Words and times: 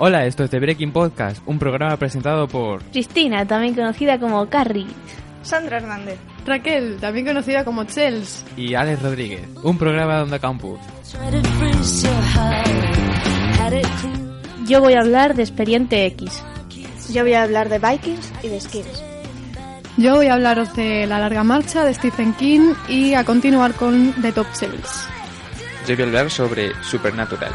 Hola, 0.00 0.26
esto 0.26 0.44
es 0.44 0.50
The 0.50 0.60
Breaking 0.60 0.92
Podcast, 0.92 1.42
un 1.44 1.58
programa 1.58 1.96
presentado 1.96 2.46
por 2.46 2.84
Cristina, 2.84 3.44
también 3.44 3.74
conocida 3.74 4.20
como 4.20 4.48
Carrie. 4.48 4.86
Sandra 5.42 5.78
Hernández. 5.78 6.18
Raquel, 6.46 6.98
también 7.00 7.26
conocida 7.26 7.64
como 7.64 7.82
Chels. 7.82 8.44
y 8.56 8.74
Alex 8.74 9.02
Rodríguez, 9.02 9.48
un 9.64 9.76
programa 9.76 10.18
de 10.18 10.22
Onda 10.22 10.38
Campus. 10.38 10.78
Yo 14.68 14.80
voy 14.80 14.94
a 14.94 15.00
hablar 15.00 15.34
de 15.34 15.42
Experiente 15.42 16.06
X. 16.06 16.44
Yo 17.12 17.22
voy 17.24 17.32
a 17.32 17.42
hablar 17.42 17.68
de 17.68 17.80
Vikings 17.80 18.32
y 18.44 18.48
de 18.48 18.60
Skins. 18.60 19.02
Yo 19.96 20.14
voy 20.14 20.28
a 20.28 20.34
hablaros 20.34 20.76
de 20.76 21.08
La 21.08 21.18
larga 21.18 21.42
marcha 21.42 21.84
de 21.84 21.92
Stephen 21.92 22.34
King 22.34 22.74
y 22.88 23.14
a 23.14 23.24
continuar 23.24 23.74
con 23.74 24.12
The 24.22 24.30
Top 24.30 24.46
Series. 24.52 25.08
Yo 25.88 25.96
voy 25.96 26.04
a 26.04 26.06
hablar 26.06 26.30
sobre 26.30 26.72
Supernatural. 26.84 27.50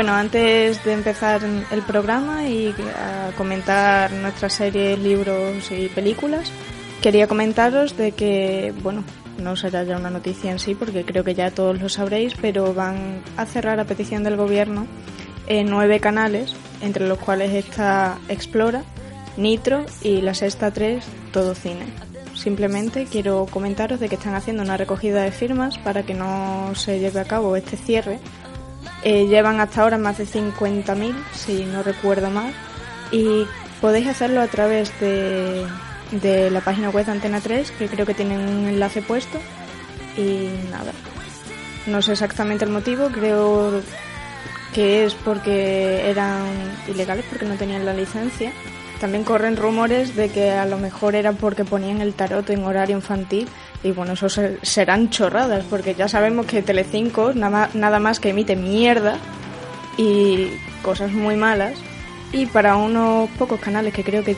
Bueno, 0.00 0.14
antes 0.14 0.82
de 0.82 0.94
empezar 0.94 1.42
el 1.44 1.82
programa 1.82 2.48
y 2.48 2.74
a 2.96 3.32
comentar 3.36 4.10
nuestras 4.12 4.54
series, 4.54 4.98
libros 4.98 5.70
y 5.70 5.88
películas, 5.88 6.50
quería 7.02 7.26
comentaros 7.26 7.98
de 7.98 8.12
que, 8.12 8.72
bueno, 8.82 9.04
no 9.36 9.56
será 9.56 9.84
ya 9.84 9.98
una 9.98 10.08
noticia 10.08 10.50
en 10.50 10.58
sí 10.58 10.74
porque 10.74 11.04
creo 11.04 11.22
que 11.22 11.34
ya 11.34 11.50
todos 11.50 11.78
lo 11.78 11.90
sabréis, 11.90 12.32
pero 12.40 12.72
van 12.72 13.22
a 13.36 13.44
cerrar 13.44 13.78
a 13.78 13.84
petición 13.84 14.24
del 14.24 14.38
gobierno 14.38 14.86
eh, 15.46 15.64
nueve 15.64 16.00
canales, 16.00 16.54
entre 16.80 17.06
los 17.06 17.18
cuales 17.18 17.52
está 17.52 18.16
Explora, 18.30 18.84
Nitro 19.36 19.84
y 20.00 20.22
la 20.22 20.32
Sexta 20.32 20.70
3, 20.70 21.04
Todo 21.30 21.54
Cine. 21.54 21.84
Simplemente 22.34 23.04
quiero 23.04 23.44
comentaros 23.44 24.00
de 24.00 24.08
que 24.08 24.14
están 24.14 24.34
haciendo 24.34 24.62
una 24.62 24.78
recogida 24.78 25.24
de 25.24 25.30
firmas 25.30 25.76
para 25.76 26.04
que 26.04 26.14
no 26.14 26.70
se 26.74 27.00
lleve 27.00 27.20
a 27.20 27.24
cabo 27.26 27.54
este 27.54 27.76
cierre 27.76 28.18
eh, 29.02 29.26
llevan 29.26 29.60
hasta 29.60 29.82
ahora 29.82 29.98
más 29.98 30.18
de 30.18 30.26
50.000, 30.26 31.14
si 31.34 31.64
no 31.64 31.82
recuerdo 31.82 32.30
mal, 32.30 32.52
y 33.10 33.46
podéis 33.80 34.08
hacerlo 34.08 34.40
a 34.40 34.46
través 34.46 34.98
de, 35.00 35.66
de 36.10 36.50
la 36.50 36.60
página 36.60 36.90
web 36.90 37.06
de 37.06 37.12
Antena 37.12 37.40
3, 37.40 37.70
que 37.72 37.88
creo 37.88 38.06
que 38.06 38.14
tienen 38.14 38.40
un 38.40 38.68
enlace 38.68 39.02
puesto, 39.02 39.38
y 40.16 40.48
nada. 40.70 40.92
No 41.86 42.02
sé 42.02 42.12
exactamente 42.12 42.64
el 42.64 42.70
motivo, 42.70 43.08
creo 43.08 43.82
que 44.74 45.04
es 45.04 45.14
porque 45.14 46.08
eran 46.10 46.44
ilegales, 46.88 47.24
porque 47.28 47.46
no 47.46 47.54
tenían 47.54 47.84
la 47.84 47.94
licencia. 47.94 48.52
También 49.00 49.24
corren 49.24 49.56
rumores 49.56 50.14
de 50.14 50.28
que 50.28 50.50
a 50.50 50.66
lo 50.66 50.76
mejor 50.76 51.14
era 51.14 51.32
porque 51.32 51.64
ponían 51.64 52.02
el 52.02 52.12
tarot 52.12 52.48
en 52.50 52.64
horario 52.64 52.96
infantil 52.96 53.48
y 53.82 53.92
bueno, 53.92 54.12
eso 54.12 54.28
se- 54.28 54.58
serán 54.62 55.10
chorradas 55.10 55.64
porque 55.68 55.94
ya 55.94 56.08
sabemos 56.08 56.46
que 56.46 56.62
Telecinco 56.62 57.32
nada 57.34 57.50
más, 57.50 57.74
nada 57.74 57.98
más 58.00 58.20
que 58.20 58.30
emite 58.30 58.56
mierda 58.56 59.16
y 59.96 60.48
cosas 60.82 61.12
muy 61.12 61.36
malas 61.36 61.74
y 62.32 62.46
para 62.46 62.76
unos 62.76 63.28
pocos 63.38 63.60
canales 63.60 63.92
que 63.94 64.04
creo 64.04 64.22
que 64.24 64.36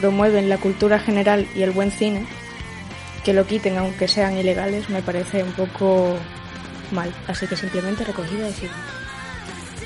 promueven 0.00 0.48
la 0.48 0.58
cultura 0.58 0.98
general 0.98 1.46
y 1.54 1.62
el 1.62 1.70
buen 1.70 1.90
cine 1.90 2.26
que 3.24 3.32
lo 3.32 3.46
quiten 3.46 3.78
aunque 3.78 4.06
sean 4.08 4.36
ilegales 4.36 4.88
me 4.90 5.00
parece 5.02 5.42
un 5.42 5.52
poco 5.52 6.16
mal, 6.92 7.10
así 7.26 7.46
que 7.46 7.56
simplemente 7.56 8.04
recogida 8.04 8.44
de 8.46 8.52
firmas. 8.52 8.78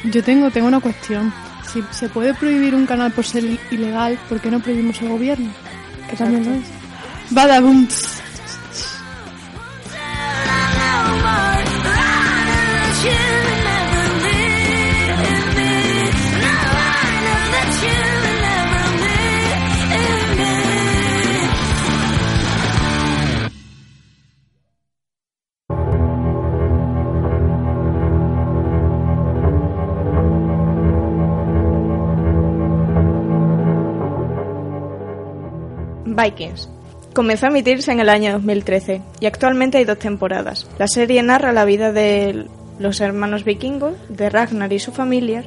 Yo 0.05 0.23
tengo, 0.23 0.51
tengo 0.51 0.67
una 0.69 0.81
cuestión. 0.81 1.33
Si 1.73 1.83
se 1.91 2.09
puede 2.09 2.35
prohibir 2.35 2.75
un 2.75 2.87
canal 2.87 3.13
por 3.13 3.25
ser 3.25 3.45
ilegal, 3.71 4.19
¿por 4.29 4.41
qué 4.41 4.51
no 4.51 4.59
prohibimos 4.61 5.01
el 5.03 5.09
gobierno? 5.09 5.51
Que 6.11 6.17
también 6.17 6.45
lo 6.45 6.53
es. 6.55 6.65
Badabum. 7.31 7.87
Vikings. 36.19 36.69
Comenzó 37.15 37.47
a 37.47 37.49
emitirse 37.51 37.93
en 37.93 38.01
el 38.01 38.09
año 38.09 38.33
2013 38.33 39.03
y 39.21 39.27
actualmente 39.27 39.79
hay 39.79 39.85
dos 39.85 39.99
temporadas. 39.99 40.69
La 40.79 40.87
serie 40.87 41.23
narra 41.23 41.53
la 41.53 41.65
vida 41.65 41.93
de 41.93 42.47
los 42.79 43.01
hermanos 43.01 43.45
vikingos, 43.45 43.95
de 44.09 44.31
Ragnar 44.31 44.73
y 44.73 44.79
su 44.79 44.93
familia. 44.93 45.45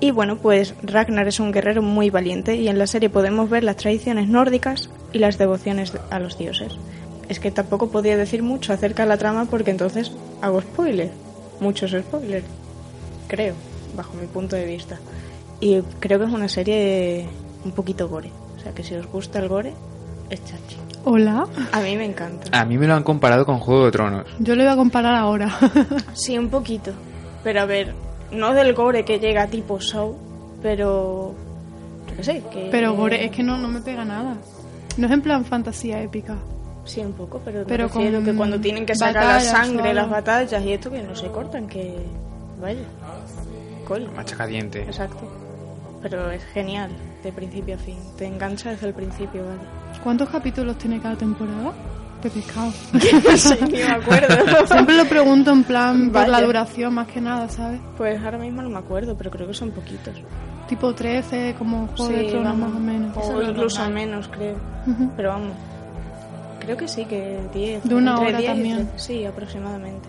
Y 0.00 0.10
bueno, 0.10 0.36
pues 0.36 0.74
Ragnar 0.82 1.28
es 1.28 1.38
un 1.38 1.52
guerrero 1.52 1.82
muy 1.82 2.10
valiente 2.10 2.56
y 2.56 2.68
en 2.68 2.78
la 2.78 2.86
serie 2.86 3.10
podemos 3.10 3.48
ver 3.48 3.62
las 3.62 3.76
tradiciones 3.76 4.28
nórdicas 4.28 4.90
y 5.12 5.18
las 5.18 5.38
devociones 5.38 5.92
a 6.10 6.18
los 6.18 6.38
dioses. 6.38 6.72
Es 7.28 7.38
que 7.38 7.50
tampoco 7.50 7.90
podía 7.90 8.16
decir 8.16 8.42
mucho 8.42 8.72
acerca 8.72 9.04
de 9.04 9.08
la 9.08 9.18
trama 9.18 9.44
porque 9.44 9.70
entonces 9.70 10.10
hago 10.40 10.60
spoiler, 10.60 11.10
muchos 11.60 11.92
spoilers, 11.92 12.44
creo, 13.28 13.54
bajo 13.96 14.14
mi 14.14 14.26
punto 14.26 14.56
de 14.56 14.66
vista. 14.66 14.98
Y 15.60 15.80
creo 16.00 16.18
que 16.18 16.24
es 16.24 16.32
una 16.32 16.48
serie 16.48 17.26
un 17.64 17.72
poquito 17.72 18.08
gore. 18.08 18.30
O 18.56 18.60
sea 18.60 18.72
que 18.72 18.82
si 18.82 18.94
os 18.94 19.06
gusta 19.06 19.38
el 19.38 19.48
gore, 19.48 19.72
es 20.28 20.44
chachi. 20.44 20.91
Hola. 21.04 21.46
A 21.72 21.80
mí 21.80 21.96
me 21.96 22.04
encanta. 22.04 22.58
A 22.58 22.64
mí 22.64 22.78
me 22.78 22.86
lo 22.86 22.94
han 22.94 23.02
comparado 23.02 23.44
con 23.44 23.58
Juego 23.58 23.86
de 23.86 23.90
Tronos. 23.90 24.26
Yo 24.38 24.54
le 24.54 24.64
voy 24.64 24.72
a 24.72 24.76
comparar 24.76 25.14
ahora. 25.14 25.50
Sí, 26.14 26.38
un 26.38 26.48
poquito. 26.48 26.92
Pero 27.42 27.60
a 27.60 27.64
ver, 27.64 27.94
no 28.30 28.54
del 28.54 28.72
gore 28.74 29.04
que 29.04 29.18
llega 29.18 29.46
tipo 29.48 29.80
show, 29.80 30.16
pero... 30.62 31.34
Yo 32.08 32.16
qué 32.16 32.24
sé, 32.24 32.42
que... 32.52 32.68
Pero 32.70 32.94
gore, 32.94 33.24
es 33.24 33.30
que 33.32 33.42
no, 33.42 33.56
no 33.56 33.68
me 33.68 33.80
pega 33.80 34.04
nada. 34.04 34.36
No 34.96 35.06
es 35.06 35.12
en 35.12 35.22
plan 35.22 35.44
fantasía 35.44 36.00
épica. 36.02 36.36
Sí, 36.84 37.00
un 37.00 37.12
poco, 37.12 37.40
pero, 37.44 37.64
Pero 37.66 37.88
con 37.88 38.24
que 38.24 38.34
cuando 38.34 38.60
tienen 38.60 38.84
que 38.84 38.94
sacar 38.94 39.24
batallas 39.24 39.44
la 39.44 39.50
sangre, 39.50 39.94
las 39.94 40.10
batallas 40.10 40.62
y 40.62 40.72
esto, 40.72 40.90
que 40.90 41.02
no 41.02 41.16
se 41.16 41.28
cortan, 41.28 41.66
que... 41.66 41.96
Vaya. 42.60 42.80
Cool. 43.86 44.08
Machaca 44.14 44.46
diente. 44.46 44.82
Exacto. 44.82 45.41
Pero 46.02 46.30
es 46.30 46.44
genial, 46.46 46.90
de 47.22 47.32
principio 47.32 47.76
a 47.76 47.78
fin. 47.78 47.96
Te 48.18 48.26
engancha 48.26 48.70
desde 48.70 48.88
el 48.88 48.94
principio, 48.94 49.44
¿vale? 49.44 49.60
¿Cuántos 50.02 50.28
capítulos 50.28 50.76
tiene 50.78 51.00
cada 51.00 51.16
temporada? 51.16 51.72
De 52.22 52.30
pescado. 52.30 52.70
sí, 53.36 53.54
ni 53.66 53.78
me 53.78 53.84
acuerdo. 53.84 54.66
Siempre 54.66 54.96
lo 54.96 55.04
pregunto 55.06 55.50
en 55.52 55.64
plan 55.64 56.10
por 56.10 56.22
la 56.28 56.32
Vaya. 56.34 56.46
duración 56.46 56.94
más 56.94 57.06
que 57.08 57.20
nada, 57.20 57.48
¿sabes? 57.48 57.80
Pues 57.96 58.20
ahora 58.22 58.38
mismo 58.38 58.62
no 58.62 58.68
me 58.68 58.78
acuerdo, 58.78 59.16
pero 59.16 59.30
creo 59.30 59.46
que 59.46 59.54
son 59.54 59.70
poquitos. 59.70 60.14
Tipo 60.68 60.94
13, 60.94 61.54
como 61.58 61.88
Juego 61.96 62.12
de 62.12 62.20
Sí, 62.20 62.26
Tronos 62.30 62.44
vamos. 62.52 62.68
más 62.68 62.76
o 62.76 62.80
menos. 62.80 63.16
O 63.16 63.42
incluso 63.42 63.90
menos, 63.90 64.28
creo. 64.28 64.56
Ujú. 64.86 65.10
Pero 65.16 65.28
vamos. 65.30 65.52
Creo 66.60 66.76
que 66.76 66.86
sí, 66.86 67.04
que 67.04 67.40
10. 67.52 67.84
De 67.84 67.94
una 67.94 68.18
hora 68.20 68.38
10 68.38 68.42
y 68.42 68.46
también. 68.46 68.76
13. 68.88 68.98
Sí, 68.98 69.24
aproximadamente. 69.26 70.08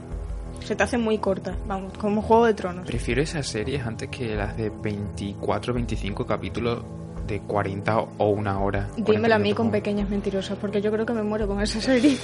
Se 0.63 0.75
te 0.75 0.83
hace 0.83 0.97
muy 0.97 1.17
corta, 1.17 1.55
vamos, 1.67 1.97
como 1.97 2.21
Juego 2.21 2.45
de 2.45 2.53
Tronos. 2.53 2.85
Prefiero 2.85 3.21
esas 3.21 3.45
series 3.47 3.85
antes 3.85 4.09
que 4.09 4.35
las 4.35 4.55
de 4.57 4.69
24 4.69 5.73
25 5.73 6.25
capítulos 6.25 6.83
de 7.27 7.39
40 7.41 7.97
o 8.17 8.29
una 8.29 8.59
hora. 8.59 8.87
40 8.91 9.11
Dímelo 9.11 9.35
a 9.35 9.39
mí 9.39 9.49
con 9.49 9.55
como- 9.67 9.71
pequeñas 9.71 10.09
mentirosas, 10.09 10.57
porque 10.59 10.81
yo 10.81 10.91
creo 10.91 11.05
que 11.05 11.13
me 11.13 11.23
muero 11.23 11.47
con 11.47 11.61
esa 11.61 11.79
serie. 11.81 12.17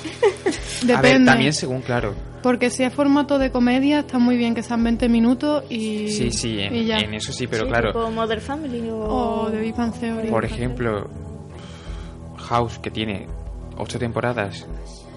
Depende. 0.82 0.94
A 0.96 1.02
ver, 1.02 1.26
también 1.26 1.54
según, 1.54 1.82
claro. 1.82 2.14
Porque 2.44 2.70
si 2.70 2.84
es 2.84 2.94
formato 2.94 3.40
de 3.40 3.52
comedia, 3.52 4.00
está 4.00 4.18
muy 4.20 4.38
bien 4.38 4.56
que 4.56 4.64
sean 4.64 4.84
20 4.84 5.08
minutos 5.10 5.64
y. 5.70 6.10
Sí, 6.10 6.32
sí, 6.32 6.60
en, 6.60 6.76
y 6.76 6.86
ya. 6.86 7.00
en 7.00 7.14
eso 7.14 7.32
sí, 7.34 7.48
pero 7.48 7.64
Sí, 7.66 7.70
claro. 7.70 7.92
Tipo 7.94 8.10
Mother 8.12 8.40
Family 8.42 8.90
o... 8.90 8.98
O 9.00 9.50
de 9.50 9.60
Big 9.60 9.76
Bang 9.76 9.94
Theory. 9.94 10.30
Por 10.30 10.46
ejemplo, 10.46 11.10
House, 12.38 12.80
que 12.80 12.92
tiene 12.92 13.28
8 13.78 14.00
temporadas, 14.00 14.66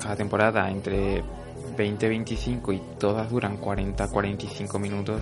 cada 0.01 0.17
temporada 0.17 0.71
entre 0.71 1.23
20 1.77 2.07
y 2.07 2.09
25 2.09 2.73
y 2.73 2.83
todas 2.99 3.31
duran 3.31 3.57
40 3.57 4.09
45 4.09 4.79
minutos. 4.79 5.21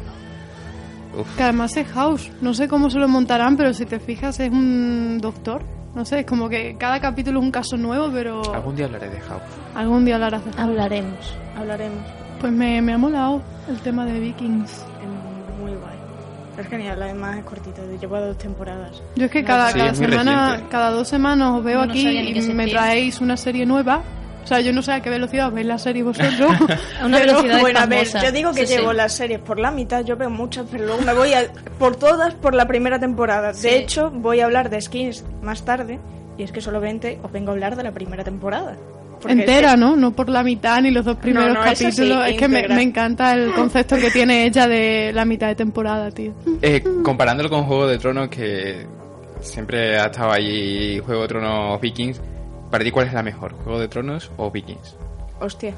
Uf, 1.18 1.36
Que 1.36 1.42
además 1.42 1.76
es 1.76 1.88
House. 1.88 2.30
No 2.40 2.54
sé 2.54 2.68
cómo 2.68 2.88
se 2.90 2.98
lo 2.98 3.08
montarán, 3.08 3.56
pero 3.56 3.72
si 3.74 3.84
te 3.86 3.98
fijas, 3.98 4.38
es 4.40 4.50
un 4.50 5.18
doctor. 5.20 5.62
No 5.94 6.04
sé, 6.04 6.20
es 6.20 6.26
como 6.26 6.48
que 6.48 6.76
cada 6.78 7.00
capítulo 7.00 7.40
es 7.40 7.44
un 7.46 7.50
caso 7.50 7.76
nuevo, 7.76 8.08
pero 8.12 8.54
algún 8.54 8.76
día 8.76 8.86
hablaré 8.86 9.10
de 9.10 9.20
House. 9.20 9.42
algún 9.74 10.04
día 10.04 10.14
hablarás 10.14 10.44
de 10.44 10.52
House. 10.52 10.62
Hablaremos. 10.68 11.34
Hablaremos. 11.56 12.04
Pues 12.40 12.52
me, 12.52 12.80
me 12.80 12.92
ha 12.92 12.98
molado 12.98 13.42
el 13.68 13.76
tema 13.80 14.06
de 14.06 14.20
Vikings. 14.20 14.70
Es 14.70 15.60
muy 15.60 15.72
guay. 15.72 15.96
Es 16.58 16.66
genial, 16.68 17.02
además 17.02 17.38
es 17.38 17.44
cortita, 17.44 17.82
lleva 18.00 18.20
dos 18.20 18.38
temporadas. 18.38 19.02
Yo 19.16 19.24
es 19.24 19.30
que 19.32 19.42
cada, 19.42 19.72
Sí, 19.72 19.78
cada 19.78 19.94
semana, 19.94 20.44
reciente. 20.50 20.70
cada 20.70 20.90
dos 20.90 21.08
semanas 21.08 21.54
os 21.58 21.64
veo 21.64 21.80
No, 21.80 21.86
no 21.86 21.92
aquí 21.92 22.04
ni 22.04 22.38
y 22.38 22.54
me 22.54 22.68
traéis 22.68 23.20
una 23.20 23.36
serie 23.36 23.66
nueva. 23.66 24.02
O 24.50 24.52
sea, 24.52 24.60
yo 24.62 24.72
no 24.72 24.82
sé 24.82 24.90
a 24.90 25.00
qué 25.00 25.10
velocidad 25.10 25.52
veis 25.52 25.64
la 25.64 25.78
serie 25.78 26.02
vosotros. 26.02 26.50
A 27.00 27.06
una 27.06 27.18
Pero, 27.18 27.34
velocidad 27.34 27.60
bueno, 27.60 27.78
a 27.78 27.86
ver, 27.86 28.08
yo 28.20 28.32
digo 28.32 28.50
que 28.52 28.66
Sí, 28.66 28.72
sí. 28.72 28.78
llevo 28.78 28.92
las 28.92 29.12
series 29.14 29.38
por 29.38 29.60
la 29.60 29.70
mitad, 29.70 30.04
yo 30.04 30.16
veo 30.16 30.28
muchas, 30.28 30.66
pero 30.68 30.86
luego 30.86 31.02
me 31.02 31.14
voy 31.14 31.32
a, 31.34 31.44
por 31.78 31.94
todas 31.94 32.34
por 32.34 32.54
la 32.56 32.66
primera 32.66 32.98
temporada. 32.98 33.54
Sí. 33.54 33.68
De 33.68 33.76
hecho, 33.76 34.10
voy 34.10 34.40
a 34.40 34.46
hablar 34.46 34.68
de 34.68 34.80
skins 34.80 35.24
más 35.40 35.64
tarde, 35.64 36.00
y 36.36 36.42
es 36.42 36.50
que 36.50 36.60
solamente 36.60 37.20
os 37.22 37.30
vengo 37.30 37.50
a 37.50 37.54
hablar 37.54 37.76
de 37.76 37.84
la 37.84 37.92
primera 37.92 38.24
temporada. 38.24 38.76
Porque 39.20 39.34
Entera, 39.34 39.76
¿no? 39.76 39.94
No 39.94 40.10
por 40.10 40.28
la 40.28 40.42
mitad 40.42 40.80
ni 40.82 40.90
los 40.90 41.04
dos 41.04 41.16
primeros 41.18 41.54
no, 41.54 41.62
sí, 41.76 41.84
capítulos. 41.84 42.26
es 42.26 42.36
que 42.36 42.48
me 42.48 42.82
encanta 42.82 43.34
el 43.34 43.52
concepto 43.54 43.98
que 43.98 44.10
tiene 44.10 44.46
ella 44.46 44.66
de 44.66 45.12
la 45.14 45.24
mitad 45.24 45.46
de 45.46 45.54
temporada, 45.54 46.10
tío. 46.10 46.32
Eh, 46.60 46.82
comparándolo 47.04 47.48
con 47.50 47.62
Juego 47.66 47.86
de 47.86 47.98
Tronos, 47.98 48.28
que 48.28 48.84
siempre 49.42 49.96
ha 50.00 50.06
estado 50.06 50.32
allí 50.32 50.98
Juego 50.98 51.22
de 51.22 51.28
Tronos 51.28 51.80
Vikings, 51.80 52.20
para 52.70 52.84
ti, 52.84 52.90
¿cuál 52.90 53.06
es 53.08 53.12
la 53.12 53.22
mejor? 53.22 53.52
¿Juego 53.64 53.78
de 53.80 53.88
Tronos 53.88 54.30
o 54.36 54.50
Vikings? 54.50 54.96
Hostia, 55.40 55.74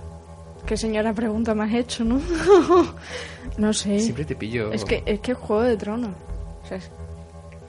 qué 0.66 0.76
señora 0.76 1.12
pregunta 1.12 1.54
me 1.54 1.64
has 1.64 1.72
hecho, 1.74 2.04
¿no? 2.04 2.20
no 3.58 3.72
sé. 3.72 4.00
Siempre 4.00 4.24
te 4.24 4.34
pillo. 4.34 4.72
Es 4.72 4.84
que 4.84 5.02
es 5.06 5.20
que 5.20 5.32
es 5.32 5.38
Juego 5.38 5.62
de 5.62 5.76
Tronos. 5.76 6.10
O 6.64 6.68
sea, 6.68 6.76
es- 6.78 6.90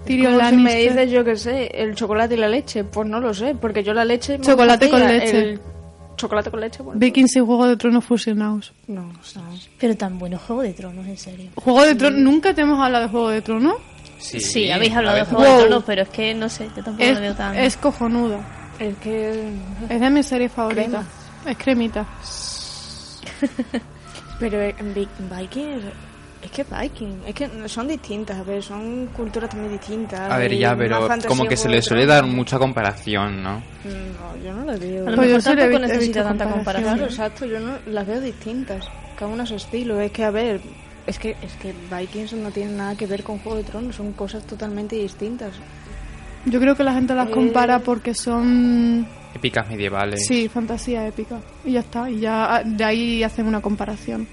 Tyrion 0.05 0.35
como 0.35 0.49
si 0.49 0.55
me 0.57 0.75
dices, 0.75 1.09
yo 1.11 1.23
qué 1.23 1.37
sé, 1.37 1.67
el 1.73 1.95
chocolate 1.95 2.33
y 2.33 2.37
la 2.37 2.49
leche. 2.49 2.83
Pues 2.83 3.07
no 3.07 3.21
lo 3.21 3.33
sé, 3.33 3.55
porque 3.55 3.83
yo 3.83 3.93
la 3.93 4.03
leche... 4.03 4.37
me 4.37 4.43
Chocolate 4.43 4.89
con 4.89 4.99
leche. 5.07 5.39
El 5.51 5.61
chocolate 6.17 6.51
con 6.51 6.59
leche, 6.59 6.83
bueno. 6.83 6.99
Vikings 6.99 7.37
y 7.37 7.39
Juego 7.39 7.67
de 7.67 7.77
Tronos 7.77 8.03
fusionados. 8.03 8.73
No, 8.87 9.03
no. 9.03 9.43
Pero 9.79 9.95
tan 9.95 10.19
bueno 10.19 10.37
Juego 10.45 10.61
de 10.61 10.73
Tronos, 10.73 11.07
en 11.07 11.17
serio. 11.17 11.51
¿Juego 11.55 11.83
de 11.85 11.95
Tronos? 11.95 12.19
¿Nunca 12.19 12.53
te 12.53 12.61
hemos 12.63 12.79
hablado 12.83 13.05
de 13.05 13.09
Juego 13.11 13.29
de 13.29 13.41
Tronos? 13.41 13.75
Sí, 14.17 14.41
Sí, 14.41 14.69
habéis 14.71 14.93
hablado 14.93 15.15
de 15.17 15.23
Juego 15.23 15.43
de. 15.43 15.59
Tronos, 15.61 15.83
pero 15.85 16.01
es 16.01 16.09
que 16.09 16.33
no 16.33 16.49
sé, 16.49 16.65
yo 16.75 16.83
tampoco 16.83 17.03
Es, 17.03 17.15
lo 17.15 17.21
veo 17.21 17.35
tan... 17.35 17.55
es 17.57 17.77
cojonuda. 17.77 18.41
Es 18.79 18.97
que... 18.97 19.53
Es 19.89 20.01
de 20.01 20.09
mis 20.09 20.25
series 20.25 20.51
favoritas. 20.51 20.87
Crema. 20.87 21.05
Es 21.51 21.57
cremita. 21.57 22.05
Pero 24.39 24.61
en 24.61 24.93
Vi- 24.93 25.07
Vikings... 25.19 25.83
Es 26.41 26.51
que 26.51 26.65
Vikings, 26.65 27.25
es 27.25 27.33
que 27.35 27.69
son 27.69 27.87
distintas, 27.87 28.37
a 28.37 28.43
ver, 28.43 28.61
son 28.61 29.07
culturas 29.15 29.49
también 29.49 29.71
distintas. 29.71 30.29
A 30.29 30.37
ver, 30.37 30.53
ya, 30.57 30.75
pero 30.75 31.07
como 31.25 31.45
que 31.45 31.55
se 31.55 31.69
le 31.69 31.81
suele 31.81 32.05
dar 32.05 32.25
mucha 32.25 32.59
comparación, 32.59 33.41
¿no? 33.41 33.63
No, 33.85 34.43
yo 34.43 34.51
no 34.53 34.65
la 34.65 34.75
veo. 34.75 35.07
A 35.07 35.11
lo 35.11 35.15
Pues 35.15 35.29
mejor 35.29 35.41
tampoco 35.55 35.79
necesita 35.79 36.19
visto 36.19 36.23
tanta 36.23 36.49
comparación. 36.49 36.93
Claro, 36.95 37.09
exacto, 37.09 37.45
yo 37.45 37.61
no 37.61 37.77
las 37.85 38.05
veo 38.05 38.19
distintas, 38.19 38.85
cada 39.17 39.31
una 39.31 39.43
a 39.43 39.45
su 39.45 39.55
estilo. 39.55 40.01
Es 40.01 40.11
que, 40.11 40.25
a 40.25 40.31
ver, 40.31 40.59
es 41.07 41.17
que, 41.17 41.37
es 41.41 41.53
que 41.61 41.73
Vikings 41.89 42.33
no 42.33 42.51
tiene 42.51 42.73
nada 42.73 42.97
que 42.97 43.07
ver 43.07 43.23
con 43.23 43.39
Juego 43.39 43.59
de 43.59 43.63
Tronos, 43.63 43.95
son 43.95 44.11
cosas 44.11 44.43
totalmente 44.45 44.97
distintas. 44.97 45.53
Yo 46.45 46.59
creo 46.59 46.75
que 46.75 46.83
la 46.83 46.93
gente 46.93 47.13
las 47.15 47.27
Eh. 47.29 47.31
compara 47.31 47.79
porque 47.79 48.13
son... 48.13 49.07
Épicas 49.33 49.67
medievales. 49.69 50.25
Sí, 50.27 50.47
fantasía 50.49 51.07
épica. 51.07 51.39
Y 51.65 51.71
ya 51.73 51.79
está. 51.79 52.09
Y 52.09 52.19
ya 52.19 52.55
ah, 52.57 52.63
de 52.63 52.83
ahí 52.83 53.23
hacen 53.23 53.47
una 53.47 53.61
comparación. 53.61 54.27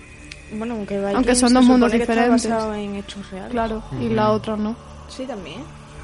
Bueno, 0.57 0.75
aunque 0.75 0.97
Vikings 0.97 1.15
Aunque 1.15 1.35
son 1.35 1.49
se 1.51 1.55
dos 1.55 1.65
mundos 1.65 1.91
supone 1.93 1.97
que 1.99 2.03
está 2.13 2.13
diferentes. 2.25 2.51
basado 2.51 2.75
en 2.75 2.97
hechos 2.97 3.31
reales. 3.31 3.53
Claro. 3.53 3.83
Y 4.01 4.09
la 4.09 4.31
otra 4.33 4.57
no. 4.57 4.77
Sí, 5.09 5.25
también. 5.25 5.61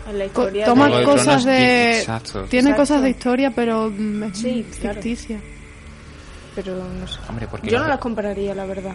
En 0.09 0.19
la 0.19 0.25
Co- 0.29 0.43
historia 0.43 0.65
toma 0.67 0.85
Juego 0.87 0.99
de 0.99 1.05
cosas 1.05 1.25
Tronos, 1.27 1.45
de... 1.45 1.99
exacto. 1.99 2.45
Tiene 2.45 2.71
Exacto. 2.71 2.83
cosas 2.83 3.03
de 3.03 3.11
historia, 3.11 3.51
pero 3.55 3.91
mm, 3.91 4.23
es 4.23 4.39
Sí, 4.39 4.65
claro. 4.81 4.95
ficticia. 5.03 5.41
Pero 6.55 6.77
no 6.77 7.07
sé. 7.09 7.19
Hombre, 7.29 7.49
porque 7.51 7.69
Yo 7.69 7.79
no 7.81 7.89
las 7.89 7.99
compararía, 7.99 8.55
la 8.55 8.65
verdad. 8.67 8.95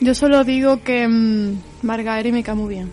Yo 0.00 0.14
solo 0.14 0.44
digo 0.44 0.82
que 0.84 1.08
mm, 1.08 1.60
Margaery 1.82 2.30
me 2.30 2.42
cae 2.42 2.54
muy 2.54 2.68
bien. 2.74 2.92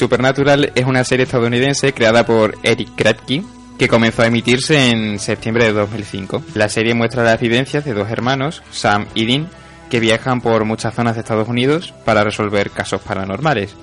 Supernatural 0.00 0.72
es 0.74 0.86
una 0.86 1.04
serie 1.04 1.24
estadounidense 1.24 1.92
creada 1.92 2.24
por 2.24 2.56
Eric 2.62 2.88
Kripke 2.96 3.44
que 3.78 3.86
comenzó 3.86 4.22
a 4.22 4.28
emitirse 4.28 4.90
en 4.90 5.18
septiembre 5.18 5.64
de 5.66 5.74
2005. 5.74 6.42
La 6.54 6.70
serie 6.70 6.94
muestra 6.94 7.22
las 7.22 7.38
vivencias 7.38 7.84
de 7.84 7.92
dos 7.92 8.08
hermanos, 8.08 8.62
Sam 8.70 9.08
y 9.14 9.26
Dean, 9.26 9.50
que 9.90 10.00
viajan 10.00 10.40
por 10.40 10.64
muchas 10.64 10.94
zonas 10.94 11.16
de 11.16 11.20
Estados 11.20 11.48
Unidos 11.48 11.92
para 12.06 12.24
resolver 12.24 12.70
casos 12.70 13.02
paranormales, 13.02 13.76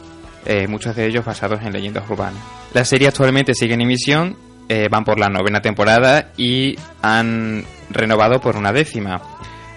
eh, 0.48 0.66
muchos 0.68 0.96
de 0.96 1.06
ellos 1.06 1.24
basados 1.24 1.62
en 1.62 1.72
leyendas 1.72 2.10
urbanas. 2.10 2.42
La 2.74 2.84
serie 2.84 3.10
actualmente 3.10 3.54
sigue 3.54 3.76
en 3.76 3.82
emisión, 3.82 4.38
eh, 4.70 4.88
van 4.90 5.06
por 5.06 5.20
la 5.20 5.30
novena 5.30 5.62
temporada 5.62 6.32
y 6.36 6.80
han 7.04 7.64
renovado 7.92 8.42
por 8.42 8.58
una 8.58 8.74
décima, 8.74 9.22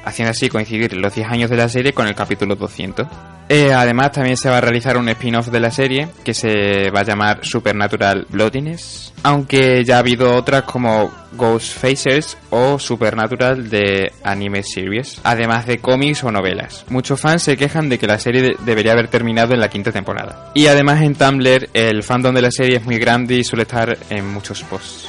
haciendo 0.05 0.31
así 0.31 0.49
coincidir 0.49 0.95
los 0.97 1.15
10 1.15 1.29
años 1.29 1.51
de 1.51 1.57
la 1.57 1.69
serie 1.69 1.93
con 1.93 2.07
el 2.07 2.15
capítulo 2.15 2.57
200. 2.57 3.07
Eh, 3.53 3.73
además, 3.73 4.13
también 4.13 4.37
se 4.37 4.49
va 4.49 4.59
a 4.59 4.61
realizar 4.61 4.97
un 4.97 5.09
spin-off 5.09 5.49
de 5.49 5.59
la 5.59 5.73
serie 5.73 6.09
que 6.25 6.35
se 6.35 6.89
va 6.95 7.01
a 7.01 7.05
llamar 7.05 7.41
Supernatural 7.45 8.25
Bloodiness, 8.31 9.13
aunque 9.25 9.85
ya 9.85 9.97
ha 9.97 9.99
habido 9.99 10.37
otras 10.37 10.63
como 10.63 11.11
Ghost 11.33 11.77
Facers 11.77 12.37
o 12.51 12.79
Supernatural 12.79 13.69
de 13.69 14.13
anime 14.23 14.63
series, 14.63 15.21
además 15.25 15.67
de 15.67 15.79
cómics 15.79 16.23
o 16.23 16.31
novelas. 16.31 16.85
Muchos 16.91 17.21
fans 17.21 17.43
se 17.43 17.57
quejan 17.57 17.89
de 17.89 17.99
que 17.99 18.07
la 18.07 18.21
serie 18.21 18.41
de- 18.43 18.57
debería 18.65 18.93
haber 18.93 19.09
terminado 19.09 19.53
en 19.53 19.59
la 19.61 19.69
quinta 19.69 19.91
temporada. 19.91 20.53
Y 20.55 20.69
además 20.69 21.03
en 21.03 21.17
Tumblr 21.17 21.71
el 21.75 22.05
fandom 22.05 22.33
de 22.35 22.43
la 22.43 22.53
serie 22.53 22.77
es 22.77 22.85
muy 22.85 22.99
grande 22.99 23.35
y 23.35 23.43
suele 23.43 23.63
estar 23.65 23.99
en 24.11 24.29
muchos 24.33 24.63
posts. 24.63 25.09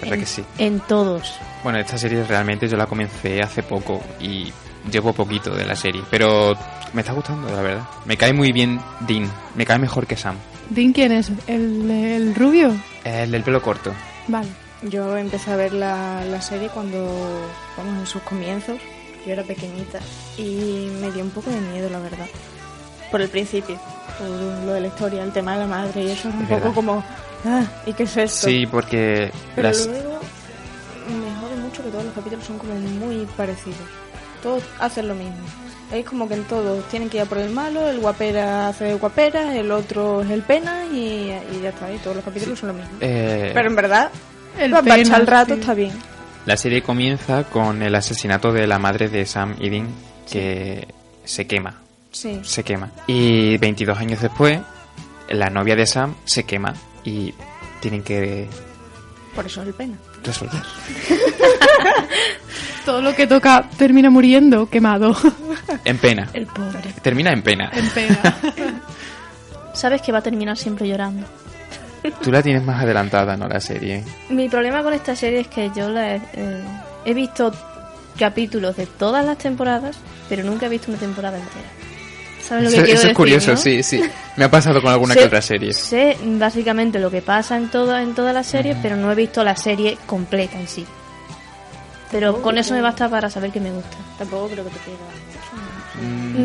¿Verdad 0.00 0.14
en, 0.14 0.20
que 0.20 0.26
sí? 0.26 0.44
en 0.58 0.80
todos. 0.80 1.34
Bueno, 1.62 1.78
esta 1.78 1.98
serie 1.98 2.24
realmente 2.24 2.68
yo 2.68 2.76
la 2.76 2.86
comencé 2.86 3.40
hace 3.40 3.62
poco 3.62 4.00
y 4.20 4.52
llevo 4.90 5.12
poquito 5.12 5.54
de 5.54 5.64
la 5.66 5.76
serie, 5.76 6.02
pero 6.10 6.56
me 6.92 7.02
está 7.02 7.12
gustando, 7.12 7.48
la 7.54 7.60
verdad. 7.62 7.84
Me 8.06 8.16
cae 8.16 8.32
muy 8.32 8.52
bien 8.52 8.80
Dean, 9.00 9.30
me 9.54 9.64
cae 9.66 9.78
mejor 9.78 10.06
que 10.06 10.16
Sam. 10.16 10.36
¿Dean 10.70 10.92
quién 10.92 11.12
es? 11.12 11.30
¿El, 11.46 11.90
el 11.90 12.34
rubio? 12.34 12.74
El 13.04 13.30
del 13.30 13.42
pelo 13.42 13.60
corto. 13.62 13.92
Vale. 14.28 14.48
Yo 14.82 15.16
empecé 15.18 15.50
a 15.52 15.56
ver 15.56 15.74
la, 15.74 16.24
la 16.24 16.40
serie 16.40 16.68
cuando, 16.70 17.06
vamos, 17.76 17.98
en 18.00 18.06
sus 18.06 18.22
comienzos. 18.22 18.78
Yo 19.26 19.32
era 19.34 19.42
pequeñita 19.42 19.98
y 20.38 20.88
me 21.02 21.10
dio 21.10 21.22
un 21.22 21.30
poco 21.30 21.50
de 21.50 21.60
miedo, 21.60 21.90
la 21.90 21.98
verdad. 21.98 22.24
Por 23.10 23.20
el 23.20 23.28
principio, 23.28 23.78
por 24.18 24.28
lo 24.64 24.72
de 24.72 24.80
la 24.80 24.86
historia, 24.86 25.22
el 25.22 25.32
tema 25.32 25.52
de 25.54 25.58
la 25.60 25.66
madre 25.66 26.02
y 26.04 26.10
eso 26.10 26.30
es 26.30 26.34
un 26.34 26.42
Es 26.44 26.48
poco 26.48 26.60
verdad. 26.60 26.74
como, 26.74 27.04
ah, 27.44 27.64
¿y 27.86 27.92
qué 27.92 28.02
es 28.04 28.16
esto? 28.16 28.46
Sí, 28.48 28.66
porque 28.66 29.30
Pero 29.54 29.68
las... 29.68 29.86
luego 29.86 30.20
me 31.08 31.40
jode 31.40 31.56
mucho 31.56 31.82
que 31.82 31.90
todos 31.90 32.04
los 32.04 32.14
capítulos 32.14 32.44
son 32.44 32.58
como 32.58 32.74
muy 32.74 33.26
parecidos. 33.36 33.78
Todos 34.42 34.62
hacen 34.78 35.08
lo 35.08 35.14
mismo. 35.14 35.36
Es 35.92 36.04
como 36.06 36.28
que 36.28 36.34
en 36.34 36.44
todos 36.44 36.84
tienen 36.88 37.10
que 37.10 37.16
ir 37.18 37.24
a 37.24 37.26
por 37.26 37.38
el 37.38 37.50
malo, 37.50 37.88
el 37.88 37.98
guapera 37.98 38.68
hace 38.68 38.84
de 38.84 38.94
guapera, 38.94 39.56
el 39.56 39.70
otro 39.72 40.22
es 40.22 40.30
el 40.30 40.42
pena 40.42 40.86
y, 40.86 41.32
y 41.52 41.60
ya 41.62 41.70
está. 41.70 41.92
Y 41.92 41.98
todos 41.98 42.16
los 42.16 42.24
capítulos 42.24 42.58
son 42.58 42.68
lo 42.68 42.74
mismo. 42.74 42.90
eh, 43.00 43.50
Pero 43.52 43.68
en 43.68 43.76
verdad, 43.76 44.10
El 44.56 44.72
pena, 44.72 45.16
el 45.16 45.26
rato 45.26 45.54
sí. 45.54 45.60
está 45.60 45.74
bien. 45.74 45.92
La 46.46 46.56
serie 46.56 46.82
comienza 46.82 47.44
con 47.44 47.82
el 47.82 47.94
asesinato 47.94 48.52
de 48.52 48.66
la 48.66 48.78
madre 48.78 49.08
de 49.08 49.26
Sam 49.26 49.56
y 49.58 49.68
Dean 49.68 49.88
que 50.30 50.86
se 51.24 51.46
quema, 51.46 51.74
Sí. 52.12 52.40
se 52.44 52.62
quema. 52.62 52.90
Y 53.08 53.58
22 53.58 53.98
años 53.98 54.20
después, 54.22 54.60
la 55.28 55.50
novia 55.50 55.74
de 55.76 55.86
Sam 55.86 56.14
se 56.24 56.44
quema 56.44 56.72
y 57.04 57.34
tienen 57.80 58.02
que 58.02 58.48
Por 59.34 59.46
eso 59.46 59.62
es 59.62 59.68
el 59.68 59.74
pena. 59.74 59.96
resolver. 60.22 60.60
Todo 62.84 63.02
lo 63.02 63.14
que 63.14 63.26
toca 63.26 63.68
termina 63.76 64.10
muriendo 64.10 64.68
quemado. 64.68 65.14
En 65.84 65.98
pena. 65.98 66.28
El 66.32 66.46
pobre. 66.46 66.94
Termina 67.02 67.32
en 67.32 67.42
pena. 67.42 67.70
en 67.72 67.88
pena. 67.90 68.18
Sabes 69.74 70.02
que 70.02 70.12
va 70.12 70.18
a 70.18 70.22
terminar 70.22 70.56
siempre 70.56 70.88
llorando. 70.88 71.26
Tú 72.22 72.32
la 72.32 72.42
tienes 72.42 72.64
más 72.64 72.82
adelantada, 72.82 73.36
¿no? 73.36 73.46
La 73.46 73.60
serie. 73.60 74.02
Mi 74.30 74.48
problema 74.48 74.82
con 74.82 74.94
esta 74.94 75.14
serie 75.14 75.40
es 75.40 75.48
que 75.48 75.70
yo 75.76 75.90
la 75.90 76.16
he, 76.16 76.22
eh, 76.32 76.64
he 77.04 77.14
visto 77.14 77.52
capítulos 78.18 78.76
de 78.76 78.86
todas 78.86 79.24
las 79.24 79.38
temporadas, 79.38 79.98
pero 80.28 80.42
nunca 80.42 80.66
he 80.66 80.68
visto 80.70 80.90
una 80.90 80.98
temporada 80.98 81.38
entera. 81.38 81.68
¿Sabes 82.46 82.64
lo 82.64 82.70
que 82.70 82.76
Eso, 82.76 82.84
quiero 82.84 82.84
eso 82.84 82.92
decir? 82.92 83.10
es 83.10 83.16
curioso, 83.16 83.50
no? 83.52 83.56
sí, 83.56 83.82
sí. 83.82 84.02
Me 84.36 84.44
ha 84.44 84.50
pasado 84.50 84.80
con 84.82 84.92
alguna 84.92 85.14
Sé- 85.14 85.20
que 85.20 85.26
otra 85.26 85.42
serie. 85.42 85.72
Sé 85.72 86.16
básicamente 86.22 86.98
lo 86.98 87.10
que 87.10 87.22
pasa 87.22 87.56
en 87.56 87.68
toda 87.70 88.02
en 88.02 88.14
todas 88.14 88.34
las 88.34 88.46
series, 88.46 88.76
pero 88.82 88.96
no 88.96 89.10
he 89.12 89.14
visto 89.14 89.44
la 89.44 89.56
serie 89.56 89.98
completa 90.06 90.58
en 90.58 90.66
sí. 90.68 90.84
Pero 92.10 92.42
con 92.42 92.58
eso 92.58 92.74
me 92.74 92.80
basta 92.80 93.08
para 93.08 93.30
saber 93.30 93.52
que 93.52 93.60
me 93.60 93.70
gusta. 93.70 93.96
Tampoco 94.18 94.48
creo 94.48 94.64
que 94.64 94.70
te 94.70 94.78
pega 94.80 94.96
Mm, 96.00 96.44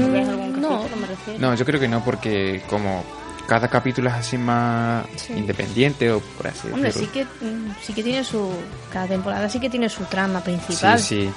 ¿No 0.60 0.70
No. 0.70 0.82
capítulo? 0.82 1.38
No, 1.40 1.56
yo 1.56 1.66
creo 1.66 1.80
que 1.80 1.88
no, 1.88 2.04
porque 2.04 2.62
como 2.68 3.04
cada 3.48 3.68
capítulo 3.68 4.10
es 4.10 4.16
así 4.16 4.38
más 4.38 5.06
Sí. 5.16 5.34
independiente 5.34 6.12
o 6.12 6.20
por 6.20 6.48
así 6.48 6.68
Hombre, 6.74 6.92
sí 6.92 7.02
decirlo. 7.08 7.30
que 7.40 7.46
mm, 7.46 7.76
sí 7.82 7.94
que 7.94 8.04
tiene 8.04 8.24
su 8.24 8.50
cada 8.92 9.08
temporada 9.08 9.48
sí 9.50 9.60
que 9.60 9.70
tiene 9.70 9.88
su 9.88 10.04
trama 10.06 10.42
principal. 10.42 11.00
Sí, 11.00 11.26
sí. 11.26 11.32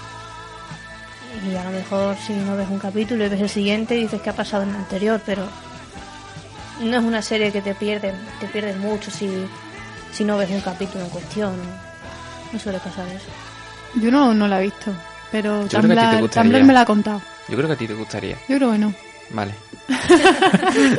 Y 1.50 1.54
a 1.54 1.64
lo 1.64 1.70
mejor 1.70 2.16
si 2.16 2.32
no 2.32 2.56
ves 2.56 2.68
un 2.68 2.78
capítulo 2.78 3.25
y 3.25 3.28
ves 3.28 3.40
el 3.40 3.49
siguiente 3.49 3.94
dices 3.94 4.20
que 4.20 4.30
ha 4.30 4.37
pasado 4.37 4.62
en 4.64 4.70
el 4.70 4.76
anterior, 4.76 5.20
pero 5.25 5.47
no 6.80 6.97
es 6.97 7.04
una 7.04 7.23
serie 7.23 7.52
que 7.52 7.61
te 7.61 7.75
pierdes, 7.75 8.14
te 8.40 8.47
pierdes 8.47 8.76
mucho 8.76 9.11
si, 9.11 9.28
si 10.12 10.25
no 10.25 10.37
ves 10.38 10.50
un 10.50 10.61
capítulo 10.61 11.04
en 11.04 11.11
cuestión. 11.11 11.54
No 12.52 12.58
suele 12.58 12.78
pasar 12.78 13.06
eso. 13.08 13.26
Yo 14.00 14.11
no, 14.11 14.32
no 14.35 14.49
la 14.49 14.61
he 14.61 14.64
visto, 14.64 14.92
pero. 15.30 15.66
Tumblr 15.66 15.88
me 16.64 16.73
la 16.73 16.80
ha 16.80 16.85
contado. 16.85 17.20
Yo 17.49 17.56
creo 17.56 17.68
que 17.68 17.75
a 17.75 17.78
ti 17.78 17.87
te 17.87 17.94
gustaría. 17.94 18.37
Yo 18.49 18.56
creo 18.56 18.73
que 18.73 18.78
no. 18.78 18.94
Vale. 19.30 19.54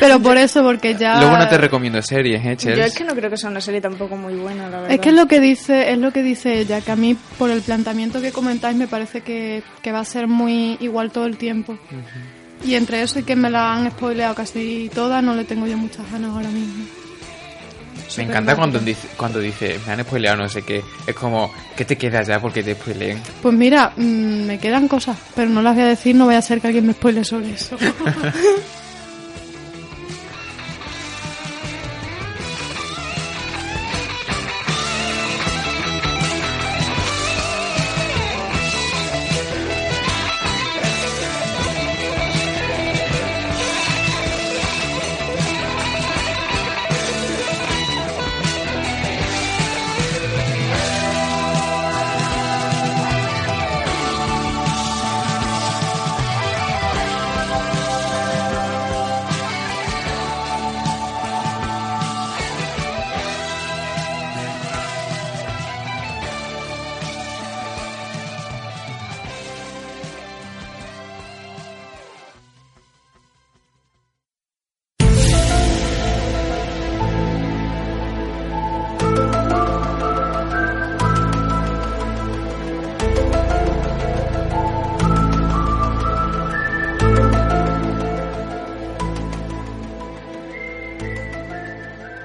Pero 0.00 0.20
por 0.20 0.36
eso, 0.36 0.62
porque 0.62 0.94
ya... 0.94 1.18
Luego 1.20 1.36
no 1.36 1.48
te 1.48 1.58
recomiendo 1.58 2.00
series, 2.02 2.44
¿eh, 2.44 2.56
Chels? 2.56 2.78
Yo 2.78 2.84
es 2.84 2.94
que 2.94 3.04
no 3.04 3.14
creo 3.14 3.30
que 3.30 3.36
sea 3.36 3.50
una 3.50 3.60
serie 3.60 3.80
tampoco 3.80 4.16
muy 4.16 4.34
buena, 4.34 4.68
la 4.68 4.80
verdad. 4.80 4.92
Es 4.92 5.00
que 5.00 5.10
es 5.10 5.14
lo 5.14 5.26
que 5.26 5.40
dice, 5.40 5.92
es 5.92 5.98
lo 5.98 6.12
que 6.12 6.22
dice 6.22 6.60
ella, 6.60 6.80
que 6.80 6.90
a 6.90 6.96
mí 6.96 7.16
por 7.38 7.50
el 7.50 7.62
planteamiento 7.62 8.20
que 8.20 8.32
comentáis 8.32 8.76
me 8.76 8.88
parece 8.88 9.20
que, 9.22 9.62
que 9.82 9.92
va 9.92 10.00
a 10.00 10.04
ser 10.04 10.28
muy 10.28 10.76
igual 10.80 11.10
todo 11.10 11.26
el 11.26 11.36
tiempo. 11.36 11.78
Y 12.64 12.74
entre 12.74 13.02
eso 13.02 13.18
y 13.18 13.24
que 13.24 13.36
me 13.36 13.50
la 13.50 13.74
han 13.74 13.90
spoileado 13.90 14.34
casi 14.34 14.90
toda, 14.94 15.20
no 15.20 15.34
le 15.34 15.44
tengo 15.44 15.66
yo 15.66 15.76
muchas 15.76 16.10
ganas 16.10 16.30
ahora 16.30 16.48
mismo. 16.48 16.84
Me 18.16 18.24
encanta 18.24 18.54
cuando 18.54 18.78
dice, 18.78 19.08
cuando 19.16 19.40
dice, 19.40 19.78
me 19.86 19.92
han 19.92 20.02
spoileado 20.02 20.36
no 20.36 20.48
sé 20.48 20.62
qué. 20.62 20.82
Es 21.06 21.14
como, 21.14 21.52
que 21.76 21.84
te 21.84 21.96
quedas 21.96 22.26
ya 22.26 22.40
porque 22.40 22.62
te 22.62 22.74
spoileen? 22.74 23.20
Pues 23.42 23.54
mira, 23.54 23.92
mm, 23.96 24.46
me 24.46 24.58
quedan 24.58 24.88
cosas, 24.88 25.18
pero 25.34 25.48
no 25.48 25.62
las 25.62 25.74
voy 25.74 25.84
a 25.84 25.88
decir, 25.88 26.14
no 26.14 26.26
voy 26.26 26.36
a 26.36 26.42
ser 26.42 26.60
que 26.60 26.68
alguien 26.68 26.86
me 26.86 26.92
spoile 26.92 27.24
sobre 27.24 27.52
eso. 27.52 27.76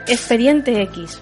Expediente 0.10 0.82
X. 0.84 1.22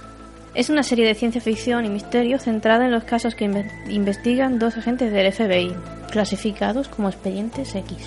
Es 0.54 0.70
una 0.70 0.82
serie 0.84 1.06
de 1.06 1.14
ciencia 1.14 1.42
ficción 1.42 1.86
y 1.86 1.90
misterio 1.90 2.40
centrada 2.40 2.86
en 2.86 2.92
los 2.92 3.04
casos 3.04 3.36
que 3.36 3.46
inve- 3.50 3.70
investigan 3.90 4.58
dos 4.60 4.78
agentes 4.78 5.12
del 5.12 5.32
FBI, 5.32 5.76
clasificados 6.10 6.88
como 6.88 7.10
expedientes 7.10 7.76
X. 7.76 7.98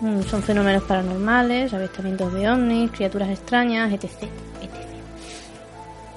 Mm, 0.00 0.20
Son 0.22 0.42
fenómenos 0.42 0.84
paranormales, 0.84 1.72
avistamientos 1.72 2.32
de 2.34 2.48
ovnis, 2.48 2.90
criaturas 2.92 3.30
extrañas, 3.30 3.92
etc. 3.92 4.04
etc. 4.62 4.70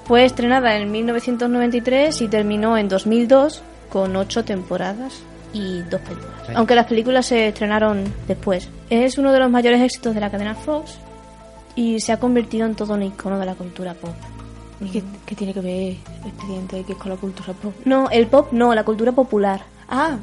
Fue 0.04 0.24
estrenada 0.24 0.76
en 0.76 0.90
1993 0.90 2.20
y 2.22 2.28
terminó 2.28 2.76
en 2.76 2.88
2002 2.88 3.62
con 3.88 4.14
ocho 4.16 4.44
temporadas 4.44 5.14
y 5.52 5.80
dos 5.82 6.00
películas. 6.02 6.30
Aunque 6.54 6.74
las 6.76 6.86
películas 6.86 7.26
se 7.26 7.48
estrenaron 7.48 8.04
después. 8.28 8.68
Es 8.90 9.18
uno 9.18 9.32
de 9.32 9.40
los 9.40 9.50
mayores 9.50 9.80
éxitos 9.80 10.14
de 10.14 10.20
la 10.20 10.30
cadena 10.30 10.54
Fox 10.54 10.98
y 11.80 11.98
se 11.98 12.12
ha 12.12 12.20
convertido 12.20 12.66
en 12.66 12.74
todo 12.74 12.92
un 12.92 13.02
icono 13.02 13.38
de 13.38 13.46
la 13.46 13.54
cultura 13.54 13.94
pop. 13.94 14.14
¿Y 14.82 14.90
qué, 14.90 15.02
qué 15.24 15.34
tiene 15.34 15.54
que 15.54 15.60
ver 15.60 15.96
Expediente 16.26 16.78
X 16.80 16.96
con 16.96 17.10
la 17.10 17.16
cultura 17.16 17.54
pop? 17.54 17.74
No, 17.86 18.10
el 18.10 18.26
pop 18.26 18.48
no, 18.52 18.74
la 18.74 18.84
cultura 18.84 19.12
popular. 19.12 19.62
Ah, 19.88 20.18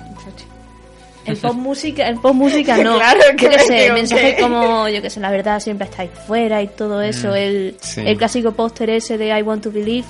El 1.26 1.36
pop 1.42 1.56
música, 1.56 2.08
el 2.08 2.20
pop 2.20 2.36
música 2.36 2.78
no. 2.78 2.98
Claro, 3.00 3.22
que 3.36 3.46
yo 3.46 3.52
qué 3.52 3.60
sé, 3.60 3.92
mensajes 3.92 4.40
como, 4.40 4.88
yo 4.88 5.02
que 5.02 5.10
sé, 5.10 5.20
la 5.20 5.32
verdad 5.32 5.60
siempre 5.60 5.88
está 5.88 6.04
ahí 6.04 6.12
fuera 6.28 6.62
y 6.62 6.68
todo 6.68 7.02
eso. 7.02 7.34
el, 7.34 7.76
sí. 7.82 8.02
el 8.06 8.18
clásico 8.18 8.52
póster 8.52 8.92
ese 8.92 9.18
de 9.18 9.36
I 9.36 9.42
Want 9.42 9.64
to 9.64 9.72
Believe, 9.72 10.08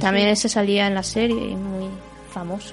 también 0.00 0.28
ese 0.28 0.48
salía 0.48 0.86
en 0.86 0.94
la 0.94 1.02
serie 1.02 1.50
y 1.50 1.54
muy 1.54 1.88
famoso. 2.32 2.72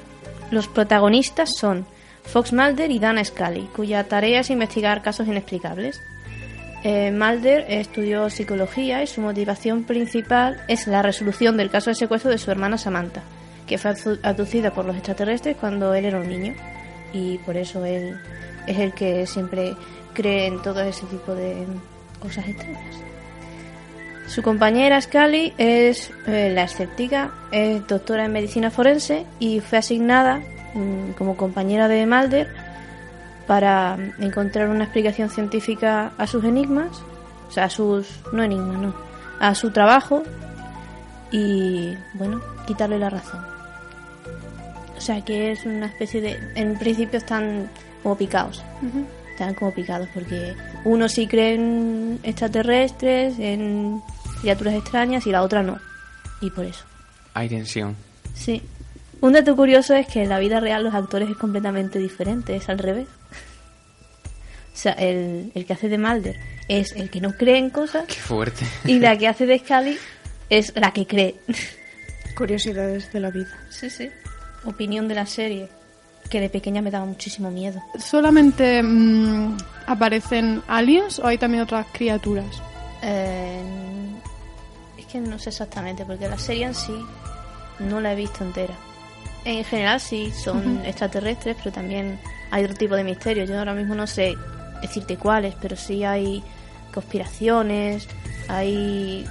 Los 0.51 0.69
protagonistas 0.69 1.49
son 1.57 1.85
Fox 2.23 2.53
Mulder 2.53 2.91
y 2.91 2.99
Dana 2.99 3.25
Scully, 3.25 3.67
cuya 3.75 4.05
tarea 4.05 4.39
es 4.39 4.49
investigar 4.49 5.01
casos 5.01 5.27
inexplicables. 5.27 5.99
Eh, 6.83 7.65
estudió 7.67 8.29
psicología 8.29 9.03
y 9.03 9.07
su 9.07 9.21
motivación 9.21 9.83
principal 9.83 10.61
es 10.67 10.87
la 10.87 11.01
resolución 11.01 11.57
del 11.57 11.69
caso 11.69 11.89
de 11.89 11.95
secuestro 11.95 12.31
de 12.31 12.37
su 12.37 12.51
hermana 12.51 12.77
Samantha, 12.77 13.21
que 13.67 13.77
fue 13.77 13.93
abducida 14.23 14.71
por 14.71 14.85
los 14.85 14.95
extraterrestres 14.95 15.57
cuando 15.57 15.93
él 15.93 16.05
era 16.05 16.19
un 16.19 16.29
niño. 16.29 16.53
Y 17.11 17.37
por 17.39 17.57
eso 17.57 17.83
él 17.83 18.17
es 18.67 18.77
el 18.77 18.93
que 18.93 19.25
siempre 19.27 19.75
cree 20.13 20.47
en 20.47 20.61
todo 20.61 20.81
ese 20.81 21.05
tipo 21.07 21.35
de 21.35 21.65
cosas 22.21 22.47
extrañas. 22.47 22.95
Su 24.27 24.43
compañera 24.43 25.01
Scully 25.01 25.53
es 25.57 26.11
eh, 26.27 26.51
la 26.53 26.63
escéptica, 26.63 27.31
es 27.51 27.85
doctora 27.87 28.25
en 28.25 28.31
medicina 28.31 28.69
forense 28.69 29.25
y 29.39 29.59
fue 29.59 29.79
asignada 29.79 30.39
mm, 30.75 31.13
como 31.17 31.35
compañera 31.35 31.87
de 31.87 32.05
Mulder 32.05 32.68
para 33.49 33.97
encontrar 34.19 34.69
una 34.69 34.83
explicación 34.83 35.31
científica 35.31 36.11
a 36.19 36.27
sus 36.27 36.43
enigmas, 36.43 37.01
o 37.47 37.51
sea, 37.51 37.63
a 37.63 37.69
sus 37.71 38.05
no 38.31 38.43
enigmas, 38.43 38.77
no, 38.77 38.93
a 39.39 39.55
su 39.55 39.71
trabajo 39.71 40.21
y 41.31 41.95
bueno, 42.13 42.39
quitarle 42.67 42.99
la 42.99 43.09
razón. 43.09 43.43
O 44.95 45.01
sea, 45.01 45.25
que 45.25 45.51
es 45.51 45.65
una 45.65 45.87
especie 45.87 46.21
de 46.21 46.37
en 46.53 46.77
principio 46.77 47.17
están 47.17 47.71
como 48.03 48.15
picados. 48.15 48.63
Están 49.31 49.55
como 49.55 49.73
picados 49.73 50.07
porque 50.13 50.53
uno 50.85 51.09
sí 51.09 51.25
cree 51.25 51.55
en 51.55 52.19
extraterrestres, 52.21 53.39
en 53.39 53.99
criaturas 54.41 54.75
extrañas 54.75 55.25
y 55.25 55.31
la 55.31 55.41
otra 55.41 55.63
no. 55.63 55.79
Y 56.39 56.51
por 56.51 56.65
eso. 56.65 56.85
Hay 57.33 57.49
tensión. 57.49 57.95
Sí. 58.35 58.61
Un 59.21 59.33
dato 59.33 59.55
curioso 59.55 59.95
es 59.95 60.05
que 60.05 60.21
en 60.21 60.29
la 60.29 60.37
vida 60.37 60.59
real 60.59 60.83
los 60.83 60.93
actores 60.93 61.31
es 61.31 61.37
completamente 61.37 61.97
diferente, 61.97 62.55
es 62.55 62.69
al 62.69 62.77
revés. 62.77 63.07
O 64.79 64.81
sea, 64.81 64.93
el, 64.93 65.51
el 65.55 65.65
que 65.65 65.73
hace 65.73 65.89
de 65.89 65.97
Mulder 65.97 66.37
es 66.69 66.93
el 66.93 67.09
que 67.09 67.19
no 67.19 67.35
cree 67.35 67.57
en 67.57 67.69
cosas 67.69 68.05
Qué 68.07 68.13
fuerte. 68.15 68.65
y 68.85 68.97
la 68.99 69.17
que 69.17 69.27
hace 69.27 69.45
de 69.45 69.59
Scully 69.59 69.97
es 70.49 70.71
la 70.73 70.91
que 70.93 71.05
cree. 71.05 71.35
Curiosidades 72.33 73.11
de 73.11 73.19
la 73.19 73.29
vida. 73.29 73.49
Sí, 73.69 73.89
sí. 73.89 74.09
Opinión 74.63 75.09
de 75.09 75.15
la 75.15 75.25
serie, 75.25 75.67
que 76.29 76.39
de 76.39 76.49
pequeña 76.49 76.81
me 76.81 76.91
daba 76.91 77.05
muchísimo 77.05 77.51
miedo. 77.51 77.83
¿Solamente 77.99 78.81
mm, 78.81 79.57
aparecen 79.87 80.61
aliens 80.69 81.19
o 81.19 81.27
hay 81.27 81.37
también 81.37 81.63
otras 81.63 81.85
criaturas? 81.91 82.61
Eh, 83.01 83.61
es 84.97 85.05
que 85.07 85.19
no 85.19 85.37
sé 85.39 85.49
exactamente, 85.49 86.05
porque 86.05 86.29
la 86.29 86.37
serie 86.37 86.67
en 86.67 86.73
sí 86.73 86.95
no 87.79 87.99
la 87.99 88.13
he 88.13 88.15
visto 88.15 88.45
entera. 88.45 88.75
En 89.43 89.65
general 89.65 89.99
sí, 89.99 90.31
son 90.31 90.85
extraterrestres, 90.85 91.57
pero 91.57 91.73
también 91.73 92.17
hay 92.49 92.63
otro 92.63 92.77
tipo 92.77 92.95
de 92.95 93.03
misterios. 93.03 93.49
Yo 93.49 93.59
ahora 93.59 93.73
mismo 93.73 93.93
no 93.93 94.07
sé 94.07 94.37
decirte 94.81 95.17
cuáles, 95.17 95.55
pero 95.59 95.75
sí 95.75 96.03
hay 96.03 96.43
conspiraciones, 96.93 98.07
hay... 98.47 99.25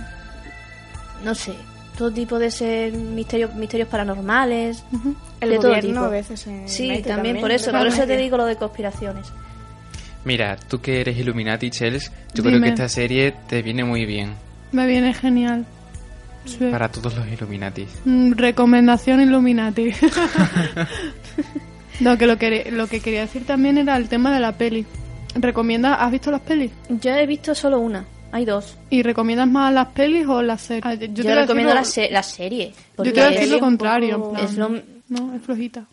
no 1.24 1.34
sé, 1.34 1.54
todo 1.96 2.12
tipo 2.12 2.38
de 2.38 2.46
ese 2.46 2.92
misterio, 2.92 3.48
misterios 3.50 3.88
paranormales. 3.88 4.84
El 5.40 5.50
de 5.50 5.58
todo 5.58 5.78
tipo. 5.80 5.98
a 5.98 6.08
veces 6.08 6.40
se 6.40 6.68
Sí, 6.68 6.88
mete 6.88 7.08
también, 7.08 7.40
por 7.40 7.50
eso, 7.50 7.72
por 7.72 7.86
eso 7.86 8.06
te 8.06 8.16
digo 8.16 8.36
lo 8.36 8.44
de 8.46 8.56
conspiraciones. 8.56 9.26
Mira, 10.24 10.56
tú 10.56 10.80
que 10.80 11.00
eres 11.00 11.16
Illuminati, 11.18 11.70
Chels, 11.70 12.12
yo 12.34 12.42
creo 12.42 12.60
que 12.60 12.68
esta 12.68 12.88
serie 12.88 13.34
te 13.48 13.62
viene 13.62 13.84
muy 13.84 14.04
bien 14.04 14.34
Me 14.72 14.86
viene 14.86 15.14
genial. 15.14 15.64
Sí. 16.44 16.68
para 16.70 16.88
todos 16.88 17.14
los 17.14 17.26
Illuminati. 17.28 17.86
Mm, 18.04 18.32
recomendación 18.32 19.20
Illuminati. 19.20 19.90
no, 22.00 22.16
que 22.16 22.26
lo, 22.26 22.38
que 22.38 22.70
lo 22.70 22.86
que 22.86 23.00
quería 23.00 23.20
decir 23.22 23.44
también 23.44 23.76
era 23.78 23.96
el 23.96 24.08
tema 24.08 24.32
de 24.32 24.40
la 24.40 24.52
peli. 24.52 24.86
¿Recomiendas, 25.40 25.96
has 26.00 26.10
visto 26.10 26.30
las 26.30 26.40
pelis? 26.40 26.70
Yo 26.88 27.10
he 27.12 27.26
visto 27.26 27.54
solo 27.54 27.78
una, 27.78 28.04
hay 28.32 28.44
dos. 28.44 28.76
¿Y 28.90 29.02
recomiendas 29.02 29.48
más 29.48 29.72
las 29.72 29.88
pelis 29.88 30.26
o 30.26 30.42
las 30.42 30.60
series? 30.62 30.84
Ah, 30.84 30.94
Yo, 30.94 31.12
te 31.14 31.22
voy 31.22 31.32
a 31.32 31.34
recomiendo 31.36 31.74
la, 31.74 31.80
decir 31.80 32.04
se- 32.06 32.10
la 32.10 32.22
serie. 32.22 32.68
lo- 32.68 32.96
porque 32.96 33.10
Yo 33.10 33.14
te 33.14 33.20
voy 33.20 33.28
a 33.28 33.30
decir 33.38 33.52
lo 33.52 33.60
contrario. 33.60 34.18
poco- 34.22 34.36
es 34.36 34.56
lo- 34.56 34.68
No, 35.08 35.34
es 35.34 35.42
flojita. 35.42 35.84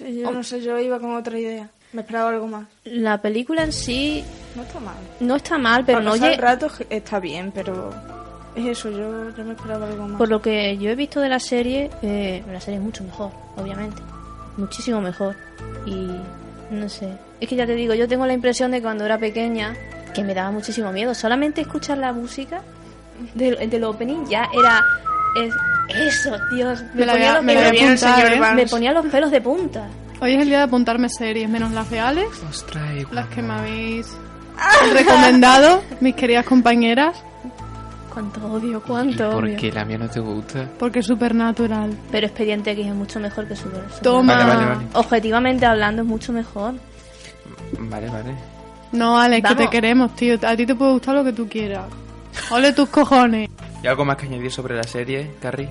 Yo 0.00 0.30
no 0.30 0.42
sé, 0.42 0.60
yo 0.62 0.78
iba 0.80 0.98
con 0.98 1.14
otra 1.14 1.38
idea. 1.38 1.68
Me 1.92 2.00
esperaba 2.02 2.30
algo 2.30 2.48
más. 2.48 2.66
la 2.84 3.22
película 3.22 3.62
en 3.62 3.72
sí 3.72 4.24
No 4.56 4.62
está 4.62 4.80
mal. 4.80 4.96
no 5.20 5.36
está 5.36 5.58
mal, 5.58 5.84
pero 5.84 5.98
Para 5.98 6.04
no 6.06 6.10
pasar 6.12 6.32
el 6.32 6.38
lle- 6.38 6.40
rato 6.40 6.68
está 6.90 7.20
bien, 7.20 7.52
pero 7.54 7.90
es 8.56 8.66
eso, 8.66 8.90
yo, 8.90 9.30
yo 9.36 9.44
me 9.44 9.52
esperaba 9.52 9.86
algo 9.86 10.08
más. 10.08 10.18
Por 10.18 10.28
lo 10.28 10.42
que 10.42 10.76
yo 10.78 10.90
he 10.90 10.96
visto 10.96 11.20
de 11.20 11.28
la 11.28 11.38
serie, 11.38 11.90
eh, 12.02 12.42
la 12.52 12.60
serie 12.60 12.78
es 12.78 12.84
mucho 12.84 13.04
mejor, 13.04 13.30
obviamente. 13.56 14.02
Muchísimo 14.56 15.00
mejor. 15.00 15.36
Y 15.86 16.08
no 16.70 16.88
sé. 16.88 17.08
Es 17.40 17.48
que 17.48 17.56
ya 17.56 17.66
te 17.66 17.74
digo, 17.74 17.94
yo 17.94 18.08
tengo 18.08 18.26
la 18.26 18.32
impresión 18.32 18.70
de 18.70 18.82
cuando 18.82 19.04
era 19.04 19.18
pequeña 19.18 19.74
que 20.14 20.22
me 20.22 20.34
daba 20.34 20.50
muchísimo 20.50 20.92
miedo. 20.92 21.14
Solamente 21.14 21.60
escuchar 21.60 21.98
la 21.98 22.12
música 22.12 22.62
del, 23.34 23.68
del 23.70 23.84
opening 23.84 24.26
ya 24.28 24.48
era... 24.52 24.84
Es, 25.36 25.52
eso, 25.88 26.36
Dios. 26.54 26.82
Me, 26.94 27.06
ponía 27.06 27.34
los 27.34 27.44
me 27.44 27.58
apuntar, 27.58 28.32
¿eh? 28.32 28.54
me 28.54 28.66
ponía 28.66 28.92
los 28.92 29.06
pelos 29.06 29.30
de 29.30 29.40
punta. 29.40 29.88
Hoy 30.20 30.34
es 30.34 30.40
el 30.42 30.48
día 30.48 30.58
de 30.58 30.64
apuntarme 30.64 31.08
series, 31.08 31.48
menos 31.48 31.72
las 31.72 31.90
de 31.90 32.00
Alex, 32.00 32.64
las 33.10 33.26
que 33.28 33.42
me 33.42 33.52
habéis 33.52 34.16
recomendado, 34.94 35.82
mis 36.00 36.14
queridas 36.14 36.46
compañeras, 36.46 37.22
Cuánto 38.14 38.46
odio, 38.46 38.78
¿Y 38.78 38.80
cuánto 38.80 39.30
por 39.32 39.44
odio. 39.44 39.56
qué 39.58 39.72
la 39.72 39.84
mía 39.84 39.98
no 39.98 40.08
te 40.08 40.20
gusta? 40.20 40.68
porque 40.78 41.00
es 41.00 41.06
supernatural. 41.06 41.90
Pero 42.12 42.26
Expediente 42.26 42.70
X 42.70 42.86
es 42.86 42.94
mucho 42.94 43.18
mejor 43.20 43.46
que 43.48 43.56
Super. 43.56 43.82
Toma. 44.02 44.34
Vale, 44.36 44.44
vale, 44.54 44.66
vale. 44.76 44.86
Objetivamente 44.94 45.66
hablando 45.66 46.02
es 46.02 46.08
mucho 46.08 46.32
mejor. 46.32 46.74
Vale, 47.78 48.08
vale. 48.08 48.34
No, 48.92 49.18
Alex, 49.18 49.48
que 49.48 49.54
te 49.56 49.68
queremos, 49.68 50.14
tío. 50.14 50.36
A 50.46 50.56
ti 50.56 50.64
te 50.64 50.74
puede 50.76 50.92
gustar 50.92 51.16
lo 51.16 51.24
que 51.24 51.32
tú 51.32 51.48
quieras. 51.48 51.86
Ole 52.50 52.72
tus 52.72 52.88
cojones. 52.88 53.50
¿Y 53.82 53.86
algo 53.88 54.04
más 54.04 54.16
que 54.16 54.26
añadir 54.26 54.50
sobre 54.52 54.76
la 54.76 54.84
serie, 54.84 55.32
Carrie? 55.40 55.68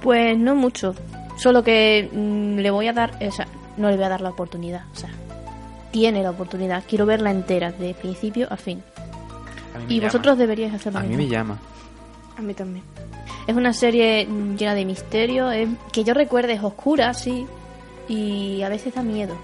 Pues 0.00 0.36
no 0.38 0.54
mucho. 0.54 0.94
Solo 1.36 1.62
que 1.62 2.08
mm, 2.12 2.58
le 2.58 2.70
voy 2.70 2.88
a 2.88 2.92
dar, 2.92 3.12
o 3.26 3.30
sea, 3.30 3.46
no 3.76 3.90
le 3.90 3.96
voy 3.96 4.04
a 4.04 4.08
dar 4.08 4.20
la 4.22 4.30
oportunidad. 4.30 4.84
O 4.92 4.96
sea, 4.96 5.10
tiene 5.90 6.22
la 6.22 6.30
oportunidad. 6.30 6.82
Quiero 6.88 7.04
verla 7.06 7.30
entera, 7.30 7.70
de 7.72 7.94
principio 7.94 8.46
a 8.50 8.56
fin. 8.56 8.82
Y 9.88 9.96
llama. 9.96 10.06
vosotros 10.08 10.38
deberíais 10.38 10.74
hacerlo 10.74 10.98
A 10.98 11.02
mí 11.02 11.08
mismo. 11.08 11.22
me 11.24 11.28
llama. 11.30 11.58
A 12.38 12.42
mí 12.42 12.54
también. 12.54 12.84
Es 13.46 13.56
una 13.56 13.72
serie 13.72 14.26
llena 14.56 14.74
de 14.74 14.84
misterio, 14.84 15.50
es- 15.50 15.68
que 15.92 16.04
yo 16.04 16.14
recuerde 16.14 16.52
es 16.54 16.62
oscura, 16.62 17.12
sí, 17.14 17.46
y 18.08 18.62
a 18.62 18.68
veces 18.68 18.94
da 18.94 19.02
miedo. 19.02 19.36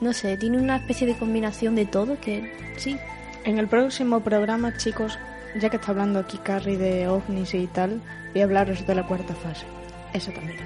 No 0.00 0.12
sé, 0.12 0.36
tiene 0.36 0.58
una 0.58 0.76
especie 0.76 1.06
de 1.06 1.14
combinación 1.16 1.74
de 1.74 1.86
todo 1.86 2.18
que 2.20 2.52
sí. 2.76 2.96
En 3.44 3.58
el 3.58 3.68
próximo 3.68 4.20
programa, 4.20 4.76
chicos, 4.76 5.18
ya 5.60 5.70
que 5.70 5.76
está 5.76 5.92
hablando 5.92 6.18
aquí 6.18 6.38
Carrie 6.38 6.76
de 6.78 7.06
ovnis 7.08 7.54
y 7.54 7.66
tal, 7.66 8.00
voy 8.32 8.40
a 8.40 8.44
hablaros 8.44 8.86
de 8.86 8.94
la 8.94 9.06
cuarta 9.06 9.34
fase. 9.34 9.66
Esa 10.12 10.32
también. 10.32 10.58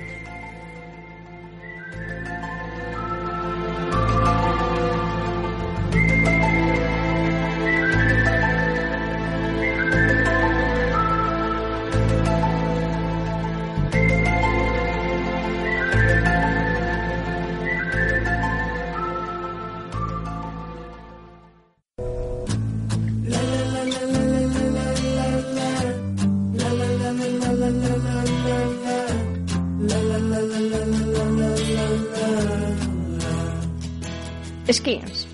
Skins. 34.71 35.27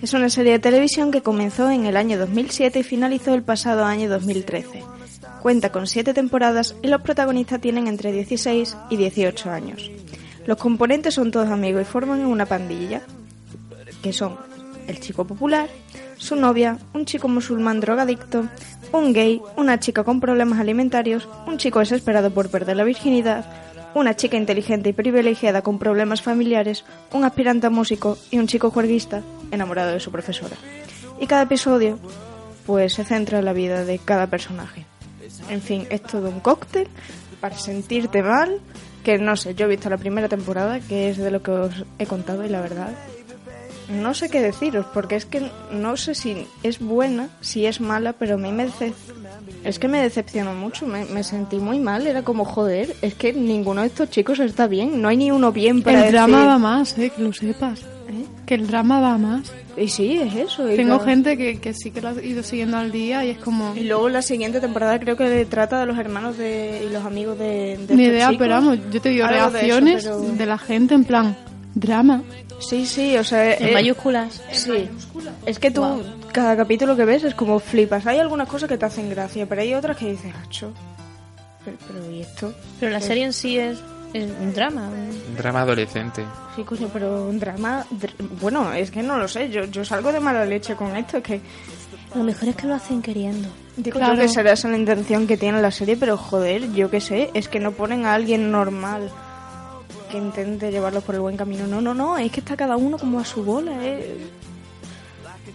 Es 0.00 0.12
una 0.12 0.30
serie 0.30 0.52
de 0.52 0.58
televisión 0.58 1.10
que 1.10 1.22
comenzó 1.22 1.70
en 1.70 1.86
el 1.86 1.96
año 1.96 2.18
2007 2.18 2.80
y 2.80 2.82
finalizó 2.82 3.34
el 3.34 3.42
pasado 3.42 3.84
año 3.84 4.08
2013. 4.08 4.84
Cuenta 5.42 5.72
con 5.72 5.86
7 5.86 6.14
temporadas 6.14 6.76
y 6.82 6.88
los 6.88 7.02
protagonistas 7.02 7.60
tienen 7.60 7.88
entre 7.88 8.12
16 8.12 8.76
y 8.90 8.96
18 8.96 9.50
años. 9.50 9.90
Los 10.46 10.58
componentes 10.58 11.14
son 11.14 11.30
todos 11.30 11.48
amigos 11.48 11.82
y 11.82 11.84
forman 11.84 12.24
una 12.24 12.46
pandilla, 12.46 13.02
que 14.02 14.12
son 14.12 14.36
el 14.86 15.00
chico 15.00 15.24
popular, 15.24 15.68
su 16.16 16.36
novia, 16.36 16.78
un 16.94 17.04
chico 17.04 17.26
musulmán 17.26 17.80
drogadicto, 17.80 18.46
un 18.92 19.12
gay, 19.12 19.42
una 19.56 19.80
chica 19.80 20.04
con 20.04 20.20
problemas 20.20 20.60
alimentarios, 20.60 21.28
un 21.46 21.58
chico 21.58 21.80
desesperado 21.80 22.30
por 22.30 22.48
perder 22.50 22.76
la 22.76 22.84
virginidad, 22.84 23.44
una 23.96 24.14
chica 24.14 24.36
inteligente 24.36 24.90
y 24.90 24.92
privilegiada 24.92 25.62
con 25.62 25.78
problemas 25.78 26.20
familiares, 26.20 26.84
un 27.12 27.24
aspirante 27.24 27.66
a 27.66 27.70
músico 27.70 28.18
y 28.30 28.38
un 28.38 28.46
chico 28.46 28.70
juerguista 28.70 29.22
enamorado 29.50 29.92
de 29.92 30.00
su 30.00 30.12
profesora. 30.12 30.54
Y 31.18 31.26
cada 31.26 31.42
episodio, 31.42 31.98
pues 32.66 32.92
se 32.92 33.04
centra 33.04 33.38
en 33.38 33.46
la 33.46 33.54
vida 33.54 33.84
de 33.84 33.98
cada 33.98 34.26
personaje. 34.26 34.84
En 35.48 35.62
fin, 35.62 35.86
es 35.88 36.02
todo 36.02 36.28
un 36.28 36.40
cóctel 36.40 36.88
para 37.40 37.56
sentirte 37.56 38.22
mal, 38.22 38.60
que 39.02 39.16
no 39.16 39.34
sé, 39.34 39.54
yo 39.54 39.64
he 39.64 39.68
visto 39.70 39.88
la 39.88 39.96
primera 39.96 40.28
temporada, 40.28 40.78
que 40.80 41.08
es 41.08 41.16
de 41.16 41.30
lo 41.30 41.42
que 41.42 41.52
os 41.52 41.84
he 41.98 42.04
contado 42.04 42.44
y 42.44 42.50
la 42.50 42.60
verdad, 42.60 42.90
no 43.88 44.14
sé 44.14 44.28
qué 44.28 44.40
deciros, 44.40 44.86
porque 44.92 45.16
es 45.16 45.26
que 45.26 45.50
no 45.72 45.96
sé 45.96 46.14
si 46.14 46.46
es 46.62 46.80
buena, 46.80 47.28
si 47.40 47.66
es 47.66 47.80
mala, 47.80 48.12
pero 48.12 48.34
a 48.34 48.38
mí 48.38 48.52
me 48.52 48.66
es 49.64 49.78
que 49.78 49.88
me 49.88 50.00
decepcionó 50.00 50.54
mucho, 50.54 50.86
me, 50.86 51.04
me 51.06 51.22
sentí 51.22 51.56
muy 51.56 51.78
mal, 51.78 52.06
era 52.06 52.22
como 52.22 52.44
joder, 52.44 52.94
es 53.02 53.14
que 53.14 53.32
ninguno 53.32 53.82
de 53.82 53.88
estos 53.88 54.10
chicos 54.10 54.38
está 54.38 54.66
bien, 54.66 55.00
no 55.00 55.08
hay 55.08 55.16
ni 55.16 55.30
uno 55.30 55.52
bien 55.52 55.82
para 55.82 56.06
El 56.06 56.12
drama 56.12 56.46
va 56.46 56.58
más, 56.58 56.96
eh, 56.98 57.10
que 57.14 57.22
lo 57.22 57.32
sepas. 57.32 57.80
¿Eh? 58.08 58.24
Que 58.46 58.54
el 58.54 58.66
drama 58.68 59.00
va 59.00 59.18
más. 59.18 59.52
Y 59.76 59.88
sí, 59.88 60.18
es 60.18 60.34
eso. 60.34 60.70
y 60.70 60.76
Tengo 60.76 61.00
gente 61.00 61.36
que, 61.36 61.58
que 61.58 61.74
sí 61.74 61.90
que 61.90 62.00
lo 62.00 62.08
ha 62.08 62.22
ido 62.22 62.42
siguiendo 62.42 62.76
al 62.76 62.92
día 62.92 63.24
y 63.24 63.30
es 63.30 63.38
como... 63.38 63.74
Y 63.74 63.84
luego 63.84 64.08
la 64.08 64.22
siguiente 64.22 64.60
temporada 64.60 64.98
creo 65.00 65.16
que 65.16 65.44
trata 65.46 65.80
de 65.80 65.86
los 65.86 65.98
hermanos 65.98 66.38
de, 66.38 66.86
y 66.88 66.92
los 66.92 67.04
amigos 67.04 67.38
de, 67.38 67.76
de 67.86 67.96
Ni 67.96 68.04
estos 68.04 68.16
idea, 68.16 68.28
chicos. 68.30 68.38
pero 68.38 68.54
vamos, 68.54 68.78
yo 68.92 69.00
te 69.00 69.08
digo 69.10 69.26
Algo 69.26 69.50
de 69.50 69.66
eso, 69.66 69.80
reacciones 69.80 70.38
de, 70.38 70.46
la 70.46 70.58
gente 70.58 70.94
en 70.94 71.04
plan, 71.04 71.36
drama. 71.74 72.22
Sí, 72.58 72.86
sí, 72.86 73.16
o 73.16 73.24
sea... 73.24 73.54
En 73.54 73.68
eh, 73.68 73.72
mayúsculas. 73.72 74.42
Sí, 74.52 74.88
es 75.44 75.58
que 75.58 75.70
tú 75.70 76.02
cada 76.32 76.56
capítulo 76.56 76.96
que 76.96 77.04
ves 77.04 77.24
es 77.24 77.34
como 77.34 77.58
flipas. 77.60 78.06
Hay 78.06 78.18
algunas 78.18 78.48
cosas 78.48 78.68
que 78.68 78.76
te 78.78 78.84
hacen 78.86 79.08
gracia, 79.10 79.46
pero 79.46 79.60
hay 79.62 79.74
otras 79.74 79.96
que 79.96 80.06
dices, 80.10 80.32
hacho. 80.42 80.72
Pero, 81.64 81.76
pero 81.86 82.10
¿y 82.10 82.20
esto? 82.22 82.54
Pero 82.80 82.92
la 82.92 83.00
serie 83.00 83.24
en 83.24 83.32
sí 83.32 83.58
es, 83.58 83.78
es 84.14 84.28
un 84.40 84.52
drama. 84.54 84.88
un- 84.88 85.36
drama 85.36 85.62
adolescente. 85.62 86.24
Sí, 86.54 86.62
coño, 86.64 86.88
pero 86.92 87.26
un 87.28 87.38
drama... 87.38 87.84
dr- 87.90 88.14
Bueno, 88.40 88.72
es 88.72 88.90
que 88.90 89.02
no 89.02 89.18
lo 89.18 89.28
sé, 89.28 89.50
yo, 89.50 89.64
yo 89.66 89.84
salgo 89.84 90.12
de 90.12 90.20
mala 90.20 90.44
leche 90.46 90.74
con 90.76 90.96
esto, 90.96 91.22
que... 91.22 91.40
Lo 92.14 92.22
mejor 92.22 92.48
es 92.48 92.56
que 92.56 92.66
lo 92.66 92.74
hacen 92.74 93.02
queriendo. 93.02 93.48
Digo 93.76 93.98
Claro. 93.98 94.14
yo 94.14 94.20
que 94.22 94.28
será 94.28 94.52
esa 94.52 94.68
la 94.68 94.78
intención 94.78 95.26
que 95.26 95.36
tiene 95.36 95.60
la 95.60 95.70
serie, 95.70 95.96
pero 95.98 96.16
joder, 96.16 96.72
yo 96.72 96.88
qué 96.90 97.00
sé, 97.02 97.30
es 97.34 97.48
que 97.48 97.60
no 97.60 97.72
ponen 97.72 98.06
a 98.06 98.14
alguien 98.14 98.50
normal 98.50 99.10
que 100.06 100.18
intente 100.18 100.70
llevarlos 100.70 101.04
por 101.04 101.14
el 101.14 101.20
buen 101.20 101.36
camino. 101.36 101.66
No, 101.66 101.80
no, 101.80 101.94
no, 101.94 102.16
es 102.18 102.30
que 102.32 102.40
está 102.40 102.56
cada 102.56 102.76
uno 102.76 102.98
como 102.98 103.18
a 103.20 103.24
su 103.24 103.42
bola, 103.44 103.72
eh. 103.84 104.16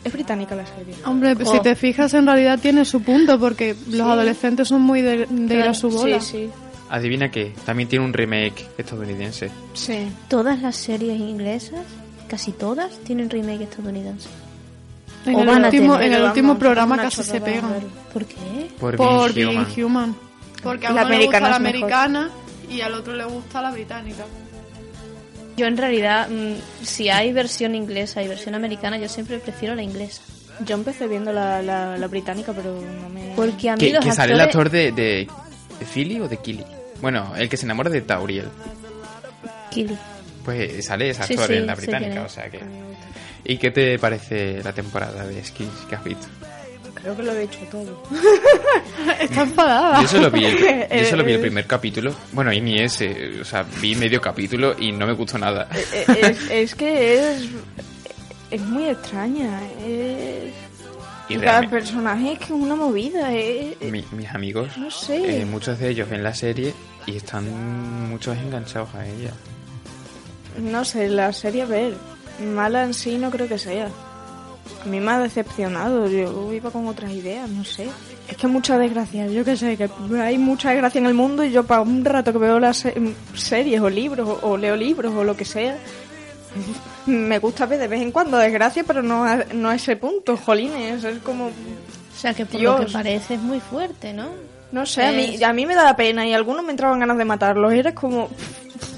Es 0.04 0.12
británica 0.14 0.56
la 0.56 0.66
serie. 0.66 0.96
Hombre, 1.06 1.36
Oh. 1.44 1.52
si 1.52 1.60
te 1.62 1.76
fijas, 1.76 2.14
en 2.14 2.26
realidad 2.26 2.58
tiene 2.60 2.86
su 2.86 3.02
punto, 3.04 3.40
porque 3.40 3.76
los 3.90 4.02
adolescentes 4.08 4.68
son 4.68 4.82
muy 4.82 5.02
de, 5.02 5.28
de 5.30 5.56
ir 5.56 5.62
a 5.64 5.74
su 5.74 5.90
bola. 5.90 6.20
Sí, 6.20 6.50
Adivina 6.90 7.30
qué, 7.30 7.54
también 7.66 7.88
tiene 7.88 8.04
un 8.06 8.12
remake 8.14 8.66
estadounidense. 8.78 9.50
sí, 9.74 9.94
sí. 9.94 10.12
Todas 10.28 10.62
las 10.62 10.76
series 10.76 11.20
inglesas, 11.20 11.82
casi 12.28 12.52
todas, 12.52 12.98
tienen 13.00 13.30
remake 13.30 13.62
estadounidense. 13.64 14.28
En 15.26 15.36
O 15.36 15.42
el 15.44 15.64
último, 15.66 16.00
en 16.00 16.14
el 16.14 16.24
último 16.24 16.58
programa 16.58 16.98
casi 16.98 17.22
se 17.24 17.40
pegan. 17.40 17.76
¿Por 18.12 18.26
qué? 18.26 18.72
Por, 18.80 18.96
Por 18.96 19.34
Being 19.34 19.50
Being 19.50 19.60
Human. 19.60 19.86
Human. 19.86 20.16
Porque 20.64 20.88
a 20.88 20.92
La 20.92 21.02
uno 21.02 21.10
le 21.10 21.16
americana 21.16 21.40
gusta 21.48 21.50
la 21.50 21.56
americana 21.70 22.30
y 22.72 22.82
al 22.82 22.94
otro 22.94 23.14
le 23.14 23.26
gusta 23.26 23.62
la 23.62 23.72
británica. 23.72 24.26
Yo 25.58 25.68
en 25.68 25.78
realidad, 25.78 26.30
mm, 26.30 26.56
si 26.84 27.10
hay 27.10 27.34
versión 27.34 27.76
inglesa 27.76 28.24
y 28.24 28.28
versión 28.28 28.56
americana, 28.56 28.98
yo 28.98 29.10
siempre 29.10 29.38
prefiero 29.40 29.76
la 29.76 29.84
inglesa. 29.84 30.22
Yo 30.66 30.76
empecé 30.76 31.08
viendo 31.08 31.34
la, 31.34 31.62
la, 31.62 31.98
la 31.98 32.08
británica, 32.08 32.54
pero 32.54 32.80
no 32.80 33.10
me... 33.10 33.34
Porque 33.36 33.70
a 33.70 33.76
mí 33.76 33.80
Que, 33.80 33.94
los 33.94 34.06
que 34.06 34.12
sale 34.12 34.34
el 34.34 34.40
actor 34.42 34.70
de, 34.70 34.92
de, 34.92 35.28
de 35.80 35.86
Philly 35.86 36.20
o 36.22 36.28
de 36.28 36.38
Killy. 36.38 36.64
Bueno, 37.02 37.34
el 37.36 37.50
que 37.50 37.58
se 37.58 37.66
enamora 37.66 37.90
de 37.90 38.02
Tauriel. 38.02 38.48
Killy. 39.72 39.98
Pues 40.46 40.86
sale 40.86 41.10
ese 41.10 41.24
Sí, 41.24 41.34
actor 41.34 41.48
sí, 41.48 41.56
en 41.56 41.68
la 41.68 41.76
británica, 41.76 42.24
o 42.24 42.30
sea 42.30 42.50
que... 42.50 42.60
¿Y 43.44 43.58
qué 43.58 43.72
te 43.72 43.98
parece 43.98 44.64
la 44.64 44.72
temporada 44.72 45.26
de 45.26 45.44
Skins 45.44 45.86
que 45.90 45.96
has 45.96 46.04
visto? 46.04 46.28
Creo 47.02 47.18
que 47.18 47.24
lo 47.24 47.32
he 47.34 47.40
dicho 47.42 47.60
todo. 47.72 48.04
Está 49.20 49.42
enfadada. 49.42 50.02
Yo 50.02 50.08
solo 50.08 50.30
vi 50.32 50.46
el, 50.46 50.58
yo 50.60 50.66
Eh, 50.68 51.08
solo 51.10 51.24
vi 51.24 51.32
el 51.32 51.38
eh. 51.40 51.42
primer 51.42 51.66
capítulo. 51.66 52.14
Bueno, 52.32 52.54
y 52.54 52.62
ni 52.62 52.78
ese. 52.80 53.40
O 53.42 53.46
sea, 53.46 53.64
vi 53.82 53.96
medio 53.96 54.22
capítulo 54.22 54.76
y 54.80 54.92
no 54.92 55.08
me 55.08 55.14
gustó 55.14 55.38
nada. 55.38 55.68
Eh, 55.74 56.06
es, 56.22 56.52
es 56.52 56.76
que 56.76 57.32
es... 57.34 57.50
Es 58.52 58.62
muy 58.62 58.86
extraña, 58.90 59.62
es... 59.86 60.52
Y 61.30 61.38
cada 61.38 61.62
personaje 61.70 62.34
es 62.34 62.40
que 62.40 62.44
es 62.46 62.52
una 62.52 62.76
movida, 62.76 63.34
es... 63.34 63.80
mi- 63.90 64.04
mis 64.12 64.30
amigos, 64.30 64.78
No 64.78 64.92
sé. 64.92 65.40
eh, 65.42 65.46
muchos 65.46 65.80
de 65.80 65.88
ellos 65.90 66.10
ven 66.10 66.22
la 66.22 66.34
serie 66.36 66.74
y 67.06 67.16
están 67.16 68.10
muchos 68.10 68.38
enganchados 68.38 68.94
a 68.96 69.08
ella. 69.08 69.32
No 70.60 70.84
sé, 70.84 71.08
la 71.08 71.32
serie, 71.32 71.62
a 71.62 71.66
ver, 71.68 71.94
mala 72.54 72.84
en 72.84 72.94
sí 72.94 73.18
no 73.18 73.32
creo 73.32 73.48
que 73.48 73.58
sea. 73.58 73.88
A 74.84 74.86
mí 74.86 75.00
me 75.00 75.12
ha 75.12 75.20
decepcionado, 75.20 76.08
yo 76.08 76.52
iba 76.54 76.72
con 76.72 76.88
otras 76.88 77.12
ideas, 77.12 77.50
no 77.50 77.64
sé. 77.64 77.88
Es 78.28 78.38
que 78.38 78.48
mucha 78.48 78.78
desgracia, 78.78 79.28
yo 79.28 79.44
qué 79.44 79.56
sé, 79.58 79.78
que 79.78 79.90
hay 80.20 80.38
mucha 80.38 80.70
desgracia 80.72 81.00
en 81.00 81.06
el 81.06 81.14
mundo 81.14 81.44
y 81.44 81.52
yo 81.52 81.64
para 81.66 81.82
un 81.82 82.04
rato 82.06 82.32
que 82.32 82.40
veo 82.40 82.60
las 82.60 82.78
se- 82.78 82.96
series 83.36 83.82
o 83.82 83.90
libros 83.90 84.28
o, 84.28 84.50
o 84.50 84.58
leo 84.58 84.76
libros 84.76 85.14
o 85.14 85.24
lo 85.24 85.36
que 85.36 85.46
sea, 85.46 85.78
me 87.06 87.40
gusta 87.40 87.66
ver 87.66 87.80
de 87.80 87.88
vez 87.88 88.02
en 88.02 88.12
cuando 88.12 88.38
desgracia, 88.38 88.84
pero 88.86 89.02
no 89.02 89.24
a, 89.26 89.38
no 89.54 89.70
a 89.70 89.76
ese 89.76 89.96
punto, 89.98 90.38
jolines, 90.38 91.04
es 91.04 91.20
como... 91.20 91.48
O 91.48 91.52
sea, 92.18 92.34
que 92.34 92.46
por 92.46 92.60
lo 92.62 92.86
que 92.86 92.92
parece 92.92 93.34
es 93.36 93.42
muy 93.42 93.60
fuerte, 93.60 94.14
¿no? 94.14 94.30
No 94.72 94.86
sé, 94.86 95.04
a 95.06 95.12
mí, 95.12 95.44
a 95.44 95.54
mí 95.54 95.66
me 95.66 95.76
daba 95.76 95.96
pena 95.96 96.26
y 96.28 96.34
algunos 96.34 96.64
me 96.64 96.72
entraban 96.72 97.00
ganas 97.00 97.18
de 97.18 97.26
matarlos. 97.26 97.74
Eres 97.74 97.94
como... 97.94 98.30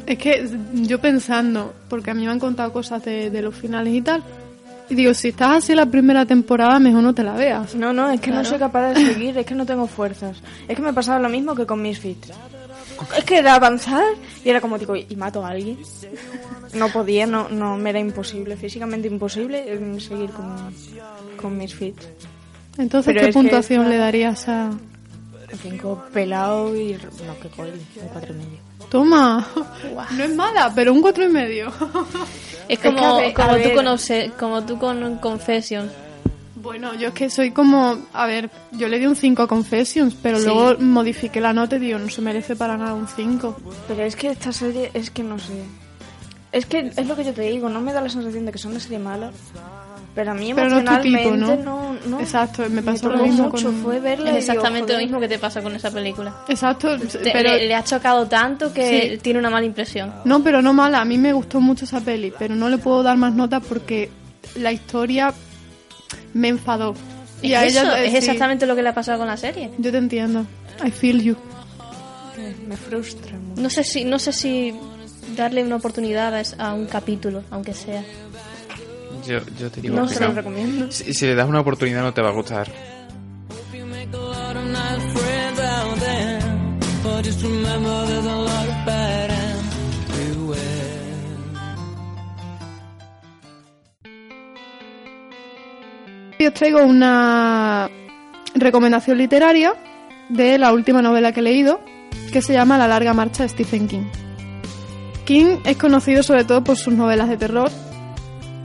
Es 0.05 0.17
que 0.17 0.47
yo 0.73 0.99
pensando, 0.99 1.73
porque 1.89 2.11
a 2.11 2.13
mí 2.13 2.25
me 2.25 2.31
han 2.31 2.39
contado 2.39 2.71
cosas 2.73 3.03
de, 3.05 3.29
de 3.29 3.41
los 3.41 3.55
finales 3.55 3.93
y 3.93 4.01
tal, 4.01 4.21
y 4.93 4.95
digo, 4.95 5.13
si 5.15 5.29
estás 5.29 5.63
así 5.63 5.73
la 5.73 5.87
primera 5.87 6.23
temporada, 6.25 6.77
mejor 6.79 7.01
no 7.01 7.15
te 7.15 7.23
la 7.23 7.33
veas. 7.33 7.73
No, 7.73 7.93
no, 7.93 8.11
es 8.11 8.21
que 8.21 8.29
no 8.29 8.45
soy 8.45 8.59
capaz 8.59 8.93
de 8.93 9.13
seguir, 9.13 9.35
es 9.37 9.45
que 9.45 9.55
no 9.55 9.65
tengo 9.65 9.87
fuerzas. 9.87 10.37
Es 10.67 10.75
que 10.75 10.81
me 10.83 10.93
pasaba 10.93 11.19
lo 11.19 11.29
mismo 11.29 11.55
que 11.55 11.65
con 11.65 11.81
Misfits. 11.81 12.31
Es 13.17 13.23
que 13.23 13.39
era 13.39 13.55
avanzar 13.55 14.03
y 14.45 14.49
era 14.49 14.61
como, 14.61 14.77
digo, 14.77 14.95
¿y 14.95 15.15
mato 15.15 15.43
a 15.43 15.49
alguien? 15.49 15.79
No 16.75 16.89
podía, 16.89 17.25
no, 17.25 17.49
no, 17.49 17.75
me 17.75 17.89
era 17.89 17.99
imposible, 17.99 18.55
físicamente 18.55 19.07
imposible 19.07 19.63
eh, 19.65 19.99
seguir 19.99 20.29
con, 20.29 20.73
con 21.41 21.57
Misfits. 21.57 22.07
Entonces, 22.77 23.13
Pero 23.13 23.21
¿qué 23.21 23.27
que 23.27 23.33
puntuación 23.33 23.89
le 23.89 23.97
darías 23.97 24.47
a...? 24.47 24.71
Cinco 25.61 26.03
pelado 26.13 26.75
y... 26.75 26.93
No, 26.93 27.39
qué 27.41 27.49
coño, 27.49 27.73
un 27.73 28.07
cuatro 28.09 28.33
y 28.33 28.37
medio. 28.37 28.62
Toma, 28.93 29.47
no 30.15 30.23
es 30.23 30.35
mala, 30.35 30.71
pero 30.75 30.93
un 30.93 31.01
cuatro 31.01 31.23
y 31.25 31.27
medio. 31.29 31.71
Es 32.69 32.77
que, 32.77 32.89
como, 32.93 33.03
a 33.17 33.17
ver, 33.21 33.33
como, 33.33 33.57
tú 33.57 33.73
con 33.73 33.85
Obse- 33.87 34.31
como 34.37 34.63
tú 34.63 34.77
con 34.77 35.17
Confession. 35.17 35.91
Bueno, 36.55 36.93
yo 36.93 37.07
es 37.07 37.13
que 37.15 37.29
soy 37.31 37.49
como, 37.51 37.97
a 38.13 38.25
ver, 38.27 38.51
yo 38.71 38.87
le 38.87 38.99
di 38.99 39.07
un 39.07 39.15
5 39.15 39.41
a 39.41 39.47
Confessions, 39.47 40.13
pero 40.21 40.37
Sí. 40.37 40.45
luego 40.45 40.77
modifiqué 40.79 41.41
la 41.41 41.51
nota 41.53 41.75
y 41.75 41.79
digo, 41.79 41.97
no 41.97 42.07
se 42.09 42.21
merece 42.21 42.55
para 42.55 42.77
nada 42.77 42.93
un 42.93 43.07
5. 43.07 43.57
Pero 43.87 44.03
es 44.03 44.15
que 44.15 44.29
esta 44.29 44.53
serie, 44.53 44.91
es 44.93 45.09
que 45.09 45.23
no 45.23 45.39
sé. 45.39 45.53
Es 46.51 46.67
que 46.67 46.93
es 46.95 47.07
lo 47.07 47.15
que 47.15 47.23
yo 47.25 47.33
te 47.33 47.41
digo, 47.41 47.67
no 47.69 47.81
me 47.81 47.91
da 47.93 47.99
la 47.99 48.09
sensación 48.09 48.45
de 48.45 48.51
que 48.51 48.59
son 48.59 48.71
una 48.71 48.79
serie 48.79 48.99
mala. 48.99 49.31
Pero 50.15 50.29
a 50.31 50.33
mí 50.35 50.53
Pero 50.53 50.69
no 50.69 50.77
es 50.77 50.85
tu 50.85 50.91
emocionalmente 50.91 51.23
tipo, 51.23 51.63
¿no? 51.65 51.93
no, 51.95 51.97
no. 52.07 52.19
Exacto, 52.19 52.63
me 52.69 52.83
pasó 52.83 53.09
lo 53.09 53.23
mismo 53.23 53.49
mucho, 53.49 53.65
con- 53.65 53.75
fue 53.81 53.99
verla 53.99 54.25
Es 54.25 54.35
y 54.35 54.39
digo, 54.41 54.51
exactamente 54.53 54.93
lo 54.93 54.99
mismo 54.99 55.19
que 55.19 55.27
te 55.27 55.39
pasa 55.39 55.61
con 55.63 55.75
esa 55.75 55.89
película. 55.89 56.35
Exacto, 56.47 56.97
Te- 56.99 57.31
pero... 57.31 57.51
le, 57.53 57.67
le 57.67 57.73
ha 57.75 57.83
chocado 57.83 58.27
tanto 58.27 58.71
que 58.71 59.13
Sí. 59.13 59.17
tiene 59.23 59.39
una 59.39 59.49
mala 59.49 59.65
impresión. 59.65 60.13
No, 60.25 60.43
pero 60.43 60.61
no 60.61 60.71
mala, 60.71 61.01
a 61.01 61.05
mí 61.05 61.17
me 61.17 61.33
gustó 61.33 61.59
mucho 61.59 61.85
esa 61.85 61.99
peli, 61.99 62.31
pero 62.37 62.53
no 62.55 62.69
le 62.69 62.77
puedo 62.77 63.01
dar 63.01 63.17
más 63.17 63.33
notas 63.33 63.63
porque 63.67 64.11
la 64.55 64.71
historia 64.71 65.33
me 66.33 66.49
enfadó. 66.49 66.93
Y 67.41 67.53
es 67.53 67.57
a 67.59 67.65
eso, 67.65 67.81
ella 67.81 68.01
eh, 68.03 68.05
es 68.05 68.11
sí, 68.11 68.17
exactamente 68.17 68.67
lo 68.67 68.75
que 68.75 68.83
le 68.83 68.89
ha 68.89 68.93
pasado 68.93 69.17
con 69.17 69.27
la 69.27 69.35
serie. 69.37 69.71
Yo 69.79 69.91
te 69.91 69.97
entiendo. 69.97 70.45
I 70.85 70.91
feel 70.91 71.23
you. 71.23 71.35
Me 72.67 72.77
frustra 72.77 73.37
mucho. 73.37 73.61
No 73.61 73.69
sé 73.69 73.83
si, 73.83 74.05
no 74.05 74.19
sé 74.19 74.31
si 74.31 74.73
darle 75.35 75.63
una 75.63 75.75
oportunidad 75.77 76.33
a 76.59 76.73
un 76.73 76.85
capítulo, 76.85 77.43
aunque 77.51 77.73
sea. 77.73 78.03
Yo, 79.25 79.39
yo 79.57 79.71
te 79.71 79.81
digo 79.81 79.95
No 79.95 80.07
se 80.07 80.19
lo 80.19 80.31
recomiendo. 80.33 80.91
Si, 80.91 81.13
si 81.13 81.25
le 81.25 81.35
das 81.35 81.47
una 81.47 81.61
oportunidad 81.61 82.01
no 82.01 82.13
te 82.13 82.21
va 82.21 82.29
a 82.29 82.33
gustar. 82.33 82.69
Os 96.53 96.53
traigo 96.59 96.83
una 96.83 97.89
recomendación 98.53 99.17
literaria 99.17 99.73
de 100.29 100.59
la 100.59 100.71
última 100.71 101.01
novela 101.01 101.31
que 101.31 101.39
he 101.39 101.43
leído, 101.43 101.79
que 102.31 102.43
se 102.43 102.53
llama 102.53 102.77
La 102.77 102.87
larga 102.87 103.13
marcha 103.13 103.41
de 103.41 103.49
Stephen 103.49 103.87
King. 103.87 104.05
King 105.25 105.57
es 105.65 105.77
conocido 105.77 106.21
sobre 106.21 106.43
todo 106.43 106.63
por 106.63 106.77
sus 106.77 106.93
novelas 106.93 107.27
de 107.27 107.37
terror, 107.37 107.71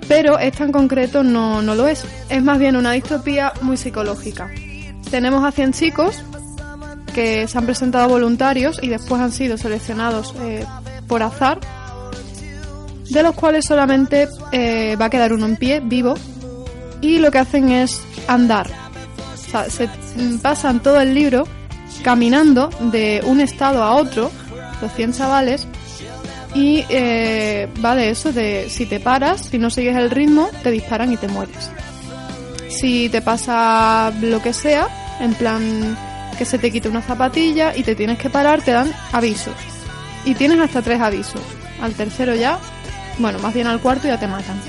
pero 0.08 0.38
esta 0.38 0.64
en 0.64 0.72
concreto 0.72 1.22
no, 1.22 1.62
no 1.62 1.74
lo 1.74 1.86
es. 1.86 2.04
Es 2.28 2.42
más 2.42 2.58
bien 2.58 2.76
una 2.76 2.92
distopía 2.92 3.52
muy 3.60 3.76
psicológica. 3.76 4.50
Tenemos 5.10 5.44
a 5.44 5.52
100 5.52 5.72
chicos 5.72 6.22
que 7.14 7.46
se 7.46 7.58
han 7.58 7.66
presentado 7.66 8.08
voluntarios 8.08 8.78
y 8.82 8.88
después 8.88 9.20
han 9.20 9.32
sido 9.32 9.58
seleccionados 9.58 10.34
eh, 10.40 10.64
por 11.06 11.22
azar, 11.22 11.60
de 13.10 13.22
los 13.22 13.34
cuales 13.34 13.66
solamente 13.66 14.28
eh, 14.52 14.96
va 15.00 15.06
a 15.06 15.10
quedar 15.10 15.32
uno 15.32 15.46
en 15.46 15.56
pie, 15.56 15.80
vivo, 15.80 16.14
y 17.00 17.18
lo 17.18 17.30
que 17.30 17.38
hacen 17.38 17.70
es 17.70 18.02
andar. 18.26 18.68
O 19.34 19.50
sea, 19.50 19.70
se 19.70 19.88
pasan 20.42 20.80
todo 20.82 21.00
el 21.00 21.14
libro 21.14 21.46
caminando 22.02 22.70
de 22.92 23.22
un 23.24 23.40
estado 23.40 23.82
a 23.82 23.92
otro, 23.92 24.30
los 24.80 24.92
100 24.92 25.12
chavales, 25.14 25.66
y 26.58 26.84
eh, 26.88 27.68
va 27.84 27.94
de 27.94 28.10
eso, 28.10 28.32
de 28.32 28.68
si 28.68 28.84
te 28.86 28.98
paras, 28.98 29.42
si 29.42 29.58
no 29.58 29.70
sigues 29.70 29.96
el 29.96 30.10
ritmo, 30.10 30.50
te 30.64 30.72
disparan 30.72 31.12
y 31.12 31.16
te 31.16 31.28
mueres. 31.28 31.70
Si 32.68 33.08
te 33.08 33.22
pasa 33.22 34.12
lo 34.20 34.42
que 34.42 34.52
sea, 34.52 34.88
en 35.20 35.34
plan 35.34 35.96
que 36.36 36.44
se 36.44 36.58
te 36.58 36.72
quite 36.72 36.88
una 36.88 37.00
zapatilla 37.00 37.76
y 37.76 37.84
te 37.84 37.94
tienes 37.94 38.18
que 38.18 38.28
parar, 38.28 38.60
te 38.60 38.72
dan 38.72 38.92
avisos. 39.12 39.54
Y 40.24 40.34
tienes 40.34 40.58
hasta 40.58 40.82
tres 40.82 41.00
avisos. 41.00 41.40
Al 41.80 41.94
tercero 41.94 42.34
ya, 42.34 42.58
bueno, 43.18 43.38
más 43.38 43.54
bien 43.54 43.68
al 43.68 43.80
cuarto 43.80 44.08
ya 44.08 44.18
te 44.18 44.26
matan. 44.26 44.60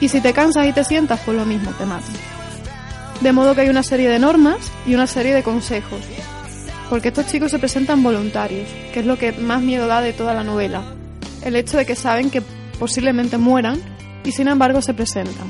Y 0.00 0.08
si 0.08 0.20
te 0.20 0.32
cansas 0.32 0.64
y 0.64 0.72
te 0.72 0.84
sientas, 0.84 1.18
pues 1.24 1.36
lo 1.36 1.44
mismo, 1.44 1.72
te 1.72 1.86
matan. 1.86 2.14
De 3.20 3.32
modo 3.32 3.56
que 3.56 3.62
hay 3.62 3.68
una 3.68 3.82
serie 3.82 4.08
de 4.08 4.20
normas 4.20 4.58
y 4.86 4.94
una 4.94 5.08
serie 5.08 5.34
de 5.34 5.42
consejos. 5.42 6.00
Porque 6.90 7.08
estos 7.08 7.28
chicos 7.28 7.52
se 7.52 7.58
presentan 7.58 8.02
voluntarios, 8.02 8.68
que 8.92 9.00
es 9.00 9.06
lo 9.06 9.16
que 9.16 9.32
más 9.32 9.62
miedo 9.62 9.86
da 9.86 10.00
de 10.00 10.12
toda 10.12 10.34
la 10.34 10.44
novela. 10.44 10.82
El 11.42 11.56
hecho 11.56 11.78
de 11.78 11.86
que 11.86 11.94
saben 11.94 12.30
que 12.30 12.42
posiblemente 12.78 13.38
mueran 13.38 13.80
y 14.24 14.32
sin 14.32 14.48
embargo 14.48 14.82
se 14.82 14.92
presentan. 14.92 15.48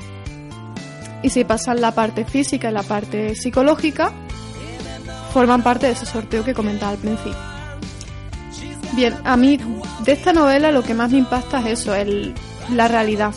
Y 1.23 1.31
si 1.31 1.45
pasan 1.45 1.81
la 1.81 1.93
parte 1.93 2.25
física 2.25 2.71
y 2.71 2.73
la 2.73 2.83
parte 2.83 3.35
psicológica, 3.35 4.13
forman 5.33 5.63
parte 5.63 5.87
de 5.87 5.93
ese 5.93 6.07
sorteo 6.07 6.45
que 6.45 6.55
comentaba 6.55 6.93
al 6.93 6.99
principio. 6.99 7.37
Bien, 8.93 9.15
a 9.25 9.37
mí 9.37 9.59
de 10.05 10.13
esta 10.13 10.33
novela 10.33 10.73
lo 10.73 10.83
que 10.83 10.95
más 10.95 11.11
me 11.11 11.19
impacta 11.19 11.61
es 11.61 11.81
eso, 11.81 11.95
el, 11.95 12.35
la 12.71 12.89
realidad. 12.89 13.35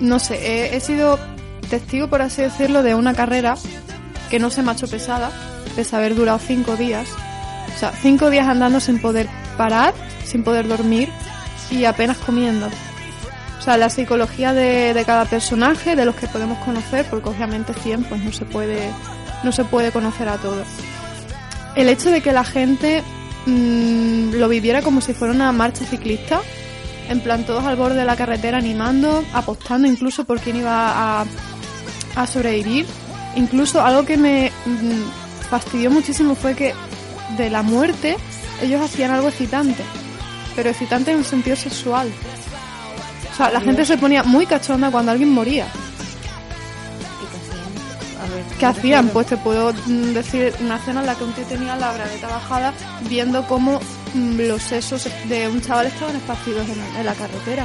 No 0.00 0.18
sé, 0.18 0.74
he, 0.74 0.80
sido 0.80 1.18
testigo, 1.68 2.08
por 2.08 2.22
así 2.22 2.42
decirlo, 2.42 2.82
de 2.82 2.94
una 2.94 3.14
carrera 3.14 3.54
que 4.30 4.38
no 4.38 4.50
se 4.50 4.62
me 4.62 4.70
ha 4.70 4.74
hecho 4.74 4.88
pesada, 4.88 5.30
pese 5.74 5.96
a 5.96 5.98
haber 5.98 6.14
durado 6.14 6.38
cinco 6.38 6.76
días. 6.76 7.08
O 7.74 7.78
sea, 7.78 7.92
cinco 7.92 8.30
días 8.30 8.46
andando 8.46 8.80
sin 8.80 9.00
poder 9.00 9.28
parar, 9.56 9.94
sin 10.24 10.44
poder 10.44 10.68
dormir 10.68 11.08
y 11.70 11.84
apenas 11.84 12.18
comiendo. 12.18 12.68
O 13.58 13.62
sea, 13.62 13.76
la 13.76 13.88
psicología 13.88 14.52
de, 14.52 14.92
de 14.92 15.04
cada 15.04 15.24
personaje, 15.24 15.96
de 15.96 16.04
los 16.04 16.14
que 16.14 16.28
podemos 16.28 16.58
conocer, 16.58 17.06
porque 17.08 17.30
obviamente 17.30 17.72
100 17.72 18.04
pues 18.04 18.22
no 18.22 18.32
se 18.32 18.44
puede, 18.44 18.90
no 19.42 19.52
se 19.52 19.64
puede 19.64 19.90
conocer 19.90 20.28
a 20.28 20.36
todos. 20.36 20.66
El 21.74 21.88
hecho 21.88 22.10
de 22.10 22.20
que 22.20 22.32
la 22.32 22.44
gente 22.44 23.02
mm, 23.46 24.34
lo 24.34 24.48
viviera 24.48 24.82
como 24.82 25.00
si 25.00 25.14
fuera 25.14 25.32
una 25.32 25.50
marcha 25.52 25.84
ciclista, 25.84 26.40
en 27.08 27.20
plan 27.20 27.44
todos 27.44 27.64
al 27.64 27.76
borde 27.76 27.96
de 27.96 28.04
la 28.04 28.16
carretera 28.16 28.58
animando, 28.58 29.24
apostando 29.32 29.88
incluso 29.88 30.24
por 30.24 30.40
quién 30.40 30.56
iba 30.56 31.20
a, 31.22 31.24
a 32.16 32.26
sobrevivir. 32.26 32.86
Incluso 33.36 33.82
algo 33.82 34.04
que 34.04 34.16
me 34.16 34.52
mm, 34.66 35.23
fastidió 35.54 35.88
muchísimo 35.88 36.34
fue 36.34 36.56
que 36.56 36.74
de 37.38 37.48
la 37.48 37.62
muerte 37.62 38.16
ellos 38.60 38.80
hacían 38.80 39.12
algo 39.12 39.28
excitante, 39.28 39.84
pero 40.56 40.70
excitante 40.70 41.12
en 41.12 41.18
el 41.18 41.24
sentido 41.24 41.54
sexual. 41.54 42.10
O 43.32 43.36
sea, 43.36 43.50
la 43.52 43.60
gente 43.60 43.84
se 43.84 43.96
ponía 43.96 44.24
muy 44.24 44.46
cachonda 44.46 44.90
cuando 44.90 45.12
alguien 45.12 45.30
moría. 45.30 45.68
¿Qué 48.58 48.66
hacían? 48.66 49.10
Pues 49.10 49.28
te 49.28 49.36
puedo 49.36 49.72
mm, 49.72 50.12
decir 50.12 50.52
una 50.60 50.74
escena 50.74 51.02
en 51.02 51.06
la 51.06 51.14
que 51.14 51.22
un 51.22 51.32
tío 51.34 51.44
tenía 51.44 51.76
la 51.76 51.92
bragueta 51.92 52.26
bajada 52.26 52.74
viendo 53.08 53.46
cómo 53.46 53.80
mm, 54.14 54.40
los 54.48 54.60
sesos 54.60 55.08
de 55.28 55.46
un 55.46 55.60
chaval 55.60 55.86
estaban 55.86 56.16
esparcidos 56.16 56.68
en, 56.68 56.98
en 56.98 57.06
la 57.06 57.14
carretera. 57.14 57.64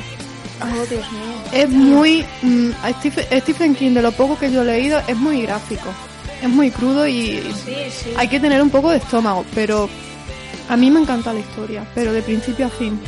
Oh, 0.61 0.85
Dios 0.85 1.11
mío. 1.11 1.43
Es 1.53 1.69
muy... 1.69 2.23
mm, 2.43 2.69
Stephen, 2.99 3.41
Stephen 3.41 3.73
King, 3.73 3.93
de 3.95 4.03
lo 4.03 4.11
poco 4.11 4.37
que 4.37 4.51
yo 4.51 4.61
he 4.61 4.65
leído, 4.65 5.01
es 5.07 5.17
muy 5.17 5.41
gráfico. 5.41 5.89
Es 6.41 6.49
muy 6.49 6.71
crudo 6.71 7.07
y 7.07 7.41
hay 8.17 8.27
que 8.27 8.39
tener 8.39 8.61
un 8.61 8.69
poco 8.69 8.91
de 8.91 8.97
estómago, 8.97 9.45
pero 9.53 9.89
a 10.69 10.77
mí 10.77 10.89
me 10.89 11.01
encanta 11.01 11.33
la 11.33 11.39
historia, 11.39 11.85
pero 11.93 12.13
de 12.13 12.21
principio 12.21 12.67
a 12.67 12.69
fin. 12.69 12.99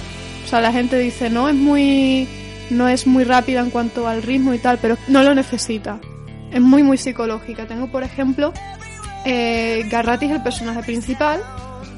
O 0.45 0.47
sea, 0.47 0.59
la 0.59 0.71
gente 0.71 0.97
dice, 0.97 1.29
no 1.29 1.47
es 1.47 1.55
muy 1.55 2.27
no 2.71 2.87
es 2.87 3.05
muy 3.05 3.23
rápida 3.23 3.59
en 3.59 3.69
cuanto 3.69 4.07
al 4.07 4.23
ritmo 4.23 4.53
y 4.53 4.59
tal, 4.59 4.79
pero 4.81 4.97
no 5.07 5.23
lo 5.23 5.35
necesita. 5.35 5.99
Es 6.51 6.61
muy, 6.61 6.83
muy 6.83 6.97
psicológica. 6.97 7.67
Tengo, 7.67 7.87
por 7.87 8.03
ejemplo, 8.03 8.53
eh, 9.25 9.87
es 9.89 10.31
el 10.31 10.43
personaje 10.43 10.81
principal 10.81 11.41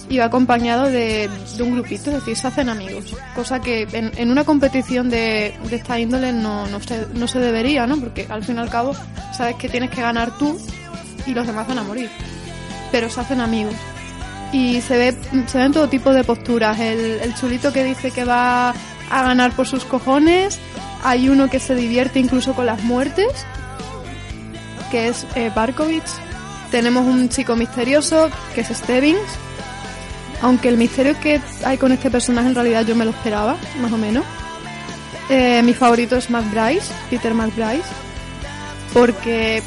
y 0.09 0.17
va 0.17 0.25
acompañado 0.25 0.85
de, 0.85 1.29
de 1.57 1.63
un 1.63 1.71
grupito, 1.71 2.09
es 2.09 2.17
decir, 2.17 2.35
se 2.35 2.47
hacen 2.47 2.69
amigos. 2.69 3.15
Cosa 3.35 3.61
que 3.61 3.87
en, 3.93 4.11
en 4.17 4.31
una 4.31 4.43
competición 4.43 5.09
de, 5.09 5.53
de 5.69 5.75
esta 5.75 5.99
índole 5.99 6.33
no, 6.33 6.67
no, 6.67 6.79
se, 6.81 7.07
no 7.13 7.27
se 7.27 7.39
debería, 7.39 7.87
¿no? 7.87 7.97
Porque 7.97 8.27
al 8.29 8.43
fin 8.43 8.57
y 8.57 8.59
al 8.59 8.69
cabo 8.69 8.93
sabes 9.35 9.55
que 9.55 9.69
tienes 9.69 9.89
que 9.89 10.01
ganar 10.01 10.37
tú 10.37 10.59
y 11.25 11.33
los 11.33 11.47
demás 11.47 11.67
van 11.67 11.79
a 11.79 11.83
morir. 11.83 12.09
Pero 12.91 13.09
se 13.09 13.21
hacen 13.21 13.41
amigos. 13.41 13.75
Y 14.51 14.81
se 14.81 14.97
ve 14.97 15.17
se 15.47 15.57
ven 15.57 15.71
todo 15.71 15.89
tipo 15.89 16.13
de 16.13 16.23
posturas. 16.23 16.79
El, 16.79 17.19
el 17.21 17.35
chulito 17.35 17.73
que 17.73 17.83
dice 17.83 18.11
que 18.11 18.23
va 18.23 18.69
a 18.69 19.23
ganar 19.23 19.51
por 19.51 19.67
sus 19.67 19.85
cojones. 19.85 20.59
Hay 21.03 21.29
uno 21.29 21.49
que 21.49 21.59
se 21.59 21.75
divierte 21.75 22.19
incluso 22.19 22.53
con 22.53 22.65
las 22.65 22.81
muertes, 22.83 23.45
que 24.91 25.09
es 25.09 25.25
eh, 25.35 25.51
Barkovich. 25.53 26.03
Tenemos 26.71 27.05
un 27.05 27.29
chico 27.29 27.55
misterioso, 27.55 28.29
que 28.55 28.61
es 28.61 28.69
Stebbins. 28.69 29.19
Aunque 30.41 30.69
el 30.69 30.77
misterio 30.77 31.19
que 31.19 31.41
hay 31.63 31.77
con 31.77 31.91
este 31.91 32.09
personaje 32.09 32.47
en 32.47 32.55
realidad 32.55 32.85
yo 32.85 32.95
me 32.95 33.05
lo 33.05 33.11
esperaba, 33.11 33.55
más 33.81 33.91
o 33.91 33.97
menos. 33.97 34.25
Eh, 35.29 35.61
mi 35.63 35.73
favorito 35.73 36.17
es 36.17 36.29
McBride, 36.29 36.81
Peter 37.09 37.33
McBride, 37.33 37.83
porque, 38.93 39.63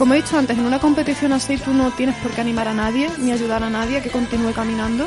como 0.00 0.14
he 0.14 0.16
dicho 0.16 0.38
antes, 0.38 0.56
en 0.56 0.64
una 0.64 0.78
competición 0.78 1.34
así 1.34 1.58
tú 1.58 1.74
no 1.74 1.90
tienes 1.90 2.16
por 2.16 2.30
qué 2.30 2.40
animar 2.40 2.66
a 2.66 2.72
nadie 2.72 3.10
ni 3.18 3.32
ayudar 3.32 3.62
a 3.62 3.68
nadie 3.68 3.98
a 3.98 4.02
que 4.02 4.08
continúe 4.08 4.54
caminando, 4.54 5.06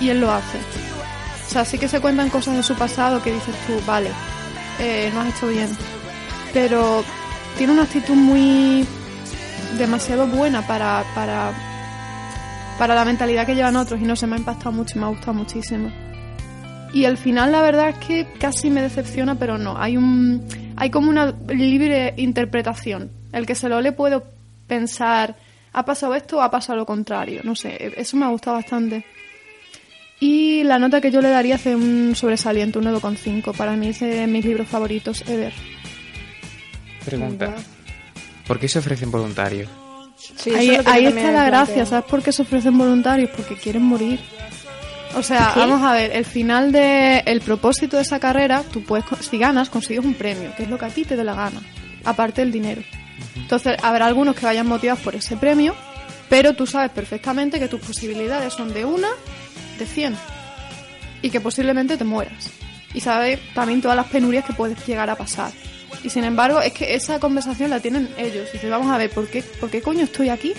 y 0.00 0.08
él 0.08 0.18
lo 0.18 0.32
hace. 0.32 0.56
O 1.46 1.50
sea, 1.50 1.66
sí 1.66 1.76
que 1.76 1.88
se 1.88 2.00
cuentan 2.00 2.30
cosas 2.30 2.56
de 2.56 2.62
su 2.62 2.74
pasado 2.74 3.22
que 3.22 3.34
dices 3.34 3.54
tú, 3.66 3.74
vale, 3.86 4.08
eh, 4.78 5.10
no 5.12 5.20
has 5.20 5.36
hecho 5.36 5.46
bien, 5.46 5.68
pero 6.54 7.04
tiene 7.58 7.74
una 7.74 7.82
actitud 7.82 8.14
muy 8.14 8.86
demasiado 9.76 10.26
buena 10.26 10.66
para, 10.66 11.04
para, 11.14 11.52
para 12.78 12.94
la 12.94 13.04
mentalidad 13.04 13.44
que 13.44 13.54
llevan 13.54 13.76
otros 13.76 14.00
y 14.00 14.04
no 14.04 14.16
se 14.16 14.26
me 14.26 14.36
ha 14.36 14.38
impactado 14.38 14.72
mucho 14.72 14.98
me 14.98 15.04
ha 15.04 15.08
gustado 15.08 15.34
muchísimo. 15.34 15.92
Y 16.94 17.04
al 17.04 17.18
final 17.18 17.52
la 17.52 17.60
verdad 17.60 17.90
es 17.90 17.96
que 17.96 18.26
casi 18.38 18.70
me 18.70 18.80
decepciona, 18.80 19.34
pero 19.34 19.58
no. 19.58 19.76
Hay 19.76 19.98
un 19.98 20.46
hay 20.76 20.88
como 20.88 21.10
una 21.10 21.34
libre 21.48 22.14
interpretación. 22.16 23.19
El 23.32 23.46
que 23.46 23.54
se 23.54 23.68
lo 23.68 23.80
le 23.80 23.92
puedo 23.92 24.24
pensar, 24.66 25.36
ha 25.72 25.84
pasado 25.84 26.14
esto 26.14 26.38
o 26.38 26.40
ha 26.42 26.50
pasado 26.50 26.78
lo 26.78 26.86
contrario. 26.86 27.40
No 27.44 27.54
sé, 27.54 27.92
eso 27.96 28.16
me 28.16 28.24
ha 28.26 28.28
gustado 28.28 28.56
bastante. 28.56 29.04
Y 30.18 30.62
la 30.64 30.78
nota 30.78 31.00
que 31.00 31.10
yo 31.10 31.20
le 31.22 31.30
daría 31.30 31.54
hace 31.54 31.74
un 31.74 32.14
sobresaliente, 32.14 32.78
un 32.78 32.84
9,5. 32.86 33.56
Para 33.56 33.72
mí 33.76 33.88
es 33.88 34.00
de 34.00 34.26
mis 34.26 34.44
libros 34.44 34.68
favoritos 34.68 35.22
ever. 35.28 35.52
Pregunta. 37.04 37.54
¿Por 38.46 38.58
qué 38.58 38.68
se 38.68 38.80
ofrecen 38.80 39.10
voluntarios? 39.10 39.68
Sí, 40.36 40.50
ahí 40.54 40.70
es 40.70 41.14
está 41.16 41.32
la 41.32 41.44
gracia. 41.44 41.86
¿sabes 41.86 42.04
por 42.04 42.22
qué 42.22 42.32
se 42.32 42.42
ofrecen 42.42 42.76
voluntarios? 42.76 43.30
Porque 43.34 43.54
quieren 43.56 43.82
morir. 43.82 44.20
O 45.16 45.22
sea, 45.22 45.52
vamos 45.56 45.82
a 45.82 45.92
ver, 45.92 46.12
el 46.14 46.24
final 46.24 46.70
de 46.70 47.18
el 47.26 47.40
propósito 47.40 47.96
de 47.96 48.02
esa 48.02 48.20
carrera, 48.20 48.62
tú 48.70 48.82
puedes 48.84 49.04
co- 49.06 49.16
si 49.16 49.38
ganas 49.38 49.68
consigues 49.70 50.04
un 50.04 50.14
premio, 50.14 50.54
que 50.56 50.64
es 50.64 50.68
lo 50.70 50.78
que 50.78 50.84
a 50.84 50.88
ti 50.88 51.04
te 51.04 51.16
dé 51.16 51.24
la 51.24 51.34
gana, 51.34 51.60
aparte 52.04 52.42
del 52.42 52.52
dinero. 52.52 52.82
Entonces, 53.36 53.76
habrá 53.82 54.06
algunos 54.06 54.34
que 54.36 54.46
vayan 54.46 54.66
motivados 54.66 55.02
por 55.02 55.14
ese 55.14 55.36
premio, 55.36 55.74
pero 56.28 56.54
tú 56.54 56.66
sabes 56.66 56.90
perfectamente 56.90 57.58
que 57.58 57.68
tus 57.68 57.80
posibilidades 57.80 58.52
son 58.52 58.72
de 58.72 58.84
una 58.84 59.08
de 59.78 59.86
100 59.86 60.16
y 61.22 61.30
que 61.30 61.40
posiblemente 61.40 61.96
te 61.96 62.04
mueras. 62.04 62.50
Y 62.94 63.00
sabes 63.00 63.38
también 63.54 63.80
todas 63.80 63.96
las 63.96 64.06
penurias 64.06 64.44
que 64.44 64.52
puedes 64.52 64.84
llegar 64.86 65.10
a 65.10 65.16
pasar. 65.16 65.52
Y 66.02 66.10
sin 66.10 66.24
embargo, 66.24 66.60
es 66.60 66.72
que 66.72 66.94
esa 66.94 67.18
conversación 67.20 67.70
la 67.70 67.80
tienen 67.80 68.08
ellos. 68.16 68.48
Y 68.50 68.52
dices, 68.54 68.70
vamos 68.70 68.90
a 68.92 68.96
ver, 68.98 69.10
¿por 69.10 69.28
qué, 69.28 69.42
¿por 69.42 69.70
qué 69.70 69.82
coño 69.82 70.04
estoy 70.04 70.28
aquí? 70.28 70.52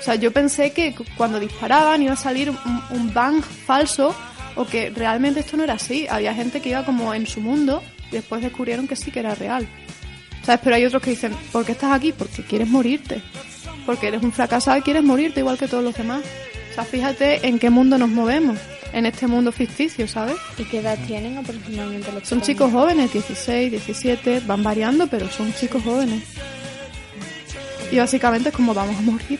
O 0.00 0.02
sea, 0.04 0.16
yo 0.16 0.32
pensé 0.32 0.72
que 0.72 0.94
cu- 0.94 1.04
cuando 1.16 1.38
disparaban 1.40 2.02
iba 2.02 2.12
a 2.14 2.16
salir 2.16 2.50
un, 2.50 2.58
un 2.90 3.14
bang 3.14 3.42
falso 3.42 4.14
o 4.56 4.66
que 4.66 4.90
realmente 4.90 5.40
esto 5.40 5.56
no 5.56 5.64
era 5.64 5.74
así. 5.74 6.06
Había 6.10 6.34
gente 6.34 6.60
que 6.60 6.70
iba 6.70 6.84
como 6.84 7.14
en 7.14 7.26
su 7.26 7.40
mundo 7.40 7.82
y 8.10 8.16
después 8.16 8.42
descubrieron 8.42 8.86
que 8.88 8.96
sí 8.96 9.10
que 9.12 9.20
era 9.20 9.34
real. 9.34 9.66
¿Sabes? 10.42 10.60
Pero 10.62 10.76
hay 10.76 10.84
otros 10.84 11.02
que 11.02 11.10
dicen, 11.10 11.32
¿por 11.52 11.64
qué 11.64 11.72
estás 11.72 11.92
aquí? 11.92 12.12
Porque 12.12 12.42
quieres 12.42 12.68
morirte. 12.68 13.22
Porque 13.86 14.08
eres 14.08 14.22
un 14.22 14.32
fracasado 14.32 14.78
y 14.78 14.82
quieres 14.82 15.02
morirte 15.02 15.40
igual 15.40 15.58
que 15.58 15.68
todos 15.68 15.84
los 15.84 15.94
demás. 15.94 16.22
O 16.70 16.74
sea, 16.74 16.84
fíjate 16.84 17.46
en 17.46 17.58
qué 17.58 17.70
mundo 17.70 17.98
nos 17.98 18.08
movemos. 18.08 18.58
En 18.92 19.06
este 19.06 19.26
mundo 19.26 19.52
ficticio, 19.52 20.06
¿sabes? 20.06 20.36
¿Y 20.58 20.64
qué 20.64 20.78
edad 20.78 20.98
tienen 21.06 21.38
aproximadamente 21.38 22.12
los 22.12 22.28
Son 22.28 22.42
chicos 22.42 22.70
jóvenes, 22.70 23.12
16, 23.12 23.70
17, 23.70 24.40
van 24.40 24.62
variando, 24.62 25.06
pero 25.06 25.30
son 25.30 25.52
chicos 25.54 25.82
jóvenes. 25.82 26.22
Y 27.90 27.96
básicamente 27.98 28.50
es 28.50 28.54
como 28.54 28.74
vamos 28.74 28.96
a 28.96 29.02
morir. 29.02 29.38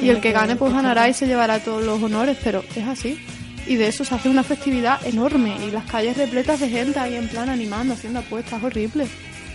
Y 0.00 0.10
el 0.10 0.20
que 0.20 0.32
gane 0.32 0.56
pues 0.56 0.72
ganará 0.72 1.08
y 1.08 1.14
se 1.14 1.26
llevará 1.26 1.60
todos 1.60 1.84
los 1.84 2.02
honores, 2.02 2.36
pero 2.42 2.64
es 2.74 2.86
así. 2.86 3.18
Y 3.66 3.76
de 3.76 3.86
eso 3.86 4.04
se 4.04 4.14
hace 4.14 4.28
una 4.28 4.42
festividad 4.42 5.04
enorme 5.06 5.56
y 5.64 5.70
las 5.70 5.84
calles 5.84 6.16
repletas 6.16 6.58
de 6.60 6.68
gente 6.68 6.98
ahí 6.98 7.14
en 7.14 7.28
plan 7.28 7.48
animando, 7.48 7.94
haciendo 7.94 8.18
apuestas 8.18 8.62
horribles. 8.62 9.08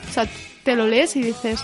O 0.09 0.13
sea, 0.13 0.25
te 0.67 0.75
lo 0.75 0.86
lees 0.86 1.15
y 1.15 1.21
dices, 1.21 1.62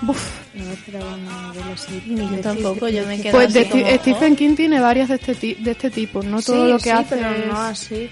"Buf". 0.00 0.20
No 0.54 0.64
me 0.64 0.72
esperaba 0.72 1.14
una 1.14 1.42
novela 1.42 1.66
así. 1.74 2.02
Ni 2.06 2.28
yo 2.28 2.40
tampoco, 2.40 2.88
yo 2.88 3.06
me 3.06 3.20
quedo 3.20 3.32
Pues 3.32 3.46
así 3.50 3.58
de 3.60 3.68
como, 3.70 3.86
Stephen 3.98 4.34
King 4.36 4.54
tiene 4.56 4.80
varias 4.80 5.08
de 5.10 5.14
este, 5.14 5.34
ti- 5.36 5.54
de 5.54 5.70
este 5.70 5.90
tipo, 5.90 6.22
no 6.24 6.42
todo 6.42 6.64
Sí, 6.66 6.70
lo 6.72 6.76
que 6.78 6.82
sí, 6.84 6.90
hace 6.90 7.16
pero 7.16 7.30
es- 7.30 7.46
no 7.46 7.60
así. 7.60 8.10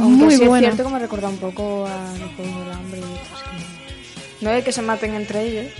Aunque 0.00 0.24
muy 0.24 0.36
sí 0.36 0.44
buena. 0.46 0.68
es 0.68 0.74
cierto 0.74 0.88
que 0.88 0.94
me 0.94 1.00
recuerda 1.00 1.28
un 1.28 1.36
poco 1.38 1.86
a 1.86 2.04
los 2.20 2.30
Juegos 2.36 2.64
del 2.64 2.72
Hambre 2.72 3.00
y 3.00 3.14
estas 3.22 3.42
que... 3.42 4.44
No 4.44 4.50
es 4.50 4.64
que 4.64 4.72
se 4.72 4.82
maten 4.82 5.14
entre 5.14 5.42
ellos. 5.42 5.72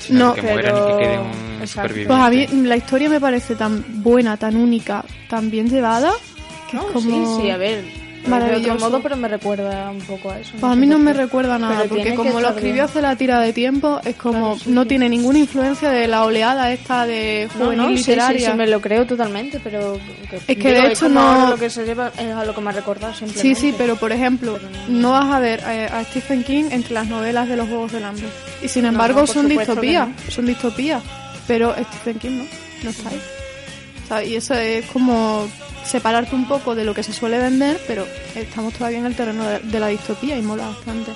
Sino 0.00 0.18
No, 0.28 0.34
que 0.34 0.42
mueran 0.42 0.58
y 0.76 0.78
pero- 0.80 0.86
que 0.98 1.02
quede 1.04 1.18
un. 1.18 1.58
Pues 1.58 1.76
a 2.20 2.30
mí 2.30 2.46
la 2.64 2.76
historia 2.76 3.08
me 3.08 3.20
parece 3.20 3.54
tan 3.56 4.02
buena, 4.02 4.36
tan 4.36 4.56
única, 4.56 5.04
tan 5.28 5.50
bien 5.50 5.68
llevada, 5.68 6.12
que 6.70 6.76
No, 6.76 6.86
es 6.86 6.92
como... 6.92 7.36
Sí, 7.38 7.42
sí, 7.42 7.50
a 7.50 7.56
ver. 7.56 7.84
De 8.24 8.56
otro 8.56 8.78
modo, 8.78 9.02
pero 9.02 9.16
me 9.16 9.26
recuerda 9.28 9.90
un 9.90 9.98
poco 10.00 10.30
a 10.30 10.38
eso. 10.38 10.50
Pues 10.52 10.62
no 10.62 10.70
a 10.70 10.76
mí 10.76 10.86
no 10.86 10.98
me 10.98 11.12
recuerda 11.12 11.58
nada, 11.58 11.78
Pero 11.82 11.88
porque 11.96 12.14
como 12.14 12.40
lo 12.40 12.50
escribió 12.50 12.84
hace 12.84 13.02
la 13.02 13.16
tira 13.16 13.40
de 13.40 13.52
tiempo, 13.52 14.00
es 14.04 14.14
como 14.16 14.54
Claro, 14.54 14.58
sí, 14.64 14.70
no 14.70 14.82
sí. 14.82 14.88
tiene 14.88 15.08
ninguna 15.08 15.38
influencia 15.40 15.90
de 15.90 16.06
la 16.06 16.24
oleada 16.24 16.72
esta 16.72 17.04
de 17.06 17.48
No, 17.58 17.64
juvenil 17.64 17.76
no, 17.78 17.88
sí, 17.88 17.96
sí, 18.04 18.10
literaria. 18.10 18.50
sí, 18.52 18.56
me 18.56 18.66
lo 18.68 18.80
creo 18.80 19.04
totalmente, 19.06 19.60
pero... 19.62 19.98
Es 20.46 20.56
que 20.56 20.72
de 20.72 20.92
hecho 20.92 21.08
no- 21.08 21.50
lo 21.50 21.56
que 21.58 21.68
se 21.68 21.84
lleva 21.84 22.12
es 22.16 22.32
a 22.32 22.44
lo 22.44 22.54
que 22.54 22.60
me 22.60 22.70
ha 22.70 22.72
recordado 22.72 23.12
Sí, 23.12 23.20
simplemente. 23.26 23.60
sí, 23.60 23.74
pero 23.76 23.96
por 23.96 24.12
ejemplo, 24.12 24.58
no 24.88 25.10
vas 25.10 25.26
a 25.34 25.40
ver 25.40 25.62
a 25.64 26.04
Stephen 26.04 26.44
King 26.44 26.64
entre 26.70 26.94
las 26.94 27.06
novelas 27.08 27.48
de 27.48 27.56
los 27.56 27.68
Juegos 27.68 27.92
del 27.92 28.04
Hambre. 28.04 28.26
Y 28.62 28.68
sin 28.68 28.84
embargo 28.86 29.20
no, 29.22 29.26
son 29.26 29.48
distopías, 29.48 30.08
no. 30.08 30.14
son 30.30 30.46
distopías. 30.46 31.02
Pero 31.48 31.74
Stephen 31.74 32.18
King 32.20 32.38
no, 32.38 32.44
no 32.84 32.90
está 32.90 33.08
ahí. 33.10 33.20
O 34.04 34.08
sea, 34.08 34.24
y 34.24 34.36
eso 34.36 34.54
es 34.54 34.84
como 34.86 35.48
separarte 35.84 36.34
un 36.34 36.46
poco 36.46 36.74
de 36.74 36.84
lo 36.84 36.94
que 36.94 37.02
se 37.02 37.12
suele 37.12 37.38
vender, 37.38 37.80
pero 37.86 38.06
estamos 38.34 38.74
todavía 38.74 38.98
en 38.98 39.06
el 39.06 39.16
terreno 39.16 39.44
de, 39.44 39.58
de 39.60 39.80
la 39.80 39.88
distopía 39.88 40.36
y 40.36 40.42
mola 40.42 40.68
bastante. 40.68 41.12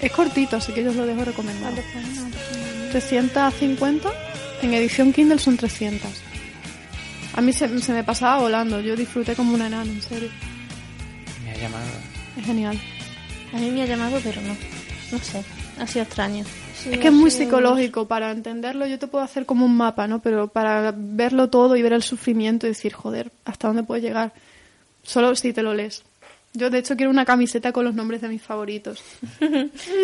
Es 0.00 0.10
cortito, 0.12 0.56
así 0.56 0.72
que 0.72 0.82
yo 0.82 0.90
os 0.90 0.96
lo 0.96 1.06
dejo 1.06 1.24
recomendado. 1.24 1.76
350, 2.90 4.10
en 4.62 4.74
edición 4.74 5.12
Kindle 5.12 5.38
son 5.38 5.56
300. 5.56 6.10
A 7.34 7.40
mí 7.40 7.52
se, 7.52 7.80
se 7.80 7.92
me 7.92 8.04
pasaba 8.04 8.42
volando, 8.42 8.80
yo 8.80 8.94
disfruté 8.96 9.34
como 9.34 9.54
una 9.54 9.68
enana, 9.68 9.90
en 9.90 10.02
serio. 10.02 10.28
Me 11.44 11.52
ha 11.52 11.56
llamado. 11.56 11.86
Es 12.36 12.44
genial. 12.44 12.78
A 13.54 13.58
mí 13.58 13.70
me 13.70 13.82
ha 13.82 13.86
llamado, 13.86 14.18
pero 14.22 14.40
no. 14.42 14.56
No 15.12 15.18
sé, 15.18 15.42
ha 15.78 15.86
sido 15.86 16.04
extraño. 16.04 16.44
Es 16.90 16.98
que 16.98 17.08
es 17.08 17.12
muy 17.12 17.30
psicológico, 17.30 18.06
para 18.08 18.30
entenderlo 18.32 18.86
yo 18.86 18.98
te 18.98 19.06
puedo 19.06 19.24
hacer 19.24 19.46
como 19.46 19.64
un 19.64 19.76
mapa, 19.76 20.08
¿no? 20.08 20.20
Pero 20.20 20.48
para 20.48 20.92
verlo 20.96 21.48
todo 21.48 21.76
y 21.76 21.82
ver 21.82 21.92
el 21.92 22.02
sufrimiento 22.02 22.66
y 22.66 22.70
decir, 22.70 22.92
joder, 22.92 23.30
¿hasta 23.44 23.68
dónde 23.68 23.84
puede 23.84 24.00
llegar? 24.00 24.32
Solo 25.02 25.34
si 25.36 25.52
te 25.52 25.62
lo 25.62 25.74
lees. 25.74 26.02
Yo 26.54 26.70
de 26.70 26.78
hecho 26.78 26.96
quiero 26.96 27.10
una 27.10 27.24
camiseta 27.24 27.72
con 27.72 27.84
los 27.84 27.94
nombres 27.94 28.20
de 28.20 28.28
mis 28.28 28.42
favoritos. 28.42 29.02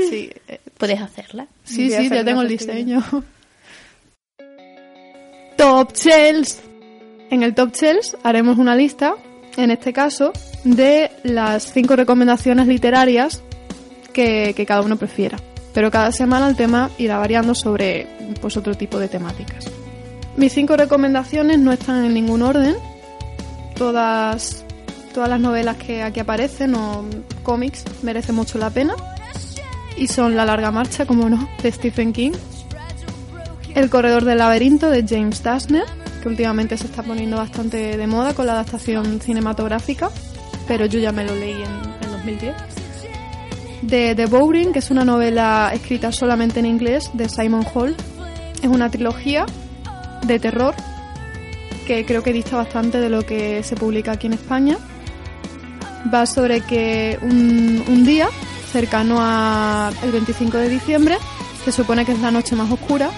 Sí, 0.08 0.30
eh, 0.48 0.60
Puedes 0.78 1.00
hacerla. 1.00 1.46
sí, 1.64 1.88
sí, 1.88 1.94
hacer 1.94 2.18
ya 2.18 2.24
tengo 2.24 2.42
el 2.42 2.48
diseño. 2.48 3.04
Top 5.56 5.92
Shells. 5.94 6.60
En 7.30 7.42
el 7.42 7.54
Top 7.54 7.74
Shells 7.74 8.16
haremos 8.22 8.58
una 8.58 8.76
lista, 8.76 9.16
en 9.56 9.70
este 9.70 9.92
caso, 9.92 10.32
de 10.64 11.10
las 11.24 11.72
cinco 11.72 11.96
recomendaciones 11.96 12.66
literarias 12.68 13.42
que, 14.12 14.54
que 14.56 14.64
cada 14.64 14.82
uno 14.82 14.96
prefiera. 14.96 15.38
Pero 15.78 15.92
cada 15.92 16.10
semana 16.10 16.48
el 16.48 16.56
tema 16.56 16.90
irá 16.98 17.18
variando 17.18 17.54
sobre 17.54 18.08
pues, 18.40 18.56
otro 18.56 18.74
tipo 18.74 18.98
de 18.98 19.06
temáticas. 19.06 19.66
Mis 20.36 20.52
cinco 20.52 20.76
recomendaciones 20.76 21.60
no 21.60 21.70
están 21.70 22.04
en 22.04 22.14
ningún 22.14 22.42
orden. 22.42 22.74
Todas, 23.76 24.64
todas 25.14 25.28
las 25.28 25.38
novelas 25.38 25.76
que 25.76 26.02
aquí 26.02 26.18
aparecen 26.18 26.74
o 26.74 27.04
cómics 27.44 27.84
merecen 28.02 28.34
mucho 28.34 28.58
la 28.58 28.70
pena. 28.70 28.96
Y 29.96 30.08
son 30.08 30.34
La 30.34 30.44
larga 30.44 30.72
marcha, 30.72 31.06
como 31.06 31.30
no, 31.30 31.48
de 31.62 31.70
Stephen 31.70 32.12
King. 32.12 32.32
El 33.76 33.88
corredor 33.88 34.24
del 34.24 34.38
laberinto 34.38 34.90
de 34.90 35.06
James 35.08 35.44
Dashner, 35.44 35.84
que 36.20 36.28
últimamente 36.28 36.76
se 36.76 36.86
está 36.86 37.04
poniendo 37.04 37.36
bastante 37.36 37.96
de 37.96 38.06
moda 38.08 38.34
con 38.34 38.46
la 38.46 38.54
adaptación 38.54 39.20
cinematográfica, 39.20 40.10
pero 40.66 40.86
yo 40.86 40.98
ya 40.98 41.12
me 41.12 41.24
lo 41.24 41.36
leí 41.36 41.62
en, 41.62 42.04
en 42.04 42.10
2010 42.10 42.77
de 43.88 44.14
The 44.14 44.26
Bowring, 44.26 44.72
que 44.72 44.78
es 44.80 44.90
una 44.90 45.04
novela 45.04 45.70
escrita 45.72 46.12
solamente 46.12 46.60
en 46.60 46.66
inglés 46.66 47.10
de 47.14 47.28
Simon 47.28 47.64
Hall. 47.74 47.94
Es 48.62 48.68
una 48.68 48.90
trilogía 48.90 49.46
de 50.26 50.38
terror 50.38 50.74
que 51.86 52.04
creo 52.04 52.22
que 52.22 52.32
dista 52.32 52.56
bastante 52.56 53.00
de 53.00 53.08
lo 53.08 53.24
que 53.24 53.62
se 53.62 53.76
publica 53.76 54.12
aquí 54.12 54.26
en 54.26 54.34
España. 54.34 54.76
Va 56.12 56.26
sobre 56.26 56.60
que 56.60 57.18
un, 57.22 57.82
un 57.88 58.04
día, 58.04 58.28
cercano 58.72 59.18
al 59.20 59.94
25 60.12 60.56
de 60.58 60.68
diciembre, 60.68 61.16
se 61.64 61.72
supone 61.72 62.04
que 62.04 62.12
es 62.12 62.20
la 62.20 62.30
noche 62.30 62.54
más 62.56 62.70
oscura, 62.70 63.10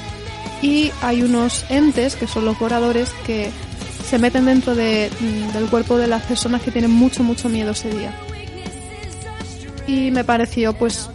y 0.62 0.90
hay 1.02 1.22
unos 1.22 1.64
entes, 1.70 2.16
que 2.16 2.26
son 2.26 2.44
los 2.44 2.58
voradores, 2.58 3.10
que 3.26 3.50
se 4.08 4.18
meten 4.18 4.44
dentro 4.46 4.74
de- 4.74 5.10
del 5.52 5.66
cuerpo 5.68 5.96
de 5.98 6.06
las 6.06 6.22
personas 6.22 6.62
que 6.62 6.70
tienen 6.70 6.90
mucho, 6.90 7.22
mucho 7.22 7.48
miedo 7.48 7.72
ese 7.72 7.90
día. 7.90 8.12
Y 9.90 10.10
me 10.10 10.24
pareció 10.24 10.72
pues 10.74 11.08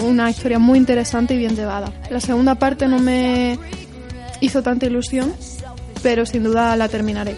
una 0.00 0.30
historia 0.30 0.58
muy 0.58 0.78
interesante 0.78 1.34
y 1.34 1.38
bien 1.38 1.54
llevada. 1.56 1.92
La 2.10 2.20
segunda 2.20 2.54
parte 2.56 2.88
no 2.88 2.98
me 2.98 3.58
hizo 4.40 4.62
tanta 4.62 4.86
ilusión, 4.86 5.32
pero 6.02 6.26
sin 6.26 6.42
duda 6.44 6.74
la 6.76 6.88
terminaré. 6.88 7.36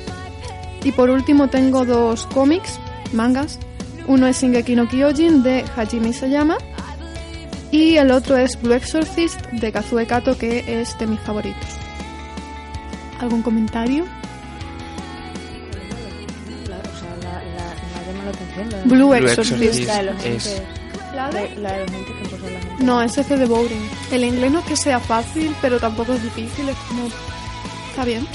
Y 0.85 0.93
por 0.93 1.11
último 1.11 1.49
tengo 1.49 1.85
dos 1.85 2.27
cómics, 2.27 2.79
mangas. 3.13 3.59
Uno 4.07 4.27
es 4.27 4.41
Shingeki 4.41 4.75
no 4.77 4.89
Kyojin 4.89 5.43
de 5.43 5.65
Hajime 5.77 6.09
Isayama 6.11 6.57
y 7.71 7.97
el 7.97 8.11
otro 8.11 8.39
es 8.39 8.59
Blue 8.63 8.73
Exorcist 8.73 9.39
de 9.53 9.71
Kazue 9.71 10.07
Kato 10.07 10.39
que 10.39 10.81
es 10.81 10.99
de 10.99 11.07
mis 11.07 11.21
favoritos. 11.21 11.69
¿Algún 13.21 13.43
comentario? 13.43 14.05
La, 16.69 16.77
o 16.77 16.81
sea, 16.83 17.17
la, 17.23 17.33
la, 17.43 17.75
la 17.75 18.13
llama 18.13 18.25
la 18.25 18.31
atención. 18.31 18.71
La, 18.71 18.83
Blue 18.85 19.09
Blue 19.09 19.15
Exorcist. 19.15 19.81
Exorcist. 19.89 20.47
es- 20.47 20.63
¿La 21.19 21.31
de? 21.31 21.57
la 21.57 21.73
de 21.73 21.79
los 21.85 21.93
entes 21.93 22.17
que 22.17 22.29
poseen 22.29 22.55
la 22.55 22.61
gente. 22.61 22.85
No, 22.85 23.03
ese 23.03 23.21
es 23.23 23.29
de 23.29 23.45
Bowring. 23.47 23.91
El 24.13 24.25
inglés 24.25 24.53
no 24.53 24.61
es 24.61 24.65
que 24.67 24.77
sea 24.77 25.01
fácil, 25.01 25.55
pero 25.61 25.79
tampoco 25.81 26.13
es 26.15 26.23
difícil, 26.23 26.69
es 26.69 26.77
como... 26.89 27.09
Está 27.91 28.05
bien. 28.05 28.27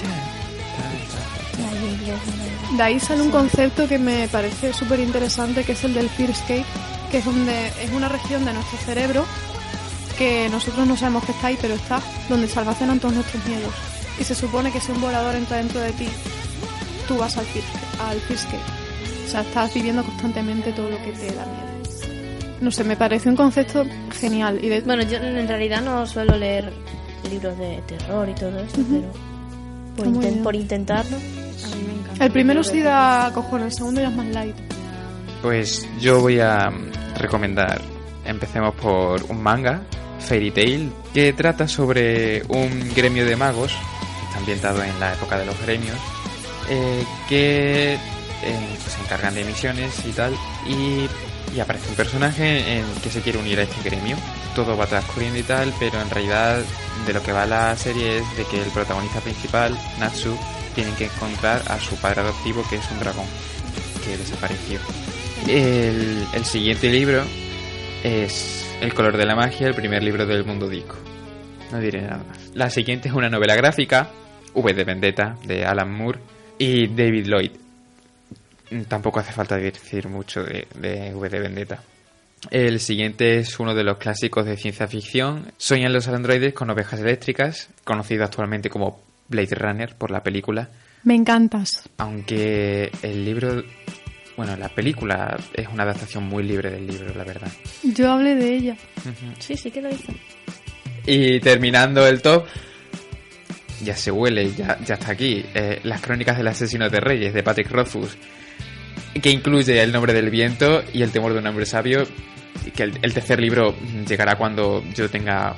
De 2.76 2.84
ahí 2.84 3.00
sale 3.00 3.22
un 3.22 3.30
concepto 3.32 3.88
que 3.88 4.00
me 4.00 4.28
parece 4.28 4.74
súper 4.74 5.00
interesante, 5.00 5.63
que 5.63 5.74
es 5.74 5.84
el 5.84 5.93
del 5.93 6.10
Fearscape, 6.10 6.65
que 7.12 7.19
es, 7.19 7.26
donde, 7.26 7.67
es 7.67 7.91
una 7.93 8.10
región 8.10 8.43
de 8.46 8.54
nuestro 8.54 8.78
cerebro 8.80 9.24
que 10.17 10.50
nosotros 10.50 10.86
no 10.88 10.98
sabemos 10.98 11.24
que 11.24 11.32
está 11.32 11.48
ahí, 11.48 11.58
pero 11.62 11.76
está, 11.76 12.02
donde 12.30 12.48
se 12.48 12.60
almacenan 12.60 13.00
todos 13.00 13.13
nuestros 13.15 13.46
miedos. 13.46 13.74
Y 14.19 14.24
se 14.24 14.36
supone 14.36 14.72
que 14.72 14.80
si 14.82 14.91
un 14.91 15.02
volador 15.02 15.36
entra 15.36 15.58
dentro 15.58 15.80
de 15.80 15.91
ti, 15.93 16.08
tú 17.08 17.17
vas 17.17 17.38
al, 17.38 17.46
fear- 17.46 18.10
al 18.10 18.19
Fearscape. 18.22 18.58
O 19.26 19.30
sea, 19.30 19.41
estás 19.41 19.74
viviendo 19.74 20.04
constantemente 20.04 20.72
todo 20.74 20.89
lo 20.89 20.98
que 20.98 21.12
te 21.12 21.28
da 21.28 21.46
miedo. 21.46 21.72
No 22.63 22.71
sé, 22.71 22.84
me 22.84 22.95
parece 22.95 23.30
un 23.30 23.36
concepto 23.36 23.86
genial. 24.19 24.60
Y 24.63 24.69
de, 24.69 24.82
Bueno, 24.82 25.04
yo 25.04 25.17
en 25.17 25.47
realidad 25.47 25.82
no 25.82 26.06
suelo 26.08 26.38
leer 26.38 26.71
libros 27.30 27.58
de 27.58 27.82
terror 27.88 28.28
y 28.30 28.34
todo 28.34 28.58
eso, 28.60 28.78
pero 28.89 29.12
por, 29.97 30.08
inten- 30.08 30.56
intentarlo. 30.56 31.17
A 31.17 31.19
mí 31.76 31.84
me 31.88 31.93
encanta. 31.99 32.26
el 32.26 32.32
primero 32.32 32.63
sí 32.63 32.82
da 32.82 33.32
cojones, 33.34 33.67
el 33.67 33.73
segundo 33.73 34.02
ya 34.02 34.08
es 34.10 34.15
más 34.15 34.28
light. 34.28 34.56
Pues 35.41 35.88
yo 35.99 36.21
voy 36.21 36.39
a 36.39 36.71
recomendar, 37.17 37.82
empecemos 38.26 38.73
por 38.76 39.21
un 39.23 39.41
manga, 39.43 39.82
Fairy 40.19 40.52
Tail, 40.52 40.91
que 41.13 41.34
trata 41.34 41.67
sobre 41.67 42.43
un 42.47 42.91
gremio 42.95 43.26
de 43.26 43.36
magos, 43.36 43.73
que 43.73 44.26
está 44.28 44.39
ambientado 44.39 44.84
en 44.84 44.99
la 45.02 45.13
época 45.13 45.38
de 45.38 45.45
los 45.45 45.62
gremios, 45.62 45.97
eh, 46.69 47.04
que 47.28 47.93
eh, 47.95 47.97
se 48.88 49.02
encargan 49.04 49.36
de 49.36 49.43
misiones 49.43 49.93
y 50.06 50.12
tal, 50.13 50.34
y, 50.67 51.08
y 51.56 51.60
aparece 51.60 51.89
un 51.89 51.96
personaje 51.96 52.78
en 52.78 52.86
que 53.02 53.10
se 53.10 53.22
quiere 53.22 53.38
unir 53.38 53.60
a 53.60 53.63
este 53.63 53.88
gremio. 53.88 54.16
Todo 54.56 54.76
va 54.76 54.88
transcurriendo 54.88 55.39
y 55.39 55.44
tal, 55.44 55.74
pero 55.80 56.02
en 56.02 56.10
realidad 56.10 56.62
de 57.06 57.13
lo 57.13 57.22
que 57.22 57.32
va 57.32 57.46
la 57.46 57.76
serie 57.76 58.20
es 58.20 58.38
de 58.38 58.46
que 58.46 58.62
el 58.62 58.70
protagonista 58.70 59.20
principal, 59.22 59.78
Natsu, 60.00 60.36
tiene 60.76 60.92
que 60.94 61.06
encontrar 61.06 61.62
a 61.68 61.80
su 61.80 61.96
padre 61.98 62.22
adoptivo, 62.22 62.63
que 62.70 62.78
es 62.78 62.92
un 62.92 63.00
dragón, 63.00 63.26
que 64.04 64.18
desapareció. 64.18 64.80
El, 65.48 66.26
el 66.34 66.46
siguiente 66.46 66.89
libro 66.89 67.24
es 68.04 68.66
El 68.82 68.94
color 68.94 69.18
de 69.18 69.26
la 69.26 69.36
magia, 69.36 69.68
el 69.68 69.76
primer 69.76 70.04
libro 70.04 70.26
del 70.26 70.46
mundo 70.46 70.68
disco. 70.68 70.96
No 71.72 71.80
diré 71.80 72.02
nada 72.02 72.24
más. 72.28 72.52
La 72.54 72.70
siguiente 72.70 73.10
es 73.10 73.13
una 73.13 73.30
novela 73.30 73.56
gráfica, 73.56 74.10
V 74.54 74.74
de 74.74 74.84
Vendetta, 74.84 75.38
de 75.46 75.66
Alan 75.66 75.92
Moore 75.92 76.20
y 76.58 76.88
David 76.88 77.26
Lloyd. 77.26 77.62
Tampoco 78.88 79.19
hace 79.19 79.31
falta 79.33 79.57
decir 79.57 80.07
mucho 80.09 80.43
de, 80.43 80.67
de 80.75 81.13
V 81.13 81.29
de 81.29 81.39
Vendetta. 81.39 81.83
El 82.51 82.79
siguiente 82.79 83.38
es 83.39 83.59
uno 83.59 83.73
de 83.73 83.83
los 83.83 83.97
clásicos 83.97 84.45
de 84.45 84.57
ciencia 84.57 84.88
ficción. 84.88 85.51
Soñan 85.57 85.93
los 85.93 86.07
androides 86.07 86.53
con 86.53 86.69
ovejas 86.69 86.99
eléctricas, 86.99 87.69
conocido 87.86 88.25
actualmente 88.25 88.69
como 88.69 89.01
Blade 89.29 89.55
Runner 89.55 89.95
por 89.95 90.12
la 90.12 90.21
película 90.21 90.69
Me 91.03 91.15
encantas. 91.15 91.89
aunque 91.97 92.91
el 93.01 93.23
libro, 93.23 93.63
bueno, 94.36 94.57
la 94.57 94.67
película 94.69 95.38
es 95.53 95.67
una 95.69 95.83
adaptación 95.83 96.25
muy 96.25 96.43
libre 96.43 96.69
del 96.69 96.86
libro, 96.86 97.13
la 97.15 97.23
verdad. 97.23 97.51
Yo 97.83 98.12
hablé 98.12 98.36
de 98.36 98.55
ella. 98.55 98.77
Sí, 99.39 99.55
sí 99.55 99.71
que 99.71 99.81
lo 99.81 99.89
hizo. 99.89 100.12
Y 101.05 101.39
terminando 101.39 102.05
el 102.05 102.21
top, 102.21 102.45
ya 103.84 103.96
se 103.96 104.12
huele, 104.12 104.54
ya, 104.54 104.78
ya 104.86 104.96
está 104.96 105.12
aquí, 105.12 105.46
eh, 105.54 105.80
Las 105.84 106.02
crónicas 106.02 106.38
del 106.38 106.48
asesino 106.48 106.89
de 106.89 107.00
reyes, 107.00 107.34
de 107.34 107.43
Patrick 107.43 107.69
Rothfuss, 107.72 108.17
que 109.22 109.30
incluye 109.30 109.82
El 109.82 109.91
nombre 109.91 110.13
del 110.13 110.30
viento 110.30 110.84
y 110.93 111.02
El 111.04 111.12
temor 111.12 111.34
de 111.34 111.39
un 111.39 111.48
hombre 111.48 111.65
sabio, 111.65 112.08
que 112.76 112.84
el, 112.84 113.00
el 113.02 113.13
tercer 113.13 113.39
libro 113.39 113.76
llegará 114.08 114.36
cuando 114.38 114.84
yo 114.96 115.10
tenga 115.10 115.54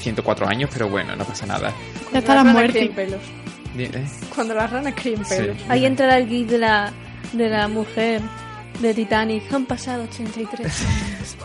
104 0.00 0.48
años, 0.48 0.70
pero 0.72 0.88
bueno, 0.88 1.14
no 1.16 1.24
pasa 1.24 1.46
nada. 1.46 1.72
Ya 2.12 2.18
está 2.20 2.34
la 2.36 2.44
muerte. 2.44 2.90
pelos. 2.94 3.20
¿Eh? 3.78 3.90
Cuando 4.34 4.54
las 4.54 4.70
ranas 4.70 4.94
críen 4.94 5.24
Sí. 5.24 5.34
pelos. 5.36 5.56
Ahí 5.68 5.84
entrará 5.84 6.16
el 6.18 6.28
gif 6.28 6.48
de 6.48 6.58
la, 6.58 6.92
de 7.32 7.48
la 7.48 7.68
mujer 7.68 8.20
de 8.80 8.94
Titanic. 8.94 9.52
Han 9.52 9.66
pasado 9.66 10.04
83 10.04 10.60
años. 10.60 11.36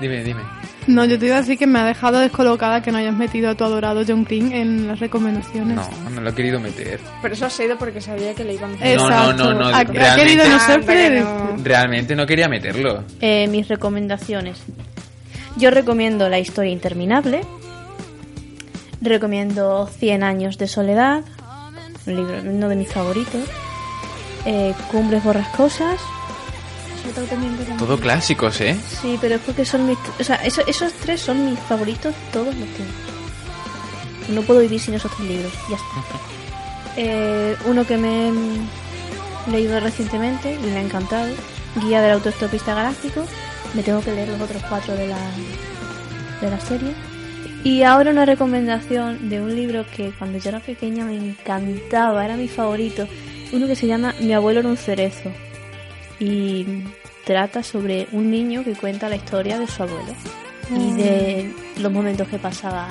Dime, 0.00 0.22
dime. 0.24 0.42
No, 0.86 1.04
yo 1.04 1.18
te 1.18 1.26
iba 1.26 1.36
a 1.36 1.40
decir 1.40 1.58
que 1.58 1.66
me 1.66 1.80
ha 1.80 1.84
dejado 1.84 2.20
descolocada 2.20 2.80
que 2.80 2.92
no 2.92 2.98
hayas 2.98 3.14
metido 3.14 3.50
a 3.50 3.54
tu 3.56 3.64
adorado 3.64 4.02
John 4.06 4.24
King 4.24 4.52
en 4.52 4.86
las 4.86 5.00
recomendaciones. 5.00 5.74
No, 5.76 6.10
no 6.10 6.20
lo 6.20 6.30
he 6.30 6.34
querido 6.34 6.60
meter. 6.60 7.00
Pero 7.22 7.34
eso 7.34 7.46
ha 7.46 7.50
sido 7.50 7.76
porque 7.76 8.00
sabía 8.00 8.34
que 8.34 8.44
le 8.44 8.54
iban 8.54 8.70
a 8.74 8.76
No, 8.76 8.84
no, 8.84 8.86
Exacto. 8.86 9.44
no, 9.44 9.54
no, 9.54 9.66
Ha, 9.66 9.78
ha 9.78 9.84
realmente- 9.84 10.16
querido 10.24 10.44
no 10.48 10.84
predecible. 10.84 11.20
no. 11.22 11.56
Realmente 11.64 12.14
no 12.14 12.24
quería 12.26 12.48
meterlo. 12.48 13.02
Eh, 13.20 13.48
mis 13.48 13.66
recomendaciones. 13.66 14.58
Yo 15.56 15.70
recomiendo 15.70 16.28
La 16.28 16.38
historia 16.38 16.70
interminable. 16.70 17.40
Recomiendo 19.00 19.86
100 19.98 20.22
años 20.22 20.56
de 20.58 20.68
soledad. 20.68 21.22
Un 22.06 22.14
libro, 22.16 22.40
uno 22.44 22.68
de 22.68 22.76
mis 22.76 22.88
favoritos. 22.92 23.42
Eh, 24.44 24.72
Cumbres 24.90 25.24
borrascosas. 25.24 26.00
También. 27.12 27.56
Todo 27.78 27.98
clásicos, 27.98 28.60
¿eh? 28.60 28.76
Sí, 29.02 29.18
pero 29.20 29.36
es 29.36 29.40
porque 29.42 29.64
son 29.64 29.86
mis... 29.86 29.98
O 30.20 30.24
sea, 30.24 30.36
eso- 30.36 30.62
esos 30.66 30.92
tres 30.94 31.20
son 31.20 31.44
mis 31.50 31.58
favoritos 31.60 32.14
todos 32.32 32.46
los 32.54 32.54
tiempos. 32.68 32.94
No 34.28 34.42
puedo 34.42 34.60
vivir 34.60 34.80
sin 34.80 34.94
esos 34.94 35.10
tres 35.16 35.28
libros. 35.28 35.52
Ya 35.70 35.76
está. 35.76 35.86
Eh, 36.98 37.54
uno 37.66 37.86
que 37.86 37.98
me 37.98 38.28
he 38.28 38.32
leído 39.50 39.78
recientemente 39.80 40.54
y 40.54 40.66
me 40.66 40.78
ha 40.78 40.80
encantado. 40.80 41.30
Guía 41.82 42.00
del 42.00 42.12
autoestopista 42.12 42.74
galáctico. 42.74 43.22
Me 43.74 43.82
tengo 43.82 44.00
que 44.00 44.12
leer 44.12 44.28
los 44.30 44.40
otros 44.40 44.62
cuatro 44.66 44.94
de 44.96 45.06
la, 45.08 45.18
de 46.40 46.50
la 46.50 46.58
serie. 46.58 46.94
Y 47.64 47.82
ahora 47.82 48.12
una 48.12 48.24
recomendación 48.24 49.28
de 49.28 49.42
un 49.42 49.54
libro 49.54 49.84
que 49.94 50.10
cuando 50.18 50.38
yo 50.38 50.48
era 50.48 50.60
pequeña 50.60 51.04
me 51.04 51.16
encantaba, 51.16 52.24
era 52.24 52.36
mi 52.38 52.48
favorito. 52.48 53.06
Uno 53.52 53.66
que 53.66 53.76
se 53.76 53.86
llama 53.86 54.14
Mi 54.20 54.32
abuelo 54.32 54.60
era 54.60 54.68
un 54.70 54.78
cerezo. 54.78 55.30
Y 56.20 56.66
trata 57.24 57.62
sobre 57.62 58.08
un 58.12 58.30
niño 58.30 58.64
que 58.64 58.72
cuenta 58.72 59.08
la 59.08 59.16
historia 59.16 59.58
de 59.58 59.66
su 59.66 59.82
abuelo. 59.82 60.14
Y 60.70 60.92
de 60.94 61.54
los 61.80 61.92
momentos 61.92 62.26
que 62.28 62.38
pasaba 62.38 62.88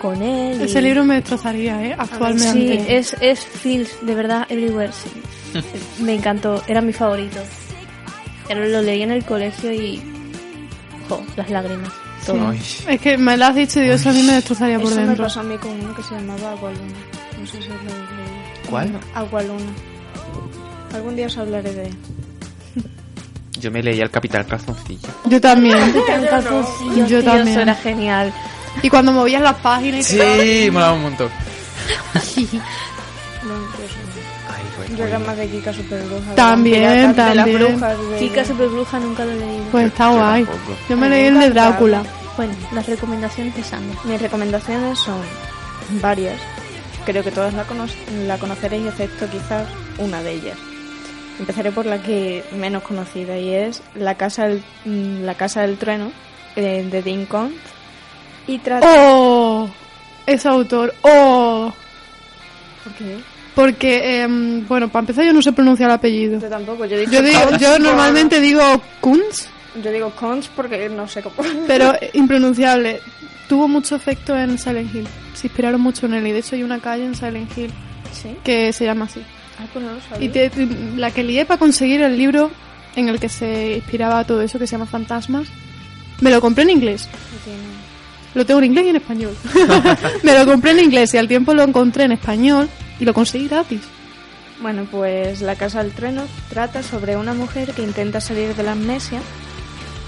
con 0.00 0.20
él. 0.22 0.60
Ese 0.60 0.80
y- 0.80 0.82
libro 0.82 1.04
me 1.04 1.14
destrozaría, 1.16 1.82
¿eh? 1.82 1.88
Sí, 1.94 1.94
Actualmente. 1.98 2.96
es, 2.98 3.16
es 3.20 3.40
Feels, 3.44 4.04
de 4.04 4.14
verdad, 4.14 4.46
Everywhere. 4.50 4.90
sí. 4.92 5.10
Me 6.02 6.14
encantó, 6.14 6.62
era 6.66 6.80
mi 6.82 6.92
favorito. 6.92 7.38
Pero 8.48 8.66
lo 8.68 8.82
leí 8.82 9.02
en 9.02 9.10
el 9.12 9.24
colegio 9.24 9.72
y. 9.72 10.02
Jo, 11.08 11.22
las 11.36 11.48
lágrimas. 11.50 11.92
Todo. 12.26 12.48
Ay. 12.48 12.60
Es 12.88 13.00
que 13.00 13.16
me 13.16 13.36
lo 13.36 13.46
has 13.46 13.54
dicho 13.54 13.80
y 13.82 13.88
eso 13.88 14.10
a 14.10 14.12
mí 14.12 14.22
me 14.22 14.32
destrozaría 14.34 14.78
por 14.78 14.88
Eso 14.88 14.96
me 15.00 15.06
dentro. 15.06 15.24
pasó 15.24 15.40
a 15.40 15.42
mí 15.44 15.56
con 15.58 15.70
uno 15.72 15.94
que 15.94 16.02
se 16.02 16.14
llamaba 16.16 16.50
Agualuna. 16.52 16.94
No 17.40 17.46
sé 17.46 17.62
si 17.62 17.68
lo 17.68 17.74
leído. 17.76 17.96
¿Cuál? 18.68 18.90
Agualuna. 19.14 19.72
Algún 20.94 21.14
día 21.16 21.26
os 21.26 21.38
hablaré 21.38 21.72
de 21.72 21.86
él. 21.86 21.94
Yo 23.66 23.72
me 23.72 23.82
leía 23.82 24.04
el 24.04 24.10
Capital 24.12 24.46
Calzoncillo. 24.46 25.08
Yo 25.24 25.40
también. 25.40 25.76
Calzoncillo, 26.30 26.94
Yo 27.08 27.18
tío, 27.20 27.24
también. 27.24 27.48
Eso 27.48 27.60
era 27.62 27.74
genial. 27.74 28.32
y 28.80 28.88
cuando 28.88 29.10
movías 29.10 29.42
las 29.42 29.56
páginas 29.56 30.08
y 30.12 30.16
te- 30.18 30.64
Sí, 30.64 30.70
molaba 30.70 30.92
un 30.92 31.02
montón. 31.02 31.28
No, 33.42 33.54
Ay, 34.48 34.64
pues, 34.76 34.96
yo 34.98 35.04
era 35.04 35.18
más 35.18 35.36
de 35.36 35.48
Kika 35.48 35.72
Superbruja. 35.72 36.34
También, 36.36 36.82
piratas, 37.12 37.28
De 37.30 37.34
las 37.34 37.44
también. 37.46 37.72
brujas. 37.72 37.98
De... 38.10 38.18
Chica 38.20 38.44
Superbruja 38.44 38.98
nunca 39.00 39.24
lo 39.24 39.32
he 39.32 39.36
leído. 39.36 39.64
Pues 39.72 39.86
está 39.86 40.08
guay. 40.08 40.46
Yo 40.88 40.96
me 40.96 41.08
leí 41.08 41.24
el 41.26 41.38
de. 41.40 41.50
Drácula. 41.50 42.02
Bueno, 42.36 42.52
las 42.72 42.86
recomendaciones 42.86 43.56
de 43.56 43.64
Sandra. 43.64 43.98
Mis 44.04 44.20
recomendaciones 44.22 44.96
son 44.98 45.16
varias. 46.00 46.40
Creo 47.04 47.22
que 47.24 47.30
todas 47.32 47.52
la, 47.54 47.64
cono- 47.64 47.86
la 48.26 48.38
conoceréis, 48.38 48.86
excepto 48.86 49.28
quizás 49.28 49.66
una 49.98 50.22
de 50.22 50.32
ellas. 50.34 50.58
Empezaré 51.38 51.70
por 51.70 51.86
la 51.86 52.02
que 52.02 52.44
menos 52.52 52.82
conocida 52.82 53.38
y 53.38 53.52
es 53.52 53.82
La 53.94 54.14
Casa 54.16 54.46
del, 54.46 54.62
mm, 54.84 55.24
la 55.24 55.34
casa 55.34 55.62
del 55.62 55.76
Trueno 55.76 56.10
eh, 56.56 56.86
de 56.90 57.02
Dean 57.02 57.26
Koontz. 57.26 57.60
Y 58.46 58.58
trata... 58.58 58.86
¡Oh! 58.88 59.68
Ese 60.26 60.48
autor. 60.48 60.94
¡Oh! 61.02 61.72
¿Por 62.84 62.92
qué? 62.94 63.18
Porque, 63.54 64.20
em, 64.20 64.66
bueno, 64.68 64.88
para 64.88 65.00
empezar 65.00 65.24
yo 65.24 65.32
no 65.32 65.40
sé 65.40 65.50
pronunciar 65.52 65.88
el 65.88 65.94
apellido. 65.94 66.38
Yo 66.38 66.48
tampoco, 66.48 66.84
yo, 66.84 66.98
digo, 66.98 67.78
normalmente 67.80 68.38
digo 68.38 68.62
Kunz, 69.00 69.48
Yo 69.82 69.90
digo 69.90 70.10
Cons 70.10 70.48
porque 70.54 70.90
no 70.90 71.08
sé 71.08 71.22
cómo. 71.22 71.36
pero 71.66 71.94
impronunciable. 72.12 73.00
Tuvo 73.48 73.66
mucho 73.66 73.96
efecto 73.96 74.36
en 74.36 74.58
Silent 74.58 74.94
Hill. 74.94 75.08
Se 75.34 75.46
inspiraron 75.46 75.80
mucho 75.80 76.04
en 76.06 76.14
él 76.14 76.26
y 76.26 76.32
de 76.32 76.40
hecho 76.40 76.54
hay 76.56 76.64
una 76.64 76.80
calle 76.80 77.06
en 77.06 77.14
Silent 77.14 77.56
Hill 77.56 77.70
¿Sí? 78.12 78.36
que 78.44 78.72
se 78.72 78.84
llama 78.84 79.06
así. 79.06 79.22
Ah, 79.58 79.64
pues 79.72 79.84
no 79.84 79.92
lo 79.94 80.00
sabía. 80.00 80.26
Y 80.26 80.28
te- 80.30 80.50
la 80.96 81.10
que 81.10 81.22
lié 81.24 81.44
para 81.46 81.58
conseguir 81.58 82.02
el 82.02 82.16
libro 82.18 82.50
en 82.94 83.08
el 83.08 83.18
que 83.20 83.28
se 83.28 83.76
inspiraba 83.76 84.24
todo 84.24 84.42
eso 84.42 84.58
que 84.58 84.66
se 84.66 84.72
llama 84.72 84.86
Fantasmas, 84.86 85.46
me 86.20 86.30
lo 86.30 86.40
compré 86.40 86.64
en 86.64 86.70
inglés. 86.70 87.08
Lo 88.34 88.44
tengo 88.44 88.58
en 88.60 88.66
inglés 88.66 88.86
y 88.86 88.88
en 88.90 88.96
español. 88.96 89.34
me 90.22 90.38
lo 90.38 90.44
compré 90.46 90.72
en 90.72 90.80
inglés 90.80 91.14
y 91.14 91.18
al 91.18 91.28
tiempo 91.28 91.54
lo 91.54 91.62
encontré 91.62 92.04
en 92.04 92.12
español 92.12 92.68
y 93.00 93.04
lo 93.04 93.14
conseguí 93.14 93.48
gratis. 93.48 93.80
Bueno, 94.60 94.86
pues 94.90 95.40
La 95.42 95.54
Casa 95.56 95.82
del 95.82 95.92
Trueno 95.92 96.22
trata 96.50 96.82
sobre 96.82 97.16
una 97.16 97.34
mujer 97.34 97.72
que 97.72 97.82
intenta 97.82 98.20
salir 98.20 98.54
de 98.54 98.62
la 98.62 98.72
amnesia, 98.72 99.20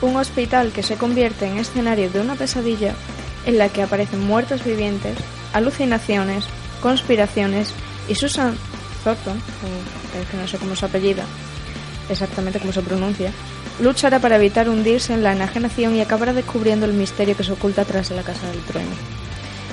un 0.01 0.17
hospital 0.17 0.73
que 0.73 0.83
se 0.83 0.97
convierte 0.97 1.47
en 1.47 1.59
escenario 1.59 2.11
de 2.11 2.21
una 2.21 2.35
pesadilla 2.35 2.95
en 3.47 3.59
la 3.59 3.69
que 3.69 3.83
aparecen 3.83 4.21
muertos 4.21 4.65
vivientes, 4.65 5.17
alucinaciones, 5.53 6.45
conspiraciones 6.83 7.73
y 8.09 8.15
Susan 8.15 8.57
Thornton, 9.17 9.37
o- 9.39 10.19
es 10.19 10.27
que 10.29 10.37
no 10.37 10.47
sé 10.49 10.59
cómo 10.59 10.77
se 10.77 10.87
apellida, 10.87 11.25
exactamente 12.09 12.59
cómo 12.61 12.73
se 12.73 12.83
pronuncia, 12.83 13.33
luchará 13.81 14.19
para 14.19 14.37
evitar 14.37 14.69
hundirse 14.69 15.15
en 15.15 15.23
la 15.23 15.33
enajenación 15.33 15.95
y 15.95 16.01
acabará 16.01 16.33
descubriendo 16.33 16.87
el 16.87 16.93
misterio 16.93 17.37
que 17.37 17.45
se 17.45 17.53
oculta 17.53 17.85
tras 17.85 18.11
la 18.11 18.23
Casa 18.23 18.47
del 18.49 18.61
Trueno. 18.63 18.91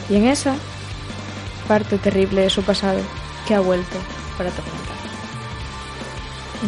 Y 0.09 0.15
en 0.15 0.27
esa 0.27 0.53
parte 1.67 1.97
terrible 1.97 2.41
de 2.41 2.49
su 2.49 2.61
pasado 2.63 2.99
que 3.47 3.55
ha 3.55 3.59
vuelto 3.59 3.97
para 4.37 4.49
atormentar. 4.49 4.95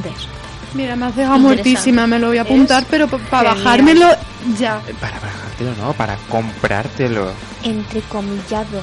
De 0.03 0.09
eso. 0.09 0.27
Mira, 0.73 0.95
me 0.95 1.05
has 1.05 1.15
dejado 1.15 1.39
muertísima, 1.39 2.07
me 2.07 2.19
lo 2.19 2.27
voy 2.27 2.37
a 2.39 2.41
apuntar, 2.41 2.83
Es 2.83 2.87
pero 2.89 3.07
para 3.07 3.53
bajármelo 3.53 4.07
ya. 4.59 4.79
Para 4.99 5.19
bajártelo, 5.19 5.73
no, 5.75 5.93
para 5.93 6.17
comprártelo. 6.29 7.31
Entrecomillado. 7.63 8.81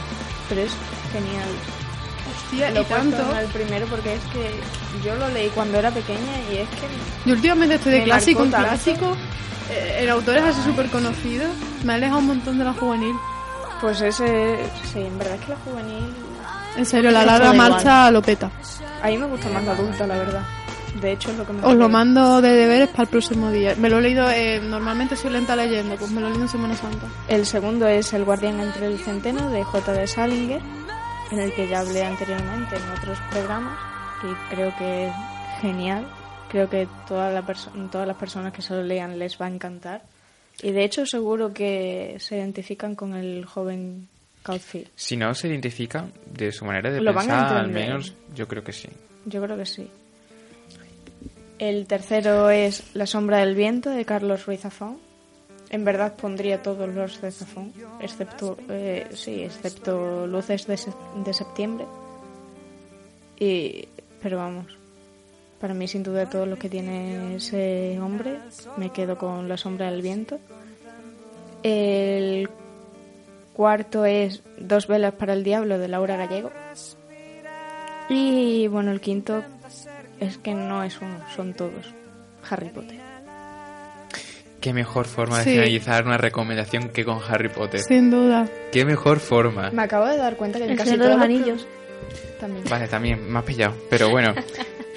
Pero 0.48 0.62
es 0.62 0.72
genial. 1.12 1.48
Hostia, 2.54 2.70
Lo 2.70 2.80
y 2.82 2.84
tanto. 2.84 3.38
el 3.38 3.46
primero 3.48 3.86
porque 3.86 4.14
es 4.14 4.20
que 4.32 4.50
yo 5.06 5.14
lo 5.16 5.28
leí 5.28 5.48
cuando 5.50 5.78
era 5.78 5.90
pequeña 5.90 6.20
y 6.52 6.56
es 6.58 6.68
que 6.68 6.86
Yo 7.26 7.34
últimamente 7.34 7.74
estoy 7.76 7.92
de 7.92 8.04
clásico 8.04 8.44
en 8.44 8.50
tanto. 8.50 8.68
clásico. 8.68 9.16
Eh, 9.70 10.00
en 10.02 10.10
autores 10.10 10.42
así 10.44 10.60
súper 10.62 10.88
conocidos. 10.90 11.50
Me 11.84 11.92
ha 11.92 11.96
alejado 11.96 12.18
un 12.20 12.26
montón 12.28 12.58
de 12.58 12.64
la 12.64 12.72
juvenil. 12.74 13.14
pues 13.80 14.00
ese 14.00 14.58
sí, 14.92 15.00
en 15.00 15.18
verdad 15.18 15.34
es 15.34 15.40
que 15.42 15.48
la 15.52 15.56
juvenil 15.58 16.14
En 16.76 16.86
serio, 16.86 17.10
la 17.10 17.24
larga 17.24 17.52
marcha 17.52 18.10
lo 18.10 18.22
peta. 18.22 18.50
a 19.02 19.08
mí 19.08 19.18
me 19.18 19.26
gusta 19.26 19.48
más 19.50 19.64
la 19.64 19.72
adulta, 19.72 20.06
la 20.06 20.16
verdad. 20.16 20.42
De 21.00 21.10
hecho 21.12 21.30
es 21.32 21.36
lo 21.38 21.44
que 21.46 21.52
me 21.52 21.64
Os 21.66 21.74
lo 21.74 21.88
mando 21.88 22.40
de 22.40 22.50
deberes 22.50 22.88
para 22.88 23.02
el 23.02 23.08
próximo 23.08 23.50
día. 23.50 23.74
Me 23.76 23.90
lo 23.90 23.98
he 23.98 24.02
leído, 24.02 24.30
eh, 24.30 24.60
normalmente 24.62 25.16
soy 25.16 25.30
lenta 25.32 25.56
leyendo, 25.56 25.96
pues 25.96 26.10
me 26.12 26.20
lo 26.20 26.28
he 26.28 26.30
leído 26.30 26.44
en 26.44 26.48
Semana 26.50 26.76
Santa. 26.76 27.06
El 27.26 27.44
segundo 27.46 27.88
es 27.88 28.12
El 28.12 28.24
guardián 28.24 28.60
entre 28.60 28.86
el 28.86 28.98
centeno 29.00 29.50
de 29.50 29.64
J. 29.64 29.92
de 29.92 30.06
Salinger, 30.06 30.60
en 31.34 31.40
el 31.40 31.52
que 31.52 31.68
ya 31.68 31.80
hablé 31.80 32.04
anteriormente 32.04 32.76
en 32.76 32.82
otros 32.98 33.18
programas 33.30 33.78
y 34.22 34.54
creo 34.54 34.74
que 34.76 35.08
es 35.08 35.12
genial. 35.60 36.06
Creo 36.48 36.70
que 36.70 36.86
toda 37.08 37.30
la 37.30 37.44
todas 37.90 38.06
las 38.06 38.16
personas 38.16 38.52
que 38.52 38.62
se 38.62 38.74
lo 38.74 38.82
lean 38.82 39.18
les 39.18 39.40
va 39.40 39.46
a 39.46 39.50
encantar. 39.50 40.02
Y 40.62 40.70
de 40.70 40.84
hecho 40.84 41.04
seguro 41.06 41.52
que 41.52 42.16
se 42.20 42.36
identifican 42.36 42.94
con 42.94 43.14
el 43.14 43.44
joven 43.44 44.08
Caulfield. 44.44 44.88
Si 44.94 45.16
no 45.16 45.34
se 45.34 45.48
identifican 45.48 46.12
de 46.26 46.52
su 46.52 46.64
manera 46.64 46.90
de 46.90 47.00
Lo 47.00 47.12
pensar, 47.12 47.56
al 47.56 47.70
menos 47.70 48.14
yo 48.34 48.46
creo 48.46 48.62
que 48.62 48.72
sí. 48.72 48.88
Yo 49.26 49.42
creo 49.42 49.56
que 49.56 49.66
sí. 49.66 49.90
El 51.58 51.86
tercero 51.86 52.50
es 52.50 52.94
La 52.94 53.06
sombra 53.06 53.38
del 53.38 53.54
viento 53.54 53.90
de 53.90 54.04
Carlos 54.04 54.46
Ruiz 54.46 54.60
Zafón. 54.60 54.98
En 55.70 55.84
verdad 55.84 56.14
pondría 56.14 56.62
todos 56.62 56.88
los 56.88 57.20
de 57.20 57.32
Zafón, 57.32 57.72
excepto, 58.00 58.56
eh, 58.68 59.08
sí, 59.14 59.42
excepto 59.42 60.26
Luces 60.26 60.66
de, 60.66 60.78
de 61.24 61.34
septiembre. 61.34 61.86
Y, 63.38 63.88
pero 64.22 64.36
vamos, 64.36 64.66
para 65.60 65.74
mí 65.74 65.88
sin 65.88 66.02
duda 66.02 66.28
todo 66.28 66.46
lo 66.46 66.58
que 66.58 66.68
tiene 66.68 67.36
ese 67.36 67.98
hombre, 68.00 68.38
me 68.76 68.90
quedo 68.90 69.16
con 69.16 69.48
La 69.48 69.56
sombra 69.56 69.90
del 69.90 70.02
viento. 70.02 70.38
El 71.62 72.50
cuarto 73.54 74.04
es 74.04 74.42
Dos 74.58 74.86
velas 74.86 75.14
para 75.14 75.32
el 75.32 75.42
diablo 75.42 75.78
de 75.78 75.88
Laura 75.88 76.16
Gallego. 76.16 76.50
Y 78.08 78.68
bueno, 78.68 78.92
el 78.92 79.00
quinto 79.00 79.42
es 80.20 80.38
que 80.38 80.54
no 80.54 80.82
es 80.84 81.00
uno, 81.00 81.18
son 81.34 81.54
todos. 81.54 81.94
Harry 82.48 82.68
Potter. 82.68 83.13
Qué 84.64 84.72
mejor 84.72 85.04
forma 85.04 85.36
de 85.40 85.44
Sí. 85.44 85.50
finalizar 85.50 86.06
una 86.06 86.16
recomendación 86.16 86.88
que 86.88 87.04
con 87.04 87.18
Harry 87.28 87.50
Potter. 87.50 87.80
Sin 87.80 88.10
duda. 88.10 88.48
Qué 88.72 88.86
mejor 88.86 89.18
forma. 89.20 89.70
Me 89.70 89.82
acabo 89.82 90.06
de 90.06 90.16
dar 90.16 90.36
cuenta 90.36 90.56
que 90.58 90.64
en 90.64 90.70
El 90.70 90.76
casi 90.78 90.92
todos 90.92 91.02
los 91.10 91.16
los 91.16 91.22
Anillos. 91.22 91.66
También. 92.40 92.64
Vale, 92.70 92.88
también 92.88 93.30
me 93.30 93.38
has 93.40 93.44
pillado. 93.44 93.74
Pero 93.90 94.08
bueno, 94.08 94.32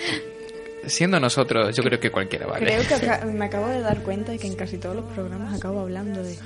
siendo 0.86 1.20
nosotros, 1.20 1.76
yo 1.76 1.84
creo 1.84 2.00
que 2.00 2.10
cualquiera 2.12 2.48
vale. 2.48 2.66
Creo 2.66 3.00
que 3.20 3.26
me 3.34 3.44
acabo 3.44 3.68
de 3.68 3.82
dar 3.82 4.02
cuenta 4.04 4.32
de 4.32 4.40
que 4.40 4.48
en 4.48 4.56
casi 4.56 4.78
todos 4.78 4.96
los 4.96 5.06
programas 5.14 5.54
acabo 5.54 5.82
hablando 5.82 6.24
de 6.24 6.38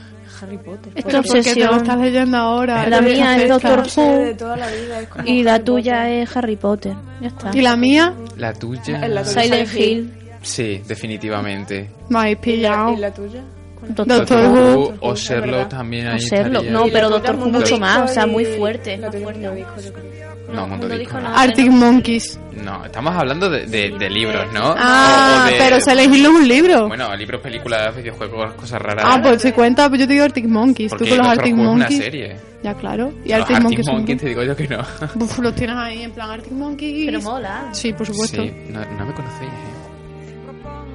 Harry 0.41 0.57
Potter. 0.57 0.91
Es 0.95 1.03
Porque 1.03 1.17
tu 1.21 1.23
Porque 1.27 1.43
te 1.43 1.59
lo 1.59 1.65
obsesión. 1.67 1.75
estás 1.77 1.97
leyendo 1.99 2.37
ahora. 2.37 2.87
La 2.89 3.01
mía 3.01 3.37
es. 3.37 3.49
Doctor 3.49 3.83
Who 3.97 4.35
toda 4.35 4.57
la 4.57 4.67
vida 4.71 4.99
es 5.01 5.07
como 5.09 5.27
y 5.27 5.43
la 5.43 5.53
Harry 5.55 5.63
tuya 5.63 5.93
Potter. 6.01 6.13
es 6.23 6.37
Harry 6.37 6.55
Potter. 6.55 6.93
Ya 7.21 7.27
está. 7.27 7.51
Y 7.53 7.61
la 7.61 7.75
mía, 7.77 8.15
La 8.37 8.51
tuya. 8.53 9.07
La 9.07 9.21
tuya. 9.23 9.25
Silent 9.43 9.67
Silent 9.67 9.73
Hill. 9.75 9.99
Hill. 9.99 10.17
Sí, 10.41 10.81
definitivamente. 10.87 11.89
me 12.09 12.19
habéis 12.19 12.37
¿Y 12.37 12.37
la, 12.37 12.41
pillado. 12.41 12.93
y 12.93 12.97
la 12.97 13.13
tuya? 13.13 13.43
Doctor, 13.89 14.07
Doctor 14.07 14.45
Who. 14.51 14.93
O 15.01 15.15
Sherlock 15.15 15.69
también 15.69 16.07
ahí 16.07 16.15
O 16.15 16.19
Sherlock, 16.19 16.65
no, 16.65 16.85
pero 16.93 17.09
Doctor 17.09 17.35
Who 17.35 17.47
mucho 17.49 17.77
más, 17.79 18.11
o 18.11 18.13
sea, 18.13 18.27
muy 18.27 18.45
fuerte, 18.45 18.95
La 18.97 19.07
muy 19.09 19.11
tuya, 19.17 19.23
fuerte. 19.23 19.39
Mundo 19.47 19.55
Disco, 19.55 19.81
yo 19.81 19.93
creo. 19.93 20.31
No, 20.53 20.67
Mundo 20.67 20.89
Disco 20.89 21.19
no. 21.19 21.35
Arctic 21.35 21.71
Monkeys. 21.71 22.39
No, 22.63 22.85
estamos 22.85 23.15
hablando 23.15 23.49
de, 23.49 23.65
de- 23.65 23.95
de 23.97 24.09
libros, 24.09 24.51
¿no? 24.53 24.75
Ah, 24.77 25.45
O- 25.45 25.47
o 25.47 25.51
de- 25.51 25.57
pero 25.57 25.79
se 25.79 25.91
elegí 25.93 26.25
un 26.27 26.47
libro. 26.47 26.87
Bueno, 26.89 27.15
libros, 27.15 27.41
películas, 27.41 27.95
videojuegos, 27.95 28.53
cosas 28.53 28.81
raras. 28.81 29.05
ah, 29.07 29.19
pues 29.23 29.41
si 29.41 29.51
cuenta, 29.51 29.87
pues 29.89 30.01
yo 30.01 30.07
te 30.07 30.13
digo 30.13 30.25
Arctic 30.25 30.45
Monkeys. 30.45 30.89
Porque 30.91 31.05
Tú 31.05 31.09
con 31.11 31.17
los 31.19 31.27
Arctic 31.27 31.53
Who 31.55 31.61
es 31.61 31.67
una 31.67 31.77
Monkeys. 31.79 31.97
serie. 32.03 32.35
Ya, 32.63 32.73
claro. 32.75 33.13
Y 33.25 33.31
Arctic 33.31 33.55
Arctic 33.55 33.63
Monkeys. 33.63 33.87
Monkeys 33.87 34.21
te 34.21 34.27
digo 34.27 34.43
yo 34.43 34.55
que 34.55 34.67
no. 34.67 34.79
Uf, 35.15 35.39
los 35.39 35.55
tienes 35.55 35.75
ahí 35.77 36.03
en 36.03 36.11
plan 36.11 36.29
Arctic 36.29 36.51
Monkeys. 36.51 37.05
Pero 37.07 37.21
mola. 37.21 37.69
Sí, 37.71 37.93
por 37.93 38.05
supuesto. 38.05 38.43
Sí, 38.43 38.51
no, 38.69 38.79
no 38.81 39.05
me 39.07 39.13
conocéis, 39.13 39.49
¿eh? 39.49 39.80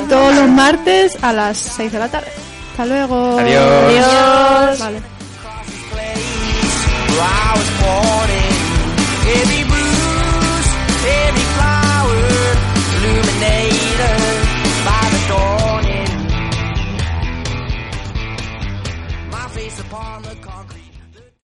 Todos 0.09 0.35
los 0.35 0.49
martes 0.49 1.17
a 1.23 1.33
las 1.33 1.57
6 1.57 1.93
de 1.93 1.99
la 2.01 2.09
tarde. 2.09 2.33
Hasta 2.73 2.85
luego. 2.85 3.39
Adiós. 3.39 3.63
Adiós. 3.63 4.81
Vale. 4.81 5.14
I 7.21 7.53
was 7.57 7.71
born. 7.81 8.24